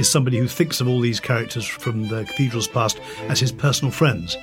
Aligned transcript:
Is 0.00 0.10
somebody 0.10 0.38
who 0.38 0.48
thinks 0.48 0.80
of 0.80 0.88
all 0.88 1.00
these 1.00 1.20
characters 1.20 1.66
from 1.66 2.08
the 2.08 2.24
cathedral's 2.24 2.66
past 2.66 2.98
as 3.28 3.38
his 3.38 3.52
personal 3.52 3.92
friends. 3.92 4.36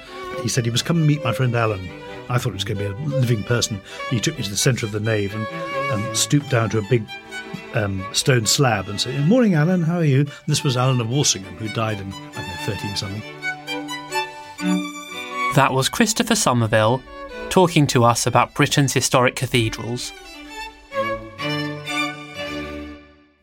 He 0.44 0.50
said 0.50 0.66
he 0.66 0.72
was 0.72 0.84
come 0.84 0.98
and 0.98 1.08
meet 1.08 1.24
my 1.24 1.34
friend 1.34 1.56
Alan. 1.56 1.90
I 2.30 2.38
thought 2.38 2.50
it 2.50 2.54
was 2.54 2.64
going 2.64 2.78
to 2.78 2.94
be 2.94 3.04
a 3.04 3.08
living 3.17 3.44
person. 3.44 3.82
He 4.10 4.20
took 4.20 4.38
me 4.38 4.44
to 4.44 4.50
the 4.50 4.58
centre 4.58 4.86
of 4.86 4.92
the 4.92 5.00
nave 5.00 5.34
and, 5.34 5.48
and 5.48 6.16
stooped 6.16 6.50
down 6.50 6.70
to 6.72 6.78
a 6.78 6.84
big 6.84 7.04
um, 7.73 8.06
stone 8.14 8.45
slab 8.45 8.88
and 8.88 9.02
said, 9.02 9.28
Morning, 9.28 9.56
Alan, 9.56 9.82
how 9.82 9.98
are 9.98 10.04
you? 10.04 10.20
And 10.20 10.48
this 10.48 10.64
was 10.64 10.78
Alan 10.78 11.02
of 11.02 11.10
Walsingham, 11.10 11.56
who 11.58 11.70
died 11.70 12.00
in, 12.00 12.14
I 12.14 12.34
don't 12.34 12.48
know, 12.48 12.54
13 12.66 12.95
something. 12.95 13.36
That 14.60 15.70
was 15.72 15.90
Christopher 15.90 16.36
Somerville 16.36 17.02
talking 17.50 17.88
to 17.88 18.04
us 18.04 18.28
about 18.28 18.54
Britain's 18.54 18.94
historic 18.94 19.36
cathedrals. 19.36 20.12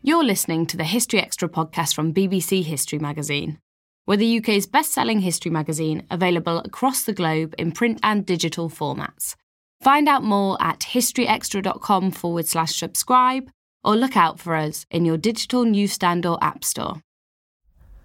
You're 0.02 0.24
listening 0.24 0.66
to 0.66 0.76
the 0.76 0.84
History 0.84 1.20
Extra 1.20 1.48
podcast 1.48 1.94
from 1.94 2.12
BBC 2.12 2.62
History 2.62 2.98
Magazine. 2.98 3.58
We're 4.06 4.16
the 4.16 4.38
UK's 4.38 4.66
best 4.66 4.92
selling 4.92 5.20
history 5.20 5.50
magazine, 5.50 6.06
available 6.10 6.58
across 6.58 7.04
the 7.04 7.14
globe 7.14 7.54
in 7.58 7.72
print 7.72 8.00
and 8.02 8.26
digital 8.26 8.68
formats. 8.68 9.34
Find 9.80 10.08
out 10.08 10.22
more 10.22 10.60
at 10.60 10.80
historyextra.com 10.80 12.10
forward 12.10 12.46
slash 12.46 12.74
subscribe 12.74 13.50
or 13.82 13.96
look 13.96 14.16
out 14.16 14.38
for 14.38 14.56
us 14.56 14.84
in 14.90 15.04
your 15.04 15.16
digital 15.16 15.64
newsstand 15.64 16.26
or 16.26 16.42
app 16.42 16.64
store. 16.64 17.00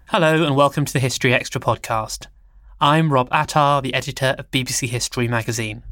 Hello, 0.06 0.44
and 0.44 0.56
welcome 0.56 0.84
to 0.84 0.92
the 0.92 1.00
History 1.00 1.34
Extra 1.34 1.60
podcast. 1.60 2.26
I'm 2.82 3.12
Rob 3.12 3.28
Attar, 3.30 3.82
the 3.82 3.92
editor 3.92 4.34
of 4.38 4.50
BBC 4.50 4.88
History 4.88 5.28
magazine. 5.28 5.82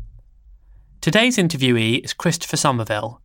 Today's 1.03 1.37
interviewee 1.37 2.03
is 2.03 2.15
Christopher 2.15 2.57
Somerville, 2.57 3.21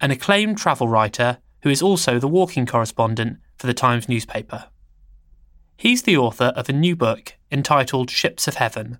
an 0.00 0.10
acclaimed 0.10 0.58
travel 0.58 0.88
writer 0.88 1.38
who 1.62 1.70
is 1.70 1.80
also 1.80 2.18
the 2.18 2.26
walking 2.26 2.66
correspondent 2.66 3.38
for 3.56 3.68
the 3.68 3.72
Times 3.72 4.08
newspaper. 4.08 4.64
He's 5.76 6.02
the 6.02 6.16
author 6.16 6.46
of 6.56 6.68
a 6.68 6.72
new 6.72 6.96
book 6.96 7.36
entitled 7.52 8.10
Ships 8.10 8.48
of 8.48 8.56
Heaven, 8.56 8.98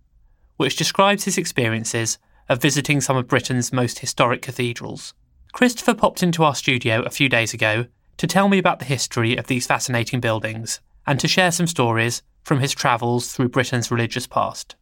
which 0.58 0.76
describes 0.76 1.24
his 1.24 1.36
experiences 1.36 2.18
of 2.48 2.62
visiting 2.62 3.00
some 3.00 3.16
of 3.16 3.26
Britain's 3.26 3.72
most 3.72 3.98
historic 3.98 4.42
cathedrals. 4.42 5.12
Christopher 5.52 5.94
popped 5.94 6.22
into 6.22 6.44
our 6.44 6.54
studio 6.54 7.02
a 7.02 7.10
few 7.10 7.28
days 7.28 7.52
ago 7.52 7.86
to 8.18 8.28
tell 8.28 8.48
me 8.48 8.58
about 8.58 8.78
the 8.78 8.84
history 8.84 9.36
of 9.36 9.48
these 9.48 9.66
fascinating 9.66 10.20
buildings 10.20 10.78
and 11.08 11.18
to 11.20 11.28
share 11.28 11.50
some 11.50 11.66
stories 11.66 12.22
from 12.44 12.60
his 12.60 12.72
travels 12.72 13.32
through 13.32 13.48
Britain's 13.48 13.90
religious 13.90 14.26
past. 14.26 14.76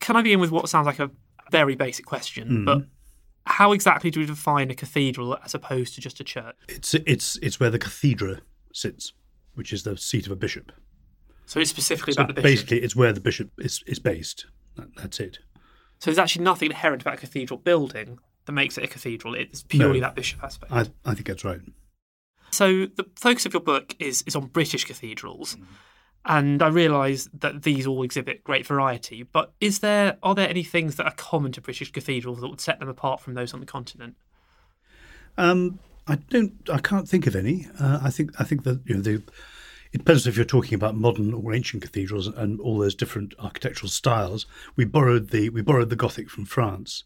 Can 0.00 0.16
I 0.16 0.22
begin 0.22 0.40
with 0.40 0.50
what 0.50 0.68
sounds 0.68 0.86
like 0.86 0.98
a 0.98 1.10
very 1.50 1.74
basic 1.74 2.04
question, 2.06 2.48
Mm. 2.48 2.64
but 2.64 2.82
how 3.46 3.72
exactly 3.72 4.10
do 4.10 4.20
we 4.20 4.26
define 4.26 4.70
a 4.70 4.74
cathedral 4.74 5.38
as 5.44 5.54
opposed 5.54 5.94
to 5.94 6.00
just 6.00 6.20
a 6.20 6.24
church? 6.24 6.54
It's, 6.68 6.94
it's, 6.94 7.36
it's 7.42 7.58
where 7.58 7.70
the 7.70 7.78
cathedra 7.78 8.40
sits, 8.72 9.12
which 9.54 9.72
is 9.72 9.82
the 9.84 9.96
seat 9.96 10.26
of 10.26 10.32
a 10.32 10.36
bishop. 10.36 10.70
So 11.46 11.58
it's 11.60 11.70
specifically 11.70 12.12
So 12.12 12.22
about 12.22 12.28
the 12.34 12.42
bishop. 12.42 12.44
basically, 12.66 12.82
it's 12.82 12.94
where 12.94 13.12
the 13.12 13.20
bishop 13.20 13.50
is, 13.58 13.82
is 13.86 13.98
based. 13.98 14.44
That, 14.76 14.94
that's 14.96 15.18
it. 15.18 15.38
So 15.98 16.10
there's 16.10 16.18
actually 16.18 16.44
nothing 16.44 16.70
inherent 16.70 17.02
about 17.02 17.14
a 17.14 17.16
cathedral 17.16 17.58
building 17.58 18.18
that 18.44 18.52
makes 18.52 18.76
it 18.78 18.84
a 18.84 18.86
cathedral. 18.86 19.34
It's 19.34 19.62
purely 19.62 20.00
No. 20.00 20.06
that 20.06 20.14
bishop 20.14 20.44
aspect. 20.44 20.70
I, 20.70 20.80
I 21.04 21.14
think 21.14 21.26
that's 21.26 21.44
right. 21.44 21.60
So 22.50 22.86
the 22.86 23.06
focus 23.16 23.46
of 23.46 23.52
your 23.52 23.62
book 23.62 23.94
is 23.98 24.22
is 24.26 24.34
on 24.34 24.46
British 24.46 24.84
cathedrals, 24.84 25.56
and 26.24 26.62
I 26.62 26.68
realise 26.68 27.28
that 27.34 27.62
these 27.62 27.86
all 27.86 28.02
exhibit 28.02 28.44
great 28.44 28.66
variety. 28.66 29.22
But 29.22 29.52
is 29.60 29.80
there 29.80 30.18
are 30.22 30.34
there 30.34 30.48
any 30.48 30.64
things 30.64 30.96
that 30.96 31.06
are 31.06 31.14
common 31.14 31.52
to 31.52 31.60
British 31.60 31.92
cathedrals 31.92 32.40
that 32.40 32.48
would 32.48 32.60
set 32.60 32.78
them 32.80 32.88
apart 32.88 33.20
from 33.20 33.34
those 33.34 33.54
on 33.54 33.60
the 33.60 33.66
continent? 33.66 34.16
Um, 35.36 35.78
I 36.06 36.16
don't. 36.16 36.52
I 36.70 36.78
can't 36.78 37.08
think 37.08 37.26
of 37.26 37.36
any. 37.36 37.68
Uh, 37.78 38.00
I 38.02 38.10
think. 38.10 38.32
I 38.40 38.44
think 38.44 38.64
that 38.64 38.80
you 38.84 38.94
know 38.94 39.02
the. 39.02 39.22
It 39.90 39.98
depends 39.98 40.26
if 40.26 40.36
you're 40.36 40.44
talking 40.44 40.74
about 40.74 40.96
modern 40.96 41.32
or 41.32 41.54
ancient 41.54 41.82
cathedrals 41.82 42.26
and 42.26 42.60
all 42.60 42.76
those 42.76 42.94
different 42.94 43.32
architectural 43.38 43.88
styles. 43.88 44.44
We 44.76 44.84
borrowed 44.84 45.30
the 45.30 45.48
we 45.50 45.62
borrowed 45.62 45.90
the 45.90 45.96
Gothic 45.96 46.28
from 46.28 46.44
France, 46.44 47.04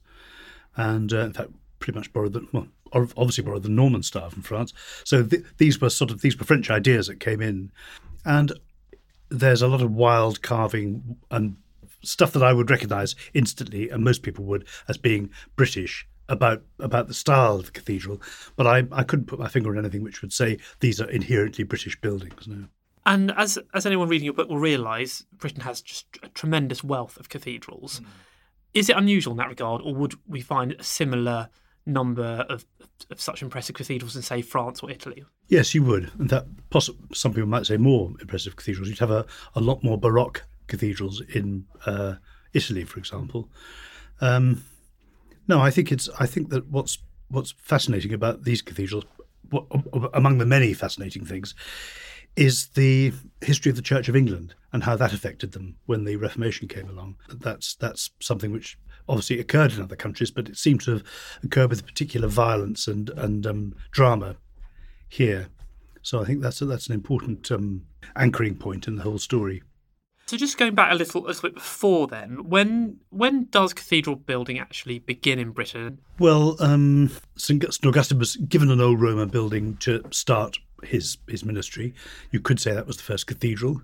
and 0.76 1.12
uh, 1.12 1.18
in 1.18 1.32
fact, 1.32 1.50
pretty 1.78 1.96
much 1.96 2.12
borrowed 2.12 2.32
the 2.32 2.46
well, 2.52 2.68
obviously 2.92 3.44
borrowed 3.44 3.62
the 3.62 3.68
Norman 3.68 4.02
style 4.02 4.30
from 4.30 4.42
France. 4.42 4.72
So 5.04 5.22
th- 5.22 5.44
these 5.58 5.80
were 5.80 5.90
sort 5.90 6.10
of 6.10 6.20
these 6.20 6.38
were 6.38 6.44
French 6.44 6.70
ideas 6.70 7.06
that 7.06 7.20
came 7.20 7.40
in, 7.40 7.72
and 8.24 8.52
there's 9.28 9.62
a 9.62 9.68
lot 9.68 9.82
of 9.82 9.92
wild 9.92 10.42
carving 10.42 11.16
and 11.30 11.56
stuff 12.02 12.32
that 12.32 12.42
I 12.42 12.52
would 12.52 12.70
recognise 12.70 13.14
instantly, 13.34 13.88
and 13.88 14.04
most 14.04 14.22
people 14.22 14.44
would 14.46 14.66
as 14.88 14.98
being 14.98 15.30
British 15.56 16.06
about 16.28 16.62
about 16.78 17.08
the 17.08 17.14
style 17.14 17.56
of 17.56 17.66
the 17.66 17.72
cathedral. 17.72 18.20
But 18.56 18.66
I, 18.66 18.84
I 18.92 19.02
couldn't 19.02 19.26
put 19.26 19.38
my 19.38 19.48
finger 19.48 19.70
on 19.70 19.78
anything 19.78 20.02
which 20.02 20.22
would 20.22 20.32
say 20.32 20.58
these 20.80 21.00
are 21.00 21.10
inherently 21.10 21.64
British 21.64 22.00
buildings. 22.00 22.46
No. 22.46 22.66
And 23.04 23.32
as 23.36 23.58
as 23.74 23.86
anyone 23.86 24.08
reading 24.08 24.24
your 24.26 24.34
book 24.34 24.48
will 24.48 24.58
realise, 24.58 25.24
Britain 25.32 25.62
has 25.62 25.80
just 25.82 26.06
a 26.22 26.28
tremendous 26.28 26.84
wealth 26.84 27.16
of 27.16 27.28
cathedrals. 27.28 28.00
Mm. 28.00 28.06
Is 28.74 28.88
it 28.88 28.96
unusual 28.96 29.32
in 29.32 29.38
that 29.38 29.48
regard, 29.48 29.82
or 29.82 29.94
would 29.94 30.14
we 30.26 30.40
find 30.40 30.72
a 30.72 30.82
similar 30.82 31.48
number 31.86 32.46
of, 32.48 32.64
of 33.10 33.20
such 33.20 33.42
impressive 33.42 33.74
cathedrals 33.74 34.16
in, 34.16 34.22
say, 34.22 34.42
France 34.42 34.82
or 34.82 34.90
Italy? 34.90 35.24
Yes, 35.48 35.74
you 35.74 35.82
would. 35.82 36.10
In 36.18 36.28
fact, 36.28 36.46
some 37.12 37.32
people 37.32 37.48
might 37.48 37.66
say 37.66 37.76
more 37.76 38.12
impressive 38.20 38.56
cathedrals. 38.56 38.88
You'd 38.88 38.98
have 38.98 39.10
a, 39.10 39.26
a 39.54 39.60
lot 39.60 39.82
more 39.82 39.98
Baroque 39.98 40.44
cathedrals 40.66 41.20
in 41.34 41.66
uh, 41.86 42.14
Italy, 42.52 42.84
for 42.84 42.98
example. 42.98 43.48
Um, 44.20 44.64
no, 45.48 45.60
I 45.60 45.70
think 45.70 45.90
it's. 45.90 46.08
I 46.18 46.26
think 46.26 46.50
that 46.50 46.68
what's 46.68 46.98
what's 47.28 47.52
fascinating 47.58 48.12
about 48.12 48.44
these 48.44 48.62
cathedrals, 48.62 49.04
among 50.14 50.38
the 50.38 50.46
many 50.46 50.72
fascinating 50.72 51.24
things 51.24 51.54
is 52.36 52.68
the 52.68 53.12
history 53.40 53.70
of 53.70 53.76
the 53.76 53.82
Church 53.82 54.08
of 54.08 54.16
England 54.16 54.54
and 54.72 54.84
how 54.84 54.96
that 54.96 55.12
affected 55.12 55.52
them 55.52 55.76
when 55.86 56.04
the 56.04 56.16
Reformation 56.16 56.68
came 56.68 56.88
along. 56.88 57.16
That's 57.28 57.74
that's 57.74 58.10
something 58.20 58.52
which 58.52 58.78
obviously 59.08 59.38
occurred 59.38 59.72
in 59.72 59.82
other 59.82 59.96
countries, 59.96 60.30
but 60.30 60.48
it 60.48 60.56
seemed 60.56 60.80
to 60.82 60.92
have 60.92 61.02
occurred 61.42 61.70
with 61.70 61.86
particular 61.86 62.28
violence 62.28 62.86
and 62.88 63.10
and 63.10 63.46
um, 63.46 63.74
drama 63.90 64.36
here. 65.08 65.48
So 66.02 66.20
I 66.20 66.24
think 66.24 66.40
that's 66.40 66.60
a, 66.60 66.66
that's 66.66 66.88
an 66.88 66.94
important 66.94 67.50
um, 67.50 67.82
anchoring 68.16 68.56
point 68.56 68.88
in 68.88 68.96
the 68.96 69.02
whole 69.02 69.18
story. 69.18 69.62
So 70.26 70.36
just 70.36 70.56
going 70.56 70.74
back 70.74 70.90
a 70.92 70.94
little, 70.94 71.26
a 71.26 71.28
little 71.28 71.42
bit 71.42 71.54
before 71.54 72.06
then, 72.06 72.48
when 72.48 72.98
when 73.10 73.48
does 73.50 73.74
cathedral 73.74 74.16
building 74.16 74.58
actually 74.58 74.98
begin 74.98 75.38
in 75.38 75.50
Britain? 75.50 75.98
Well, 76.18 76.56
um, 76.60 77.10
St 77.36 77.64
Augustine 77.84 78.18
was 78.18 78.36
given 78.36 78.70
an 78.70 78.80
old 78.80 79.00
Roman 79.00 79.28
building 79.28 79.76
to 79.78 80.02
start 80.10 80.58
his 80.84 81.18
his 81.28 81.44
ministry. 81.44 81.94
You 82.30 82.40
could 82.40 82.60
say 82.60 82.72
that 82.72 82.86
was 82.86 82.96
the 82.96 83.02
first 83.02 83.26
cathedral. 83.26 83.82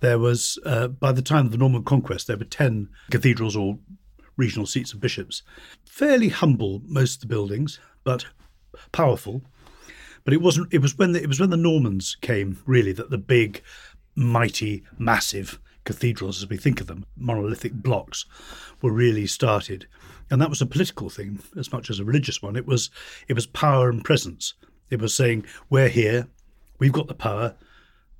There 0.00 0.18
was 0.18 0.58
uh, 0.64 0.88
by 0.88 1.12
the 1.12 1.22
time 1.22 1.46
of 1.46 1.52
the 1.52 1.58
Norman 1.58 1.84
conquest, 1.84 2.26
there 2.26 2.36
were 2.36 2.44
ten 2.44 2.88
cathedrals 3.10 3.56
or 3.56 3.78
regional 4.36 4.66
seats 4.66 4.92
of 4.92 5.00
bishops. 5.00 5.42
Fairly 5.84 6.28
humble, 6.28 6.82
most 6.86 7.16
of 7.16 7.20
the 7.22 7.34
buildings, 7.34 7.78
but 8.04 8.26
powerful. 8.92 9.42
But 10.24 10.34
it 10.34 10.40
wasn't. 10.42 10.72
It 10.72 10.82
was 10.82 10.96
when 10.96 11.12
the, 11.12 11.22
it 11.22 11.28
was 11.28 11.40
when 11.40 11.50
the 11.50 11.56
Normans 11.56 12.16
came 12.20 12.58
really 12.66 12.92
that 12.92 13.10
the 13.10 13.18
big, 13.18 13.62
mighty, 14.14 14.84
massive 14.98 15.58
cathedrals, 15.84 16.42
as 16.42 16.48
we 16.48 16.56
think 16.56 16.80
of 16.80 16.86
them, 16.86 17.04
monolithic 17.16 17.72
blocks, 17.72 18.26
were 18.82 18.92
really 18.92 19.26
started. 19.26 19.86
And 20.30 20.40
that 20.40 20.50
was 20.50 20.60
a 20.60 20.66
political 20.66 21.10
thing 21.10 21.40
as 21.56 21.72
much 21.72 21.90
as 21.90 21.98
a 21.98 22.04
religious 22.04 22.42
one. 22.42 22.54
It 22.56 22.66
was 22.66 22.90
it 23.28 23.34
was 23.34 23.46
power 23.46 23.88
and 23.88 24.04
presence. 24.04 24.54
It 24.90 25.00
was 25.00 25.14
saying, 25.14 25.46
We're 25.70 25.88
here, 25.88 26.26
we've 26.80 26.92
got 26.92 27.06
the 27.06 27.14
power, 27.14 27.54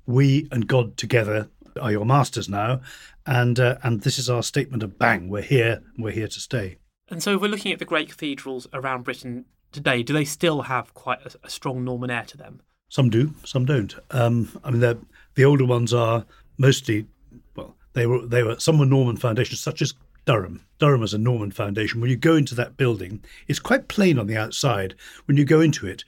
we 0.05 0.47
and 0.51 0.67
God 0.67 0.95
together 0.95 1.49
are 1.81 1.91
your 1.91 2.05
masters 2.05 2.47
now, 2.47 2.81
and 3.25 3.59
uh, 3.59 3.77
and 3.83 4.01
this 4.01 4.17
is 4.17 4.29
our 4.29 4.43
statement 4.43 4.83
of 4.83 4.97
bang, 4.97 5.27
we're 5.29 5.41
here, 5.41 5.81
we're 5.97 6.11
here 6.11 6.27
to 6.27 6.39
stay. 6.39 6.77
And 7.09 7.21
so, 7.21 7.35
if 7.35 7.41
we're 7.41 7.49
looking 7.49 7.73
at 7.73 7.79
the 7.79 7.85
great 7.85 8.07
cathedrals 8.07 8.67
around 8.73 9.03
Britain 9.03 9.45
today, 9.71 10.03
do 10.03 10.13
they 10.13 10.25
still 10.25 10.63
have 10.63 10.93
quite 10.93 11.19
a, 11.25 11.31
a 11.43 11.49
strong 11.49 11.83
Norman 11.83 12.09
air 12.09 12.23
to 12.27 12.37
them? 12.37 12.61
Some 12.89 13.09
do, 13.09 13.33
some 13.43 13.65
don't. 13.65 13.95
Um, 14.11 14.49
I 14.63 14.71
mean, 14.71 14.81
the 15.35 15.45
older 15.45 15.65
ones 15.65 15.93
are 15.93 16.25
mostly 16.57 17.07
well, 17.55 17.75
they 17.93 18.05
were 18.05 18.25
they 18.25 18.43
were 18.43 18.59
some 18.59 18.77
were 18.79 18.85
Norman 18.85 19.17
foundations, 19.17 19.61
such 19.61 19.81
as 19.81 19.93
Durham. 20.25 20.65
Durham 20.77 21.03
is 21.03 21.13
a 21.13 21.17
Norman 21.17 21.51
foundation. 21.51 22.01
When 22.01 22.09
you 22.09 22.17
go 22.17 22.35
into 22.35 22.55
that 22.55 22.77
building, 22.77 23.23
it's 23.47 23.59
quite 23.59 23.87
plain 23.87 24.19
on 24.19 24.27
the 24.27 24.37
outside. 24.37 24.95
When 25.25 25.37
you 25.37 25.45
go 25.45 25.61
into 25.61 25.87
it, 25.87 26.03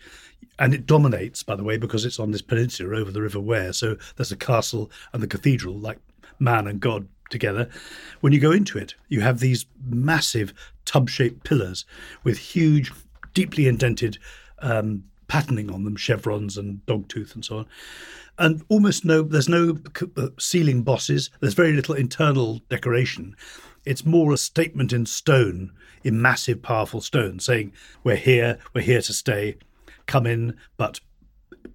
and 0.60 0.74
it 0.74 0.86
dominates, 0.86 1.44
by 1.44 1.56
the 1.56 1.64
way, 1.64 1.78
because 1.78 2.06
it's 2.06 2.20
on 2.20 2.32
this 2.32 2.42
peninsula 2.42 2.98
over 2.98 3.12
the 3.12 3.22
River 3.22 3.40
Wear. 3.40 3.74
So 3.74 3.98
there's 4.16 4.32
a 4.32 4.38
castle 4.38 4.92
and 5.12 5.22
the 5.22 5.28
cathedral, 5.28 5.78
like 5.78 6.00
man 6.40 6.68
and 6.68 6.80
God 6.80 7.08
together. 7.30 7.70
When 8.22 8.34
you 8.34 8.40
go 8.40 8.52
into 8.52 8.78
it, 8.78 8.96
you 9.08 9.22
have 9.22 9.40
these 9.40 9.66
massive 9.90 10.54
tub 10.86 11.10
shaped 11.10 11.44
pillars 11.44 11.86
with 12.24 12.38
huge, 12.38 12.92
deeply 13.34 13.68
indented 13.68 14.20
um, 14.60 15.06
patterning 15.28 15.72
on 15.72 15.84
them, 15.84 15.96
chevrons 15.96 16.58
and 16.58 16.86
dogtooth 16.86 17.34
and 17.34 17.44
so 17.44 17.60
on 17.60 17.66
and 18.38 18.64
almost 18.70 19.06
no 19.06 19.22
there's 19.22 19.50
no 19.50 19.78
uh, 20.18 20.28
ceiling 20.40 20.82
bosses 20.82 21.30
there's 21.40 21.54
very 21.54 21.74
little 21.74 21.96
internal 21.96 22.62
decoration 22.70 23.36
it's 23.86 24.06
more 24.06 24.32
a 24.34 24.38
statement 24.38 24.92
in 24.94 25.06
stone 25.06 25.72
in 26.04 26.22
massive 26.22 26.62
powerful 26.62 27.02
stone 27.02 27.40
saying 27.40 27.72
we're 28.04 28.16
here 28.16 28.58
we're 28.74 28.82
here 28.82 29.02
to 29.02 29.14
stay 29.14 29.56
come 30.06 30.26
in 30.26 30.56
but 30.78 31.00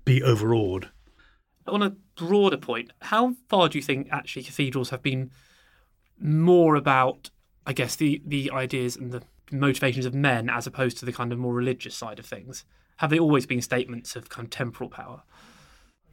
be 0.05 0.23
overawed 0.23 0.91
on 1.67 1.83
a 1.83 1.91
broader 2.17 2.57
point 2.57 2.93
how 3.03 3.35
far 3.49 3.69
do 3.69 3.79
you 3.79 3.83
think 3.83 4.09
actually 4.11 4.43
cathedrals 4.43 4.91
have 4.91 5.03
been 5.03 5.31
more 6.19 6.75
about 6.75 7.31
i 7.67 7.73
guess 7.73 7.97
the 7.97 8.23
the 8.27 8.51
ideas 8.51 8.97
and 8.97 9.13
the 9.13 9.23
motivations 9.51 10.05
of 10.05 10.15
men 10.15 10.51
as 10.51 10.67
opposed 10.67 10.99
to 10.99 11.05
the 11.05 11.13
kind 11.13 11.33
of 11.33 11.39
more 11.39 11.55
religious 11.55 11.95
side 11.95 12.19
of 12.19 12.27
things 12.27 12.65
have 12.99 13.11
they 13.11 13.19
always 13.19 13.47
been 13.47 13.63
statements 13.63 14.17
of 14.17 14.29
kind 14.29 14.47
of 14.47 14.51
temporal 14.51 14.91
power 14.91 15.23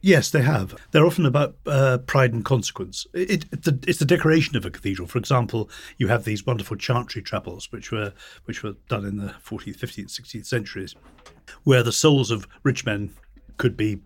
Yes, 0.06 0.30
they 0.30 0.42
have. 0.42 0.74
They're 0.92 1.06
often 1.06 1.26
about 1.26 1.56
uh, 1.66 1.98
pride 1.98 2.32
and 2.32 2.44
consequence. 2.44 3.06
It, 3.12 3.46
it, 3.50 3.62
the, 3.62 3.78
it's 3.88 3.98
the 3.98 4.04
decoration 4.04 4.56
of 4.56 4.64
a 4.64 4.70
cathedral. 4.70 5.08
For 5.08 5.18
example, 5.18 5.70
you 5.96 6.08
have 6.08 6.24
these 6.24 6.46
wonderful 6.46 6.76
chantry 6.76 7.22
chapels, 7.22 7.72
which 7.72 7.90
were 7.90 8.12
which 8.44 8.62
were 8.62 8.74
done 8.88 9.04
in 9.04 9.16
the 9.16 9.34
14th, 9.44 9.78
15th, 9.78 10.20
16th 10.20 10.46
centuries, 10.46 10.94
where 11.64 11.82
the 11.82 11.92
souls 11.92 12.30
of 12.30 12.46
rich 12.62 12.84
men 12.84 13.12
could 13.56 13.76
be. 13.76 14.00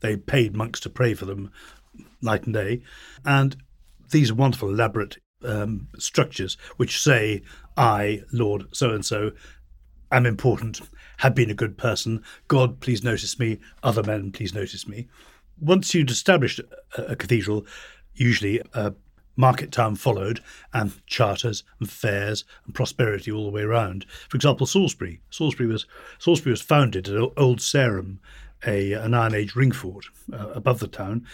They 0.00 0.16
paid 0.16 0.56
monks 0.56 0.80
to 0.80 0.90
pray 0.90 1.14
for 1.14 1.26
them 1.26 1.50
night 2.20 2.44
and 2.44 2.54
day, 2.54 2.82
and 3.24 3.56
these 4.10 4.32
wonderful, 4.32 4.68
elaborate 4.70 5.18
um, 5.44 5.88
structures 5.98 6.56
which 6.76 7.00
say, 7.00 7.42
"I, 7.76 8.22
Lord 8.32 8.64
so 8.72 8.90
and 8.90 9.04
so, 9.04 9.32
am 10.10 10.26
important 10.26 10.80
have 11.18 11.34
been 11.34 11.50
a 11.50 11.54
good 11.54 11.78
person. 11.78 12.22
God, 12.48 12.80
please 12.80 13.04
notice 13.04 13.38
me. 13.38 13.58
Other 13.82 14.02
men, 14.02 14.32
please 14.32 14.54
notice 14.54 14.86
me. 14.86 15.08
Once 15.60 15.94
you'd 15.94 16.10
established 16.10 16.60
a, 16.96 17.02
a 17.02 17.16
cathedral, 17.16 17.66
usually 18.14 18.60
a 18.72 18.94
market 19.36 19.72
town 19.72 19.96
followed, 19.96 20.40
and 20.72 20.92
charters 21.06 21.64
and 21.80 21.90
fairs 21.90 22.44
and 22.64 22.74
prosperity 22.74 23.30
all 23.30 23.44
the 23.44 23.50
way 23.50 23.62
around. 23.62 24.04
For 24.28 24.36
example, 24.36 24.66
Salisbury. 24.66 25.20
Salisbury 25.30 25.68
was 25.68 25.86
Salisbury 26.18 26.52
was 26.52 26.62
founded 26.62 27.08
at 27.08 27.30
Old 27.36 27.60
Sarum, 27.60 28.20
a 28.66 28.92
an 28.92 29.14
Iron 29.14 29.34
Age 29.34 29.54
ring 29.54 29.72
fort 29.72 30.06
uh, 30.32 30.48
above 30.50 30.80
the 30.80 30.88
town, 30.88 31.26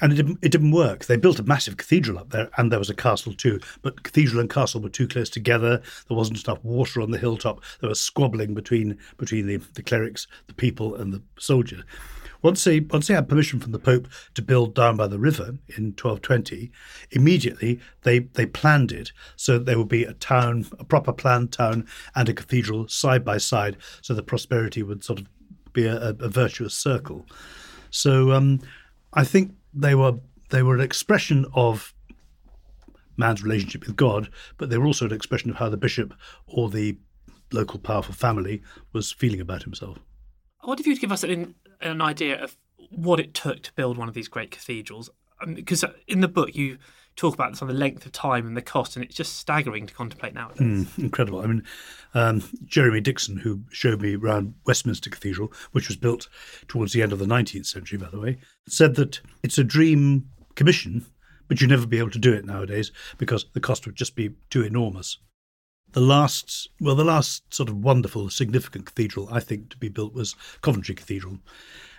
and 0.00 0.12
it 0.12 0.16
didn't, 0.16 0.38
it 0.42 0.52
didn't 0.52 0.70
work. 0.70 1.04
They 1.04 1.16
built 1.16 1.38
a 1.38 1.44
massive 1.44 1.76
cathedral 1.76 2.18
up 2.18 2.30
there, 2.30 2.50
and 2.56 2.70
there 2.70 2.78
was 2.78 2.90
a 2.90 2.94
castle 2.94 3.32
too. 3.32 3.60
But 3.82 4.02
cathedral 4.02 4.40
and 4.40 4.50
castle 4.50 4.80
were 4.80 4.88
too 4.88 5.08
close 5.08 5.30
together. 5.30 5.82
There 6.08 6.16
wasn't 6.16 6.44
enough 6.44 6.62
water 6.64 7.00
on 7.00 7.10
the 7.10 7.18
hilltop. 7.18 7.62
There 7.80 7.88
was 7.88 8.00
squabbling 8.00 8.54
between 8.54 8.98
between 9.16 9.46
the, 9.46 9.56
the 9.74 9.82
clerics, 9.82 10.26
the 10.46 10.54
people, 10.54 10.94
and 10.94 11.12
the 11.12 11.22
soldiers. 11.38 11.82
Once 12.42 12.62
they 12.64 12.80
once 12.80 13.08
they 13.08 13.14
had 13.14 13.28
permission 13.28 13.58
from 13.58 13.72
the 13.72 13.78
Pope 13.78 14.08
to 14.34 14.42
build 14.42 14.74
down 14.74 14.96
by 14.96 15.06
the 15.06 15.18
river 15.18 15.58
in 15.76 15.94
1220, 15.94 16.70
immediately 17.10 17.80
they 18.02 18.20
they 18.20 18.46
planned 18.46 18.92
it 18.92 19.12
so 19.36 19.54
that 19.54 19.66
there 19.66 19.78
would 19.78 19.88
be 19.88 20.04
a 20.04 20.14
town, 20.14 20.66
a 20.78 20.84
proper 20.84 21.12
planned 21.12 21.52
town, 21.52 21.86
and 22.14 22.28
a 22.28 22.34
cathedral 22.34 22.86
side 22.88 23.24
by 23.24 23.38
side, 23.38 23.76
so 24.02 24.14
the 24.14 24.22
prosperity 24.22 24.82
would 24.82 25.02
sort 25.02 25.20
of 25.20 25.26
be 25.72 25.86
a, 25.86 26.10
a 26.10 26.28
virtuous 26.28 26.74
circle. 26.74 27.26
So 27.90 28.32
um, 28.32 28.60
I 29.12 29.24
think 29.24 29.54
they 29.74 29.94
were 29.94 30.18
they 30.50 30.62
were 30.62 30.74
an 30.74 30.80
expression 30.80 31.46
of 31.54 31.94
man's 33.16 33.42
relationship 33.42 33.86
with 33.86 33.96
God, 33.96 34.30
but 34.56 34.70
they 34.70 34.78
were 34.78 34.86
also 34.86 35.06
an 35.06 35.12
expression 35.12 35.50
of 35.50 35.56
how 35.56 35.68
the 35.68 35.76
bishop 35.76 36.14
or 36.46 36.70
the 36.70 36.96
local 37.52 37.78
powerful 37.78 38.14
family 38.14 38.62
was 38.92 39.10
feeling 39.10 39.40
about 39.40 39.64
himself. 39.64 39.98
I 40.62 40.66
wonder 40.66 40.80
if 40.80 40.86
you'd 40.86 41.00
give 41.00 41.12
us 41.12 41.24
an, 41.24 41.54
an 41.80 42.00
idea 42.00 42.42
of 42.42 42.56
what 42.90 43.20
it 43.20 43.34
took 43.34 43.62
to 43.62 43.72
build 43.74 43.96
one 43.96 44.08
of 44.08 44.14
these 44.14 44.28
great 44.28 44.50
cathedrals. 44.50 45.10
Because 45.46 45.84
um, 45.84 45.94
in 46.06 46.20
the 46.20 46.28
book, 46.28 46.54
you 46.54 46.78
talk 47.18 47.34
about 47.34 47.52
this 47.52 47.62
on 47.62 47.68
the 47.68 47.74
length 47.74 48.06
of 48.06 48.12
time 48.12 48.46
and 48.46 48.56
the 48.56 48.62
cost, 48.62 48.96
and 48.96 49.04
it's 49.04 49.14
just 49.14 49.36
staggering 49.36 49.86
to 49.86 49.94
contemplate 49.94 50.34
nowadays. 50.34 50.86
Mm, 50.86 50.98
incredible. 50.98 51.40
I 51.40 51.46
mean, 51.46 51.62
um, 52.14 52.42
Jeremy 52.64 53.00
Dixon, 53.00 53.36
who 53.36 53.62
showed 53.70 54.00
me 54.00 54.16
around 54.16 54.54
Westminster 54.66 55.10
Cathedral, 55.10 55.52
which 55.72 55.88
was 55.88 55.96
built 55.96 56.28
towards 56.68 56.92
the 56.92 57.02
end 57.02 57.12
of 57.12 57.18
the 57.18 57.26
19th 57.26 57.66
century, 57.66 57.98
by 57.98 58.08
the 58.08 58.20
way, 58.20 58.38
said 58.68 58.94
that 58.96 59.20
it's 59.42 59.58
a 59.58 59.64
dream 59.64 60.28
commission, 60.54 61.06
but 61.48 61.60
you'd 61.60 61.70
never 61.70 61.86
be 61.86 61.98
able 61.98 62.10
to 62.10 62.18
do 62.18 62.32
it 62.32 62.44
nowadays 62.44 62.92
because 63.16 63.46
the 63.52 63.60
cost 63.60 63.86
would 63.86 63.96
just 63.96 64.16
be 64.16 64.30
too 64.50 64.62
enormous. 64.62 65.18
The 65.92 66.00
last, 66.00 66.68
well, 66.80 66.94
the 66.94 67.04
last 67.04 67.42
sort 67.52 67.68
of 67.68 67.76
wonderful, 67.76 68.30
significant 68.30 68.86
cathedral 68.86 69.28
I 69.32 69.40
think 69.40 69.70
to 69.70 69.76
be 69.76 69.88
built 69.88 70.14
was 70.14 70.36
Coventry 70.60 70.94
Cathedral, 70.94 71.38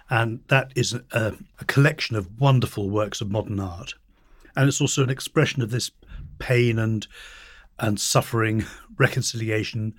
and 0.10 0.42
that 0.48 0.72
is 0.76 0.94
a, 0.94 1.36
a 1.60 1.66
collection 1.66 2.16
of 2.16 2.40
wonderful 2.40 2.90
works 2.90 3.22
of 3.22 3.32
modern 3.32 3.60
art 3.60 3.94
and 4.56 4.68
it's 4.68 4.82
also 4.82 5.04
an 5.04 5.10
expression 5.10 5.62
of 5.62 5.72
this 5.72 5.92
pain 6.38 6.78
and 6.80 7.08
and 7.82 7.98
suffering, 7.98 8.66
reconciliation, 8.98 9.94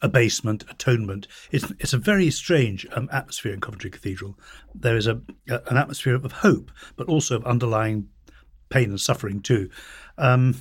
abasement, 0.00 0.64
atonement. 0.70 1.26
It's 1.50 1.72
it's 1.80 1.92
a 1.92 1.98
very 1.98 2.30
strange 2.30 2.86
um, 2.92 3.08
atmosphere 3.12 3.52
in 3.52 3.60
Coventry 3.60 3.90
Cathedral. 3.90 4.38
There 4.74 4.96
is 4.96 5.08
a, 5.08 5.20
a, 5.48 5.60
an 5.68 5.76
atmosphere 5.76 6.14
of 6.14 6.30
hope, 6.30 6.70
but 6.96 7.08
also 7.08 7.36
of 7.36 7.44
underlying 7.44 8.08
pain 8.68 8.90
and 8.90 9.00
suffering 9.00 9.40
too. 9.40 9.70
Um, 10.18 10.56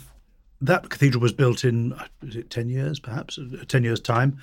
that 0.61 0.89
cathedral 0.89 1.21
was 1.21 1.33
built 1.33 1.63
in 1.63 1.93
is 2.23 2.35
it 2.35 2.49
ten 2.49 2.69
years, 2.69 2.99
perhaps 2.99 3.39
ten 3.67 3.83
years 3.83 3.99
time. 3.99 4.39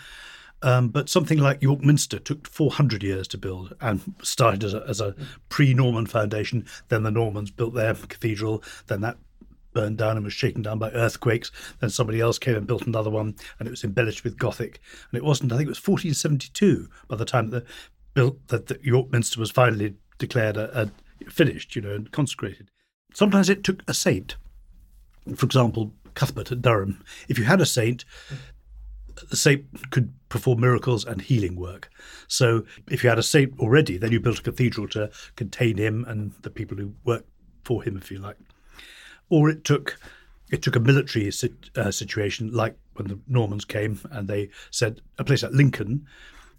Um, 0.62 0.88
but 0.88 1.08
something 1.08 1.38
like 1.38 1.60
York 1.60 1.82
Minster 1.82 2.20
took 2.20 2.46
400 2.46 3.02
years 3.02 3.26
to 3.28 3.38
build 3.38 3.74
and 3.80 4.00
started 4.22 4.62
as 4.62 4.74
a, 4.74 4.84
as 4.86 5.00
a 5.00 5.16
pre 5.48 5.74
Norman 5.74 6.06
foundation. 6.06 6.66
Then 6.88 7.02
the 7.02 7.10
Normans 7.10 7.50
built 7.50 7.74
their 7.74 7.94
cathedral. 7.94 8.62
Then 8.86 9.00
that 9.00 9.18
burned 9.72 9.98
down 9.98 10.16
and 10.16 10.24
was 10.24 10.34
shaken 10.34 10.62
down 10.62 10.78
by 10.78 10.90
earthquakes. 10.90 11.50
Then 11.80 11.90
somebody 11.90 12.20
else 12.20 12.38
came 12.38 12.54
and 12.54 12.66
built 12.66 12.86
another 12.86 13.10
one, 13.10 13.34
and 13.58 13.66
it 13.66 13.70
was 13.70 13.84
embellished 13.84 14.24
with 14.24 14.38
Gothic. 14.38 14.80
And 15.10 15.18
it 15.18 15.24
wasn't, 15.24 15.52
I 15.52 15.56
think 15.56 15.66
it 15.66 15.70
was 15.70 15.78
1472 15.78 16.88
by 17.08 17.16
the 17.16 17.24
time 17.24 17.50
that, 17.50 17.64
built, 18.14 18.46
that 18.48 18.66
the 18.66 18.78
York 18.82 19.10
Minster 19.10 19.40
was 19.40 19.50
finally 19.50 19.96
declared 20.18 20.56
a, 20.56 20.82
a 20.82 21.30
finished, 21.30 21.74
you 21.74 21.82
know, 21.82 21.94
and 21.94 22.10
consecrated. 22.12 22.70
Sometimes 23.14 23.48
it 23.48 23.64
took 23.64 23.82
a 23.88 23.94
saint. 23.94 24.36
For 25.36 25.46
example, 25.46 25.92
Cuthbert 26.14 26.52
at 26.52 26.62
Durham. 26.62 27.02
If 27.28 27.38
you 27.38 27.44
had 27.44 27.60
a 27.60 27.66
saint, 27.66 28.04
the 29.30 29.36
saint 29.36 29.90
could 29.90 30.12
perform 30.28 30.60
miracles 30.60 31.04
and 31.04 31.20
healing 31.20 31.56
work. 31.56 31.90
So 32.28 32.64
if 32.90 33.02
you 33.02 33.10
had 33.10 33.18
a 33.18 33.22
saint 33.22 33.58
already, 33.58 33.98
then 33.98 34.12
you 34.12 34.20
built 34.20 34.38
a 34.38 34.42
cathedral 34.42 34.88
to 34.88 35.10
contain 35.36 35.76
him 35.76 36.04
and 36.06 36.32
the 36.42 36.50
people 36.50 36.76
who 36.76 36.94
worked 37.04 37.28
for 37.64 37.82
him, 37.82 37.96
if 37.96 38.10
you 38.10 38.18
like. 38.18 38.36
Or 39.28 39.48
it 39.48 39.64
took 39.64 39.98
it 40.50 40.60
took 40.60 40.76
a 40.76 40.80
military 40.80 41.30
sit, 41.30 41.70
uh, 41.76 41.90
situation, 41.90 42.52
like 42.52 42.76
when 42.94 43.08
the 43.08 43.18
Normans 43.26 43.64
came 43.64 43.98
and 44.10 44.28
they 44.28 44.50
said 44.70 45.00
a 45.18 45.24
place 45.24 45.42
like 45.42 45.52
Lincoln, 45.52 46.06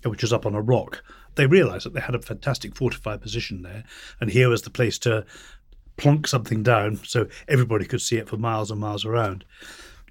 which 0.04 0.24
was 0.24 0.34
up 0.34 0.48
on 0.48 0.56
a 0.56 0.62
rock. 0.62 1.04
They 1.36 1.46
realised 1.46 1.86
that 1.86 1.94
they 1.94 2.02
had 2.02 2.16
a 2.16 2.22
fantastic 2.22 2.76
fortified 2.76 3.22
position 3.22 3.62
there, 3.62 3.84
and 4.20 4.32
here 4.32 4.50
was 4.50 4.64
the 4.64 4.72
place 4.72 4.98
to 5.00 5.26
plonk 6.04 6.28
something 6.28 6.64
down 6.64 6.98
so 6.98 7.26
everybody 7.48 7.86
could 7.86 8.02
see 8.02 8.18
it 8.18 8.28
for 8.28 8.36
miles 8.36 8.70
and 8.70 8.82
miles 8.82 9.06
around. 9.06 9.46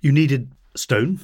You 0.01 0.11
needed 0.11 0.51
stone 0.75 1.21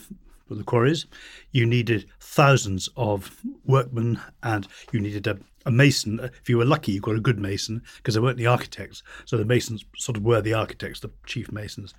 for 0.46 0.56
the 0.56 0.62
quarries. 0.62 1.06
You 1.52 1.64
needed 1.64 2.04
thousands 2.20 2.87
of 2.94 3.40
workmen, 3.64 4.20
and 4.42 4.68
you 4.92 5.00
needed 5.00 5.26
a, 5.26 5.38
a 5.64 5.70
mason. 5.70 6.20
If 6.20 6.50
you 6.50 6.58
were 6.58 6.66
lucky, 6.66 6.92
you 6.92 7.00
got 7.00 7.16
a 7.16 7.20
good 7.20 7.38
mason 7.38 7.80
because 7.96 8.12
they 8.12 8.20
weren't 8.20 8.37
the 8.37 8.46
architects. 8.46 9.02
So 9.25 9.38
the 9.38 9.46
masons 9.46 9.87
sort 9.96 10.18
of 10.18 10.22
were 10.22 10.42
the 10.42 10.52
architects, 10.52 11.00
the 11.00 11.10
chief 11.25 11.50
masons. 11.50 11.94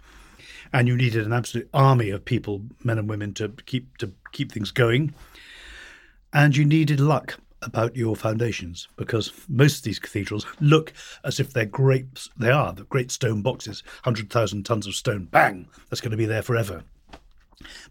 And 0.72 0.88
you 0.88 0.96
needed 0.96 1.26
an 1.26 1.34
absolute 1.34 1.70
army 1.74 2.12
of 2.12 2.24
people, 2.24 2.62
men 2.84 3.00
and 3.00 3.10
women, 3.10 3.34
to 3.34 3.50
keep 3.66 3.98
to 3.98 4.12
keep 4.32 4.52
things 4.52 4.70
going. 4.70 5.16
And 6.34 6.56
you 6.56 6.66
needed 6.66 7.00
luck 7.00 7.40
about 7.62 7.96
your 7.96 8.16
foundations 8.16 8.88
because 8.96 9.32
most 9.48 9.78
of 9.78 9.84
these 9.84 10.00
cathedrals 10.00 10.46
look 10.60 10.94
as 11.24 11.40
if 11.40 11.52
they're 11.52 11.66
great. 11.66 12.28
They 12.38 12.52
are 12.52 12.74
the 12.74 12.84
great 12.86 13.12
stone 13.12 13.42
boxes, 13.42 13.84
hundred 14.04 14.30
thousand 14.30 14.66
tons 14.66 14.88
of 14.88 14.96
stone. 14.96 15.26
Bang! 15.26 15.68
That's 15.90 16.02
going 16.02 16.12
to 16.12 16.18
be 16.18 16.26
there 16.26 16.42
forever. 16.42 16.84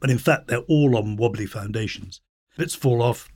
But 0.00 0.10
in 0.10 0.18
fact, 0.18 0.48
they're 0.48 0.60
all 0.60 0.96
on 0.96 1.16
wobbly 1.16 1.46
foundations. 1.46 2.20
Bits 2.56 2.75
fall 2.75 3.02
off, 3.02 3.28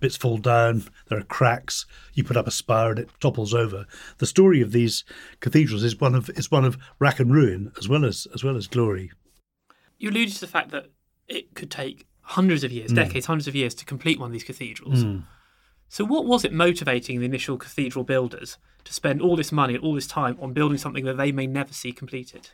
bits 0.00 0.16
fall 0.16 0.38
down, 0.38 0.84
there 1.08 1.18
are 1.18 1.24
cracks. 1.24 1.86
You 2.14 2.24
put 2.24 2.36
up 2.36 2.46
a 2.46 2.52
spire 2.52 2.90
and 2.90 3.00
it 3.00 3.10
topples 3.20 3.54
over. 3.54 3.86
The 4.18 4.26
story 4.26 4.60
of 4.60 4.72
these 4.72 5.04
cathedrals 5.40 5.82
is 5.82 6.00
one 6.00 6.14
of 6.14 6.30
is 6.30 6.50
one 6.50 6.64
of 6.64 6.78
rack 6.98 7.20
and 7.20 7.32
ruin 7.32 7.72
as 7.78 7.88
well 7.88 8.04
as 8.04 8.26
as 8.34 8.44
well 8.44 8.56
as 8.56 8.66
glory. 8.66 9.10
You 9.98 10.10
alluded 10.10 10.34
to 10.34 10.40
the 10.40 10.46
fact 10.46 10.70
that 10.70 10.86
it 11.26 11.54
could 11.54 11.70
take 11.70 12.06
hundreds 12.22 12.62
of 12.62 12.70
years, 12.70 12.92
mm. 12.92 12.96
decades, 12.96 13.26
hundreds 13.26 13.48
of 13.48 13.56
years 13.56 13.74
to 13.74 13.84
complete 13.84 14.18
one 14.18 14.28
of 14.28 14.32
these 14.32 14.44
cathedrals. 14.44 15.04
Mm. 15.04 15.24
So, 15.88 16.04
what 16.04 16.26
was 16.26 16.44
it 16.44 16.52
motivating 16.52 17.18
the 17.18 17.26
initial 17.26 17.56
cathedral 17.56 18.04
builders 18.04 18.58
to 18.84 18.92
spend 18.92 19.22
all 19.22 19.36
this 19.36 19.52
money, 19.52 19.76
all 19.76 19.94
this 19.94 20.06
time 20.06 20.36
on 20.40 20.52
building 20.52 20.78
something 20.78 21.04
that 21.04 21.16
they 21.16 21.32
may 21.32 21.46
never 21.46 21.72
see 21.72 21.92
completed? 21.92 22.50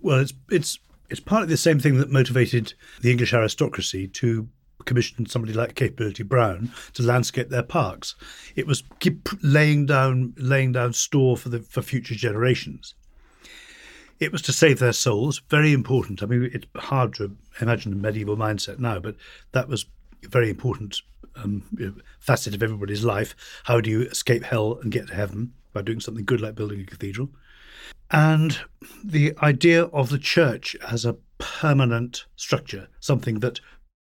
Well, 0.00 0.20
it's 0.20 0.34
it's 0.50 0.78
it's 1.08 1.20
partly 1.20 1.48
the 1.48 1.56
same 1.56 1.78
thing 1.78 1.98
that 1.98 2.10
motivated 2.10 2.74
the 3.00 3.10
English 3.10 3.32
aristocracy 3.32 4.08
to 4.08 4.48
commission 4.84 5.26
somebody 5.26 5.52
like 5.52 5.74
Capability 5.74 6.22
Brown 6.22 6.72
to 6.94 7.02
landscape 7.02 7.48
their 7.48 7.62
parks. 7.62 8.14
It 8.56 8.66
was 8.66 8.82
keep 9.00 9.28
laying 9.42 9.86
down 9.86 10.34
laying 10.36 10.72
down 10.72 10.92
store 10.92 11.36
for 11.36 11.48
the 11.48 11.60
for 11.60 11.82
future 11.82 12.14
generations. 12.14 12.94
It 14.18 14.32
was 14.32 14.42
to 14.42 14.52
save 14.52 14.80
their 14.80 14.92
souls, 14.92 15.42
very 15.48 15.72
important. 15.72 16.24
I 16.24 16.26
mean, 16.26 16.50
it's 16.52 16.66
hard 16.74 17.14
to 17.14 17.36
imagine 17.60 17.92
a 17.92 17.96
medieval 17.96 18.36
mindset 18.36 18.80
now, 18.80 18.98
but 18.98 19.14
that 19.52 19.68
was 19.68 19.86
very 20.22 20.50
important 20.50 21.02
um, 21.36 21.62
facet 22.18 22.54
of 22.54 22.62
everybody's 22.62 23.04
life. 23.04 23.34
How 23.64 23.80
do 23.80 23.90
you 23.90 24.02
escape 24.02 24.44
hell 24.44 24.78
and 24.82 24.92
get 24.92 25.08
to 25.08 25.14
heaven 25.14 25.52
by 25.72 25.82
doing 25.82 26.00
something 26.00 26.24
good 26.24 26.40
like 26.40 26.54
building 26.54 26.80
a 26.80 26.84
cathedral? 26.84 27.30
and 28.10 28.60
the 29.04 29.34
idea 29.42 29.84
of 29.84 30.08
the 30.08 30.18
church 30.18 30.76
as 30.88 31.04
a 31.04 31.16
permanent 31.38 32.24
structure, 32.36 32.88
something 33.00 33.40
that 33.40 33.60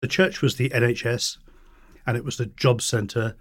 the 0.02 0.08
church 0.08 0.42
was 0.42 0.56
the 0.56 0.70
NHS, 0.70 1.38
and 2.06 2.16
it 2.16 2.24
was 2.24 2.38
the 2.38 2.46
job 2.46 2.82
centre, 2.82 3.36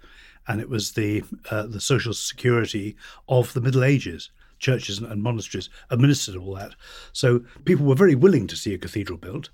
and 0.47 0.59
it 0.59 0.69
was 0.69 0.93
the 0.93 1.23
uh, 1.51 1.67
the 1.67 1.79
social 1.79 2.13
security 2.13 2.95
of 3.27 3.53
the 3.53 3.61
Middle 3.61 3.83
Ages. 3.83 4.31
Churches 4.59 4.97
and 4.97 5.21
monasteries 5.21 5.69
administered 5.91 6.35
all 6.35 6.55
that, 6.55 6.73
so 7.13 7.41
people 7.63 7.85
were 7.85 7.93
very 7.93 8.15
willing 8.15 8.47
to 8.47 8.55
see 8.55 8.73
a 8.73 8.79
cathedral 8.79 9.19
built. 9.19 9.51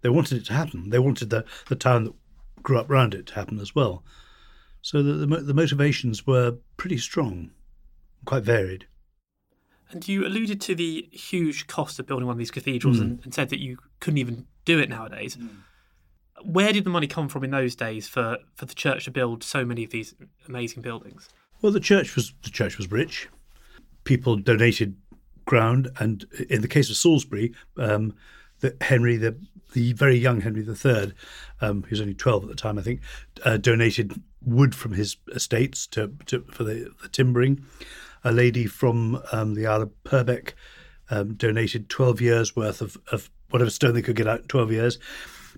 They 0.00 0.08
wanted 0.08 0.38
it 0.38 0.46
to 0.46 0.52
happen. 0.52 0.90
They 0.90 0.98
wanted 0.98 1.30
the 1.30 1.44
the 1.68 1.76
town 1.76 2.04
that 2.04 2.14
grew 2.62 2.78
up 2.78 2.90
around 2.90 3.14
it 3.14 3.26
to 3.26 3.34
happen 3.34 3.58
as 3.58 3.74
well. 3.74 4.04
So 4.80 5.02
the, 5.02 5.12
the, 5.12 5.26
the 5.26 5.54
motivations 5.54 6.26
were 6.26 6.56
pretty 6.76 6.98
strong, 6.98 7.50
quite 8.24 8.42
varied. 8.42 8.86
And 9.90 10.06
you 10.08 10.26
alluded 10.26 10.60
to 10.62 10.74
the 10.74 11.08
huge 11.12 11.66
cost 11.66 11.98
of 11.98 12.06
building 12.06 12.26
one 12.26 12.34
of 12.34 12.38
these 12.38 12.50
cathedrals 12.50 12.98
mm. 12.98 13.02
and, 13.02 13.20
and, 13.24 13.34
said 13.34 13.50
that 13.50 13.60
you 13.60 13.78
couldn't 14.00 14.18
even 14.18 14.46
do 14.64 14.78
it 14.78 14.88
nowadays. 14.88 15.36
Mm. 15.36 15.48
Where 16.44 16.72
did 16.72 16.84
the 16.84 16.90
money 16.90 17.06
come 17.06 17.28
from 17.28 17.44
in 17.44 17.50
those 17.50 17.76
days 17.76 18.08
for, 18.08 18.38
for 18.54 18.64
the 18.64 18.74
church 18.74 19.04
to 19.04 19.10
build 19.10 19.44
so 19.44 19.64
many 19.64 19.84
of 19.84 19.90
these 19.90 20.14
amazing 20.48 20.82
buildings? 20.82 21.28
Well, 21.60 21.72
the 21.72 21.80
church 21.80 22.16
was 22.16 22.32
the 22.42 22.50
church 22.50 22.78
was 22.78 22.90
rich. 22.90 23.28
People 24.04 24.36
donated 24.36 24.96
ground, 25.44 25.90
and 25.98 26.26
in 26.50 26.62
the 26.62 26.68
case 26.68 26.90
of 26.90 26.96
Salisbury, 26.96 27.54
um, 27.76 28.14
the 28.62 28.74
Henry, 28.80 29.16
the 29.16 29.36
the 29.74 29.92
very 29.92 30.16
young 30.16 30.40
Henry 30.40 30.66
III, 30.66 31.12
um, 31.60 31.82
he 31.84 31.90
was 31.90 32.00
only 32.00 32.14
twelve 32.14 32.42
at 32.42 32.48
the 32.48 32.56
time, 32.56 32.78
I 32.78 32.82
think, 32.82 33.00
uh, 33.44 33.58
donated 33.58 34.20
wood 34.44 34.74
from 34.74 34.92
his 34.92 35.16
estates 35.34 35.86
to, 35.88 36.12
to 36.26 36.40
for 36.50 36.64
the, 36.64 36.90
the 37.02 37.08
timbering 37.08 37.64
a 38.24 38.32
lady 38.32 38.66
from 38.66 39.22
um, 39.32 39.54
the 39.54 39.66
Isle 39.66 39.82
of 39.82 40.04
Purbeck 40.04 40.54
um, 41.10 41.34
donated 41.34 41.88
12 41.88 42.20
years 42.20 42.56
worth 42.56 42.80
of, 42.80 42.96
of 43.10 43.30
whatever 43.50 43.70
stone 43.70 43.94
they 43.94 44.02
could 44.02 44.16
get 44.16 44.28
out 44.28 44.42
in 44.42 44.46
12 44.46 44.72
years. 44.72 44.98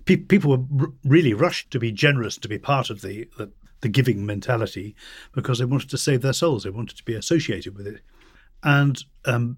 Pe- 0.05 0.17
people 0.17 0.51
were 0.51 0.83
r- 0.85 0.93
really 1.03 1.33
rushed 1.33 1.71
to 1.71 1.79
be 1.79 1.91
generous, 1.91 2.37
to 2.37 2.47
be 2.47 2.57
part 2.57 2.89
of 2.89 3.01
the, 3.01 3.27
the, 3.37 3.51
the 3.81 3.89
giving 3.89 4.25
mentality 4.25 4.95
because 5.33 5.59
they 5.59 5.65
wanted 5.65 5.89
to 5.89 5.97
save 5.97 6.21
their 6.21 6.33
souls. 6.33 6.63
They 6.63 6.69
wanted 6.69 6.97
to 6.97 7.03
be 7.03 7.13
associated 7.13 7.77
with 7.77 7.87
it. 7.87 8.01
And 8.63 9.03
um, 9.25 9.57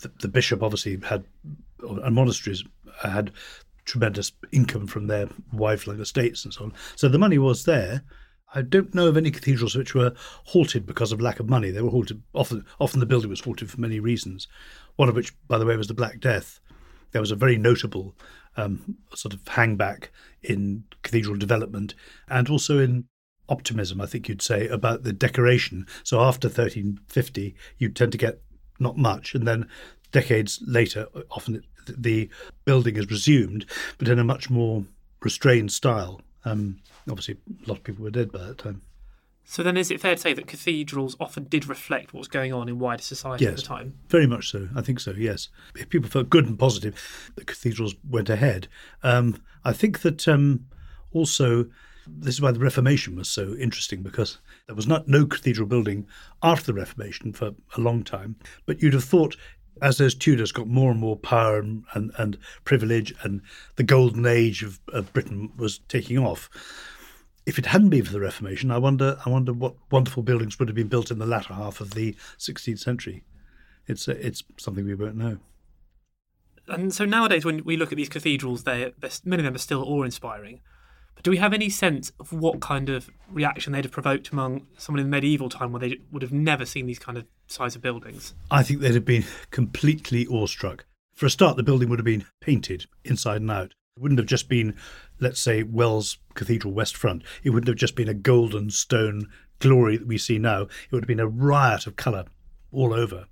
the, 0.00 0.12
the, 0.20 0.28
bishop 0.28 0.62
obviously 0.62 0.98
had, 1.04 1.24
and 1.82 2.14
monasteries 2.14 2.64
had 3.02 3.32
tremendous 3.84 4.32
income 4.52 4.86
from 4.86 5.06
their 5.06 5.26
wifelong 5.54 6.00
estates 6.00 6.44
and 6.44 6.54
so 6.54 6.64
on. 6.64 6.72
So 6.96 7.08
the 7.08 7.18
money 7.18 7.38
was 7.38 7.64
there. 7.64 8.02
I 8.54 8.62
don't 8.62 8.94
know 8.94 9.08
of 9.08 9.16
any 9.16 9.30
cathedrals 9.30 9.74
which 9.74 9.94
were 9.94 10.12
halted 10.44 10.86
because 10.86 11.10
of 11.10 11.20
lack 11.20 11.40
of 11.40 11.48
money. 11.48 11.70
They 11.70 11.80
were 11.80 11.90
halted 11.90 12.22
often. 12.34 12.64
Often 12.78 13.00
the 13.00 13.06
building 13.06 13.30
was 13.30 13.40
halted 13.40 13.70
for 13.70 13.80
many 13.80 13.98
reasons. 13.98 14.46
One 14.96 15.08
of 15.08 15.14
which, 15.14 15.32
by 15.48 15.58
the 15.58 15.64
way, 15.64 15.76
was 15.76 15.88
the 15.88 15.94
Black 15.94 16.20
Death. 16.20 16.60
There 17.12 17.22
was 17.22 17.30
a 17.30 17.36
very 17.36 17.56
notable 17.56 18.14
um, 18.56 18.98
sort 19.14 19.34
of 19.34 19.42
hangback 19.44 20.08
in 20.42 20.84
cathedral 21.02 21.36
development 21.36 21.94
and 22.28 22.48
also 22.48 22.78
in 22.78 23.06
optimism, 23.48 24.00
I 24.00 24.06
think 24.06 24.28
you'd 24.28 24.42
say, 24.42 24.68
about 24.68 25.02
the 25.02 25.12
decoration. 25.12 25.86
So 26.04 26.20
after 26.20 26.48
1350, 26.48 27.54
you 27.78 27.88
tend 27.88 28.12
to 28.12 28.18
get 28.18 28.40
not 28.78 28.96
much, 28.96 29.34
and 29.34 29.46
then 29.46 29.68
decades 30.10 30.62
later, 30.66 31.06
often 31.30 31.62
the 31.86 32.28
building 32.64 32.96
is 32.96 33.10
resumed, 33.10 33.66
but 33.98 34.08
in 34.08 34.18
a 34.18 34.24
much 34.24 34.50
more 34.50 34.84
restrained 35.20 35.72
style. 35.72 36.20
Um, 36.44 36.80
obviously, 37.08 37.36
a 37.64 37.68
lot 37.68 37.78
of 37.78 37.84
people 37.84 38.04
were 38.04 38.10
dead 38.10 38.32
by 38.32 38.40
that 38.40 38.58
time. 38.58 38.82
So 39.44 39.62
then, 39.62 39.76
is 39.76 39.90
it 39.90 40.00
fair 40.00 40.14
to 40.14 40.20
say 40.20 40.32
that 40.32 40.46
cathedrals 40.46 41.16
often 41.18 41.44
did 41.44 41.66
reflect 41.66 42.14
what 42.14 42.20
was 42.20 42.28
going 42.28 42.52
on 42.52 42.68
in 42.68 42.78
wider 42.78 43.02
society 43.02 43.44
yes, 43.44 43.52
at 43.52 43.56
the 43.58 43.62
time? 43.62 43.98
Very 44.08 44.26
much 44.26 44.50
so. 44.50 44.68
I 44.74 44.82
think 44.82 45.00
so. 45.00 45.12
Yes, 45.12 45.48
if 45.76 45.88
people 45.88 46.08
felt 46.08 46.30
good 46.30 46.46
and 46.46 46.58
positive, 46.58 47.32
the 47.36 47.44
cathedrals 47.44 47.94
went 48.08 48.30
ahead. 48.30 48.68
Um, 49.02 49.42
I 49.64 49.72
think 49.72 50.00
that 50.00 50.26
um, 50.28 50.66
also 51.12 51.66
this 52.06 52.34
is 52.34 52.40
why 52.40 52.50
the 52.50 52.58
Reformation 52.58 53.16
was 53.16 53.28
so 53.28 53.54
interesting 53.54 54.02
because 54.02 54.38
there 54.66 54.76
was 54.76 54.86
not 54.86 55.08
no 55.08 55.26
cathedral 55.26 55.68
building 55.68 56.06
after 56.42 56.66
the 56.66 56.74
Reformation 56.74 57.32
for 57.32 57.54
a 57.76 57.80
long 57.80 58.02
time. 58.02 58.36
But 58.66 58.82
you'd 58.82 58.94
have 58.94 59.04
thought 59.04 59.36
as 59.80 59.98
those 59.98 60.14
Tudors 60.14 60.52
got 60.52 60.68
more 60.68 60.90
and 60.90 61.00
more 61.00 61.16
power 61.16 61.58
and, 61.58 61.84
and, 61.94 62.12
and 62.18 62.38
privilege, 62.64 63.14
and 63.22 63.40
the 63.76 63.82
golden 63.82 64.26
age 64.26 64.62
of, 64.62 64.80
of, 64.88 65.12
Britain 65.12 65.50
was 65.56 65.78
taking 65.88 66.18
off. 66.18 66.50
If 67.46 67.58
it 67.58 67.66
hadn't 67.66 67.90
been 67.90 68.04
for 68.04 68.12
the 68.12 68.20
Reformation, 68.20 68.70
I 68.70 68.78
wonder, 68.78 69.18
I 69.24 69.30
wonder 69.30 69.52
what 69.52 69.74
wonderful 69.90 70.22
buildings 70.22 70.58
would 70.58 70.68
have 70.68 70.76
been 70.76 70.88
built 70.88 71.10
in 71.10 71.18
the 71.18 71.26
latter 71.26 71.54
half 71.54 71.80
of 71.80 71.94
the 71.94 72.14
16th 72.38 72.78
century. 72.78 73.24
It's 73.88 74.06
it's 74.06 74.44
something 74.58 74.84
we 74.84 74.94
won't 74.94 75.16
know. 75.16 75.38
And 76.68 76.94
so 76.94 77.04
nowadays, 77.04 77.44
when 77.44 77.64
we 77.64 77.76
look 77.76 77.90
at 77.90 77.96
these 77.96 78.08
cathedrals, 78.08 78.62
they 78.62 78.92
many 79.24 79.40
of 79.40 79.44
them 79.44 79.54
are 79.56 79.58
still 79.58 79.82
awe-inspiring. 79.82 80.60
But 81.14 81.24
do 81.24 81.30
we 81.30 81.36
have 81.38 81.52
any 81.52 81.68
sense 81.68 82.12
of 82.20 82.32
what 82.32 82.60
kind 82.60 82.88
of 82.88 83.10
reaction 83.30 83.72
they'd 83.72 83.84
have 83.84 83.92
provoked 83.92 84.30
among 84.30 84.66
someone 84.78 85.00
in 85.00 85.10
medieval 85.10 85.48
time 85.48 85.72
where 85.72 85.80
they 85.80 85.98
would 86.10 86.22
have 86.22 86.32
never 86.32 86.64
seen 86.64 86.86
these 86.86 86.98
kind 86.98 87.18
of 87.18 87.26
size 87.52 87.76
of 87.76 87.82
buildings? 87.82 88.34
I 88.50 88.62
think 88.62 88.80
they'd 88.80 88.94
have 88.94 89.04
been 89.04 89.24
completely 89.50 90.26
awestruck. 90.26 90.86
For 91.14 91.26
a 91.26 91.30
start, 91.30 91.56
the 91.56 91.62
building 91.62 91.88
would 91.88 91.98
have 91.98 92.06
been 92.06 92.24
painted 92.40 92.86
inside 93.04 93.42
and 93.42 93.50
out. 93.50 93.74
It 93.96 94.00
wouldn't 94.00 94.18
have 94.18 94.26
just 94.26 94.48
been, 94.48 94.76
let's 95.20 95.40
say, 95.40 95.62
Wells 95.62 96.18
Cathedral 96.34 96.72
West 96.72 96.96
Front. 96.96 97.22
It 97.44 97.50
wouldn't 97.50 97.68
have 97.68 97.76
just 97.76 97.94
been 97.94 98.08
a 98.08 98.14
golden 98.14 98.70
stone 98.70 99.28
glory 99.58 99.96
that 99.98 100.06
we 100.06 100.18
see 100.18 100.38
now. 100.38 100.62
It 100.62 100.92
would 100.92 101.04
have 101.04 101.08
been 101.08 101.20
a 101.20 101.26
riot 101.26 101.86
of 101.86 101.96
colour 101.96 102.24
all 102.72 102.92
over. 102.92 103.26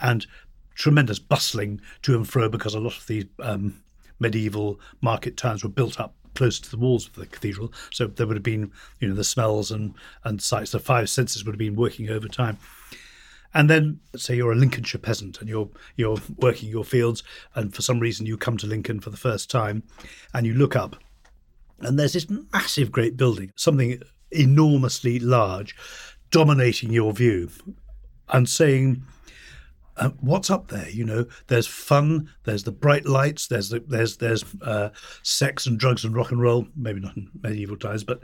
And 0.00 0.26
tremendous 0.74 1.18
bustling 1.18 1.80
to 2.02 2.14
and 2.14 2.28
fro 2.28 2.48
because 2.48 2.74
a 2.74 2.80
lot 2.80 2.96
of 2.96 3.06
the 3.06 3.28
um, 3.40 3.82
medieval 4.18 4.78
market 5.00 5.36
towns 5.36 5.62
were 5.62 5.70
built 5.70 5.98
up 5.98 6.14
close 6.34 6.58
to 6.58 6.70
the 6.70 6.76
walls 6.76 7.06
of 7.06 7.14
the 7.14 7.26
cathedral. 7.26 7.72
So 7.90 8.06
there 8.06 8.26
would 8.26 8.36
have 8.36 8.42
been, 8.42 8.72
you 9.00 9.08
know, 9.08 9.14
the 9.14 9.24
smells 9.24 9.70
and, 9.70 9.94
and 10.24 10.42
sights. 10.42 10.72
The 10.72 10.80
five 10.80 11.08
senses 11.08 11.44
would 11.44 11.54
have 11.54 11.58
been 11.58 11.76
working 11.76 12.10
over 12.10 12.28
time. 12.28 12.58
And 13.54 13.70
then, 13.70 14.00
say 14.16 14.36
you're 14.36 14.52
a 14.52 14.56
Lincolnshire 14.56 14.98
peasant 15.00 15.40
and 15.40 15.48
you're 15.48 15.68
you're 15.96 16.18
working 16.38 16.68
your 16.68 16.84
fields, 16.84 17.22
and 17.54 17.74
for 17.74 17.82
some 17.82 18.00
reason 18.00 18.26
you 18.26 18.36
come 18.36 18.56
to 18.58 18.66
Lincoln 18.66 19.00
for 19.00 19.10
the 19.10 19.16
first 19.16 19.50
time, 19.50 19.84
and 20.32 20.46
you 20.46 20.54
look 20.54 20.74
up, 20.74 20.96
and 21.80 21.98
there's 21.98 22.14
this 22.14 22.28
massive, 22.52 22.90
great 22.90 23.16
building, 23.16 23.52
something 23.56 24.02
enormously 24.32 25.18
large, 25.20 25.76
dominating 26.30 26.92
your 26.92 27.12
view, 27.12 27.48
and 28.30 28.48
saying, 28.48 29.04
uh, 29.96 30.10
what's 30.20 30.50
up 30.50 30.68
there? 30.68 30.88
You 30.88 31.04
know, 31.04 31.26
there's 31.46 31.66
fun, 31.66 32.28
there's 32.44 32.64
the 32.64 32.72
bright 32.72 33.06
lights, 33.06 33.46
there's 33.46 33.68
the, 33.68 33.80
there's 33.86 34.16
there's 34.16 34.44
uh, 34.62 34.90
sex 35.22 35.66
and 35.66 35.78
drugs 35.78 36.04
and 36.04 36.14
rock 36.14 36.32
and 36.32 36.40
roll. 36.40 36.66
Maybe 36.74 37.00
not 37.00 37.16
in 37.16 37.30
medieval 37.42 37.76
times, 37.76 38.02
but 38.02 38.20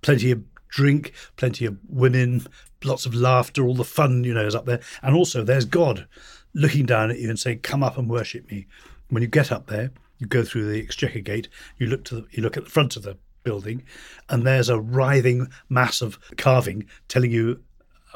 plenty 0.00 0.32
of 0.32 0.42
drink, 0.72 1.12
plenty 1.36 1.66
of 1.66 1.76
women, 1.88 2.44
lots 2.82 3.06
of 3.06 3.14
laughter, 3.14 3.64
all 3.64 3.74
the 3.74 3.84
fun, 3.84 4.24
you 4.24 4.34
know, 4.34 4.46
is 4.46 4.54
up 4.54 4.66
there. 4.66 4.80
And 5.02 5.14
also 5.14 5.44
there's 5.44 5.64
God 5.64 6.08
looking 6.54 6.86
down 6.86 7.10
at 7.10 7.18
you 7.18 7.28
and 7.28 7.38
saying, 7.38 7.60
Come 7.60 7.82
up 7.82 7.96
and 7.98 8.10
worship 8.10 8.50
me. 8.50 8.66
When 9.08 9.22
you 9.22 9.28
get 9.28 9.52
up 9.52 9.66
there, 9.66 9.90
you 10.18 10.26
go 10.26 10.42
through 10.42 10.70
the 10.70 10.82
exchequer 10.82 11.20
gate, 11.20 11.48
you 11.78 11.86
look 11.86 12.04
to 12.04 12.16
the, 12.16 12.26
you 12.30 12.42
look 12.42 12.56
at 12.56 12.64
the 12.64 12.70
front 12.70 12.96
of 12.96 13.02
the 13.02 13.16
building, 13.44 13.84
and 14.28 14.46
there's 14.46 14.68
a 14.68 14.80
writhing 14.80 15.48
mass 15.68 16.00
of 16.00 16.18
carving 16.36 16.86
telling 17.08 17.30
you 17.30 17.60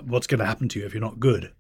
what's 0.05 0.27
going 0.27 0.41
to 0.41 0.47
happen 0.47 0.69
to 0.71 0.81
you 0.81 0.87
if 0.87 0.95
you're 0.95 1.01
not 1.01 1.21
good. 1.21 1.53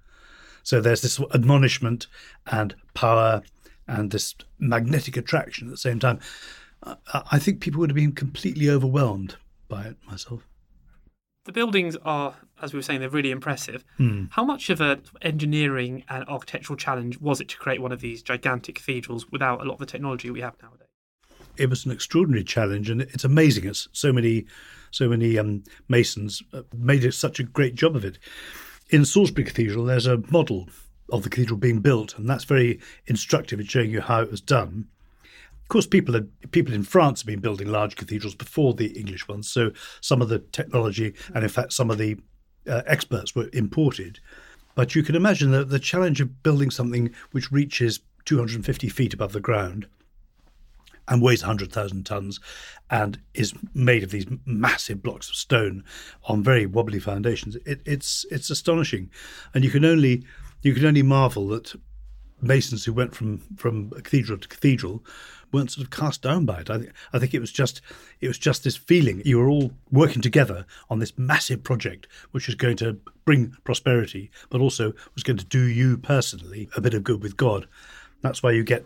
So 0.63 0.81
there's 0.81 1.03
this 1.03 1.21
admonishment 1.35 2.07
and 2.47 2.75
power 2.95 3.43
and 3.87 4.11
this 4.11 4.35
magnetic 4.59 5.17
attraction 5.17 5.69
at 5.69 5.71
the 5.71 5.77
same 5.77 6.01
time. 6.01 6.19
I 7.13 7.39
think 7.39 7.61
people 7.61 7.81
would 7.81 7.91
have 7.91 7.97
been 7.97 8.13
completely 8.13 8.69
overwhelmed 8.69 9.37
by 9.69 9.85
it 9.85 9.97
myself. 10.07 10.47
The 11.47 11.53
buildings 11.53 11.97
are, 12.05 12.35
as 12.61 12.73
we 12.73 12.79
were 12.79 12.83
saying, 12.83 12.99
they're 12.99 13.09
really 13.09 13.31
impressive. 13.31 13.85
Hmm. 13.99 14.25
How 14.31 14.45
much 14.45 14.69
of 14.69 14.81
an 14.81 15.03
engineering 15.23 16.03
and 16.09 16.25
architectural 16.29 16.77
challenge 16.77 17.21
was 17.21 17.41
it 17.41 17.49
to 17.51 17.57
create 17.57 17.81
one 17.81 17.93
of 17.93 18.01
these 18.01 18.21
gigantic 18.21 18.75
cathedrals 18.75 19.31
without 19.31 19.61
a 19.61 19.65
lot 19.65 19.75
of 19.75 19.79
the 19.79 19.87
technology 19.87 20.29
we 20.29 20.41
have 20.41 20.61
nowadays? 20.61 20.89
It 21.57 21.71
was 21.71 21.87
an 21.87 21.93
extraordinary 21.93 22.43
challenge, 22.43 22.91
and 22.91 23.01
it's 23.01 23.23
amazing. 23.23 23.65
It's 23.65 23.87
so 23.93 24.13
many, 24.13 24.47
so 24.91 25.09
many 25.09 25.39
um, 25.39 25.63
masons 25.89 26.43
uh, 26.53 26.63
made 26.77 27.05
it 27.05 27.13
such 27.13 27.39
a 27.39 27.45
great 27.45 27.77
job 27.77 27.95
of 27.95 28.05
it. 28.05 28.19
In 28.91 29.05
Salisbury 29.05 29.45
Cathedral, 29.45 29.85
there's 29.85 30.07
a 30.07 30.23
model 30.31 30.69
of 31.11 31.23
the 31.23 31.31
cathedral 31.31 31.59
being 31.59 31.79
built, 31.79 32.19
and 32.19 32.29
that's 32.29 32.45
very 32.45 32.81
instructive 33.07 33.61
in 33.61 33.67
showing 33.67 33.91
you 33.91 34.01
how 34.01 34.21
it 34.21 34.33
was 34.33 34.41
done. 34.41 34.89
Of 35.67 35.71
course, 35.71 35.87
people 35.89 36.15
had, 36.15 36.31
people 36.53 36.73
in 36.73 36.85
France 36.85 37.23
have 37.23 37.27
been 37.27 37.41
building 37.41 37.67
large 37.67 37.97
cathedrals 37.97 38.37
before 38.37 38.73
the 38.73 38.87
English 38.87 39.27
ones, 39.27 39.51
so 39.51 39.73
some 40.01 40.23
of 40.23 40.29
the 40.29 40.39
technology 40.39 41.13
and, 41.35 41.43
in 41.43 41.51
fact, 41.51 41.73
some 41.73 41.91
of 41.91 41.99
the 41.99 42.17
uh, 42.71 42.83
experts 42.87 43.35
were 43.35 43.51
imported. 43.53 44.21
But 44.77 44.95
you 44.95 45.03
can 45.03 45.17
imagine 45.17 45.51
the, 45.51 45.65
the 45.65 45.81
challenge 45.81 46.21
of 46.21 46.45
building 46.45 46.71
something 46.71 47.13
which 47.33 47.51
reaches 47.51 47.99
250 48.27 48.89
feet 48.89 49.13
above 49.13 49.33
the 49.33 49.41
ground 49.41 49.89
and 51.09 51.21
weighs 51.21 51.43
100,000 51.43 52.05
tons 52.07 52.39
and 52.89 53.19
is 53.35 53.53
made 53.75 54.05
of 54.05 54.13
these 54.13 54.27
massive 54.45 55.03
blocks 55.03 55.29
of 55.29 55.35
stone 55.35 55.83
on 56.29 56.45
very 56.45 56.65
wobbly 56.65 57.01
foundations. 57.01 57.57
It, 57.67 57.81
it's 57.85 58.25
it's 58.31 58.51
astonishing, 58.51 59.11
and 59.53 59.65
you 59.65 59.71
can 59.71 59.85
only 59.85 60.25
you 60.63 60.75
can 60.75 60.87
only 60.87 61.03
marvel 61.03 61.49
that 61.49 61.75
masons 62.41 62.85
who 62.85 62.93
went 62.93 63.15
from 63.15 63.39
from 63.57 63.91
cathedral 63.91 64.39
to 64.39 64.49
cathedral 64.49 65.05
weren't 65.57 65.71
sort 65.71 65.85
of 65.85 65.91
cast 65.91 66.23
down 66.23 66.45
by 66.45 66.61
it. 66.61 66.71
I, 66.71 66.77
th- 66.77 66.91
I 67.13 67.19
think 67.19 67.33
it 67.33 67.41
was 67.41 67.51
just 67.51 67.81
it 68.21 68.29
was 68.29 68.39
just 68.39 68.63
this 68.63 68.77
feeling 68.77 69.23
you 69.25 69.39
were 69.39 69.49
all 69.49 69.73
working 69.91 70.23
together 70.23 70.67
on 70.91 70.99
this 70.99 71.17
massive 71.17 71.65
project, 71.65 72.07
which 72.31 72.47
was 72.47 72.55
going 72.55 72.77
to 72.79 72.99
bring 73.25 73.57
prosperity, 73.65 74.31
but 74.51 74.61
also 74.61 74.93
was 75.15 75.23
going 75.23 75.39
to 75.39 75.45
do 75.45 75.63
you 75.63 75.97
personally 75.97 76.69
a 76.77 76.81
bit 76.81 76.95
of 76.95 77.05
good 77.05 77.23
with 77.23 77.37
God. 77.37 77.67
That's 78.21 78.43
why 78.43 78.53
you 78.53 78.65
get, 78.65 78.85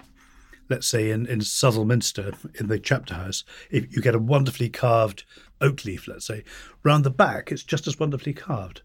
let's 0.69 0.87
say, 0.87 1.11
in 1.11 1.27
in 1.27 1.41
Southwell 1.41 1.85
Minster 1.85 2.33
in 2.59 2.69
the 2.69 2.79
chapter 2.79 3.15
house, 3.15 3.45
if 3.71 3.95
you 3.95 4.01
get 4.01 4.15
a 4.15 4.21
wonderfully 4.21 4.69
carved 4.69 5.25
oak 5.61 5.85
leaf, 5.85 6.07
let's 6.07 6.27
say, 6.27 6.45
round 6.85 7.05
the 7.05 7.11
back, 7.11 7.51
it's 7.51 7.65
just 7.65 7.87
as 7.87 7.99
wonderfully 7.99 8.33
carved, 8.33 8.83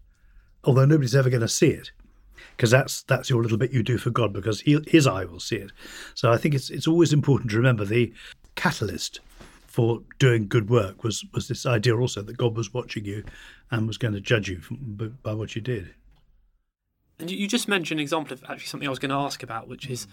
although 0.64 0.84
nobody's 0.84 1.14
ever 1.14 1.30
going 1.30 1.40
to 1.40 1.48
see 1.48 1.70
it 1.70 1.92
because 2.56 2.70
that's 2.70 3.02
that's 3.02 3.30
your 3.30 3.42
little 3.42 3.58
bit 3.58 3.72
you 3.72 3.82
do 3.82 3.98
for 3.98 4.10
God 4.10 4.32
because 4.32 4.60
he, 4.60 4.78
his 4.86 5.06
eye 5.06 5.24
will 5.24 5.40
see 5.40 5.56
it. 5.56 5.72
So 6.14 6.30
I 6.30 6.36
think 6.36 6.54
it's 6.54 6.70
it's 6.70 6.86
always 6.86 7.12
important 7.12 7.50
to 7.50 7.56
remember 7.56 7.84
the 7.84 8.12
catalyst 8.54 9.20
for 9.66 10.00
doing 10.18 10.48
good 10.48 10.70
work 10.70 11.04
was 11.04 11.24
was 11.34 11.48
this 11.48 11.66
idea 11.66 11.96
also 11.96 12.22
that 12.22 12.36
God 12.36 12.56
was 12.56 12.72
watching 12.72 13.04
you 13.04 13.24
and 13.70 13.86
was 13.86 13.98
going 13.98 14.14
to 14.14 14.20
judge 14.20 14.48
you 14.48 14.60
from, 14.60 15.18
by 15.22 15.34
what 15.34 15.54
you 15.54 15.60
did. 15.60 15.94
And 17.18 17.30
you 17.30 17.48
just 17.48 17.68
mentioned 17.68 17.98
an 17.98 18.02
example 18.02 18.34
of 18.34 18.44
actually 18.44 18.66
something 18.66 18.86
I 18.86 18.90
was 18.90 18.98
going 18.98 19.10
to 19.10 19.16
ask 19.16 19.42
about, 19.42 19.68
which 19.68 19.88
is 19.88 20.06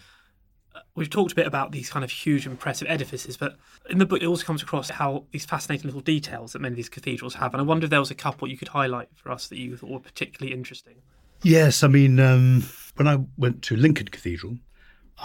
uh, 0.73 0.79
we've 0.95 1.09
talked 1.09 1.33
a 1.33 1.35
bit 1.35 1.47
about 1.47 1.71
these 1.71 1.89
kind 1.89 2.03
of 2.03 2.11
huge, 2.11 2.45
impressive 2.45 2.87
edifices, 2.89 3.37
but 3.37 3.57
in 3.89 3.99
the 3.99 4.05
book 4.05 4.21
it 4.21 4.25
also 4.25 4.45
comes 4.45 4.63
across 4.63 4.89
how 4.89 5.25
these 5.31 5.45
fascinating 5.45 5.87
little 5.87 6.01
details 6.01 6.53
that 6.53 6.59
many 6.59 6.73
of 6.73 6.77
these 6.77 6.89
cathedrals 6.89 7.35
have. 7.35 7.53
And 7.53 7.61
I 7.61 7.63
wonder 7.63 7.85
if 7.85 7.89
there 7.89 7.99
was 7.99 8.11
a 8.11 8.15
couple 8.15 8.47
you 8.47 8.57
could 8.57 8.69
highlight 8.69 9.09
for 9.15 9.31
us 9.31 9.47
that 9.47 9.57
you 9.57 9.75
thought 9.77 9.89
were 9.89 9.99
particularly 9.99 10.53
interesting. 10.53 10.95
Yes, 11.45 11.83
I 11.83 11.89
mean, 11.89 12.21
um, 12.21 12.63
when 12.95 13.05
I 13.05 13.19
went 13.35 13.61
to 13.63 13.75
Lincoln 13.75 14.07
Cathedral, 14.07 14.57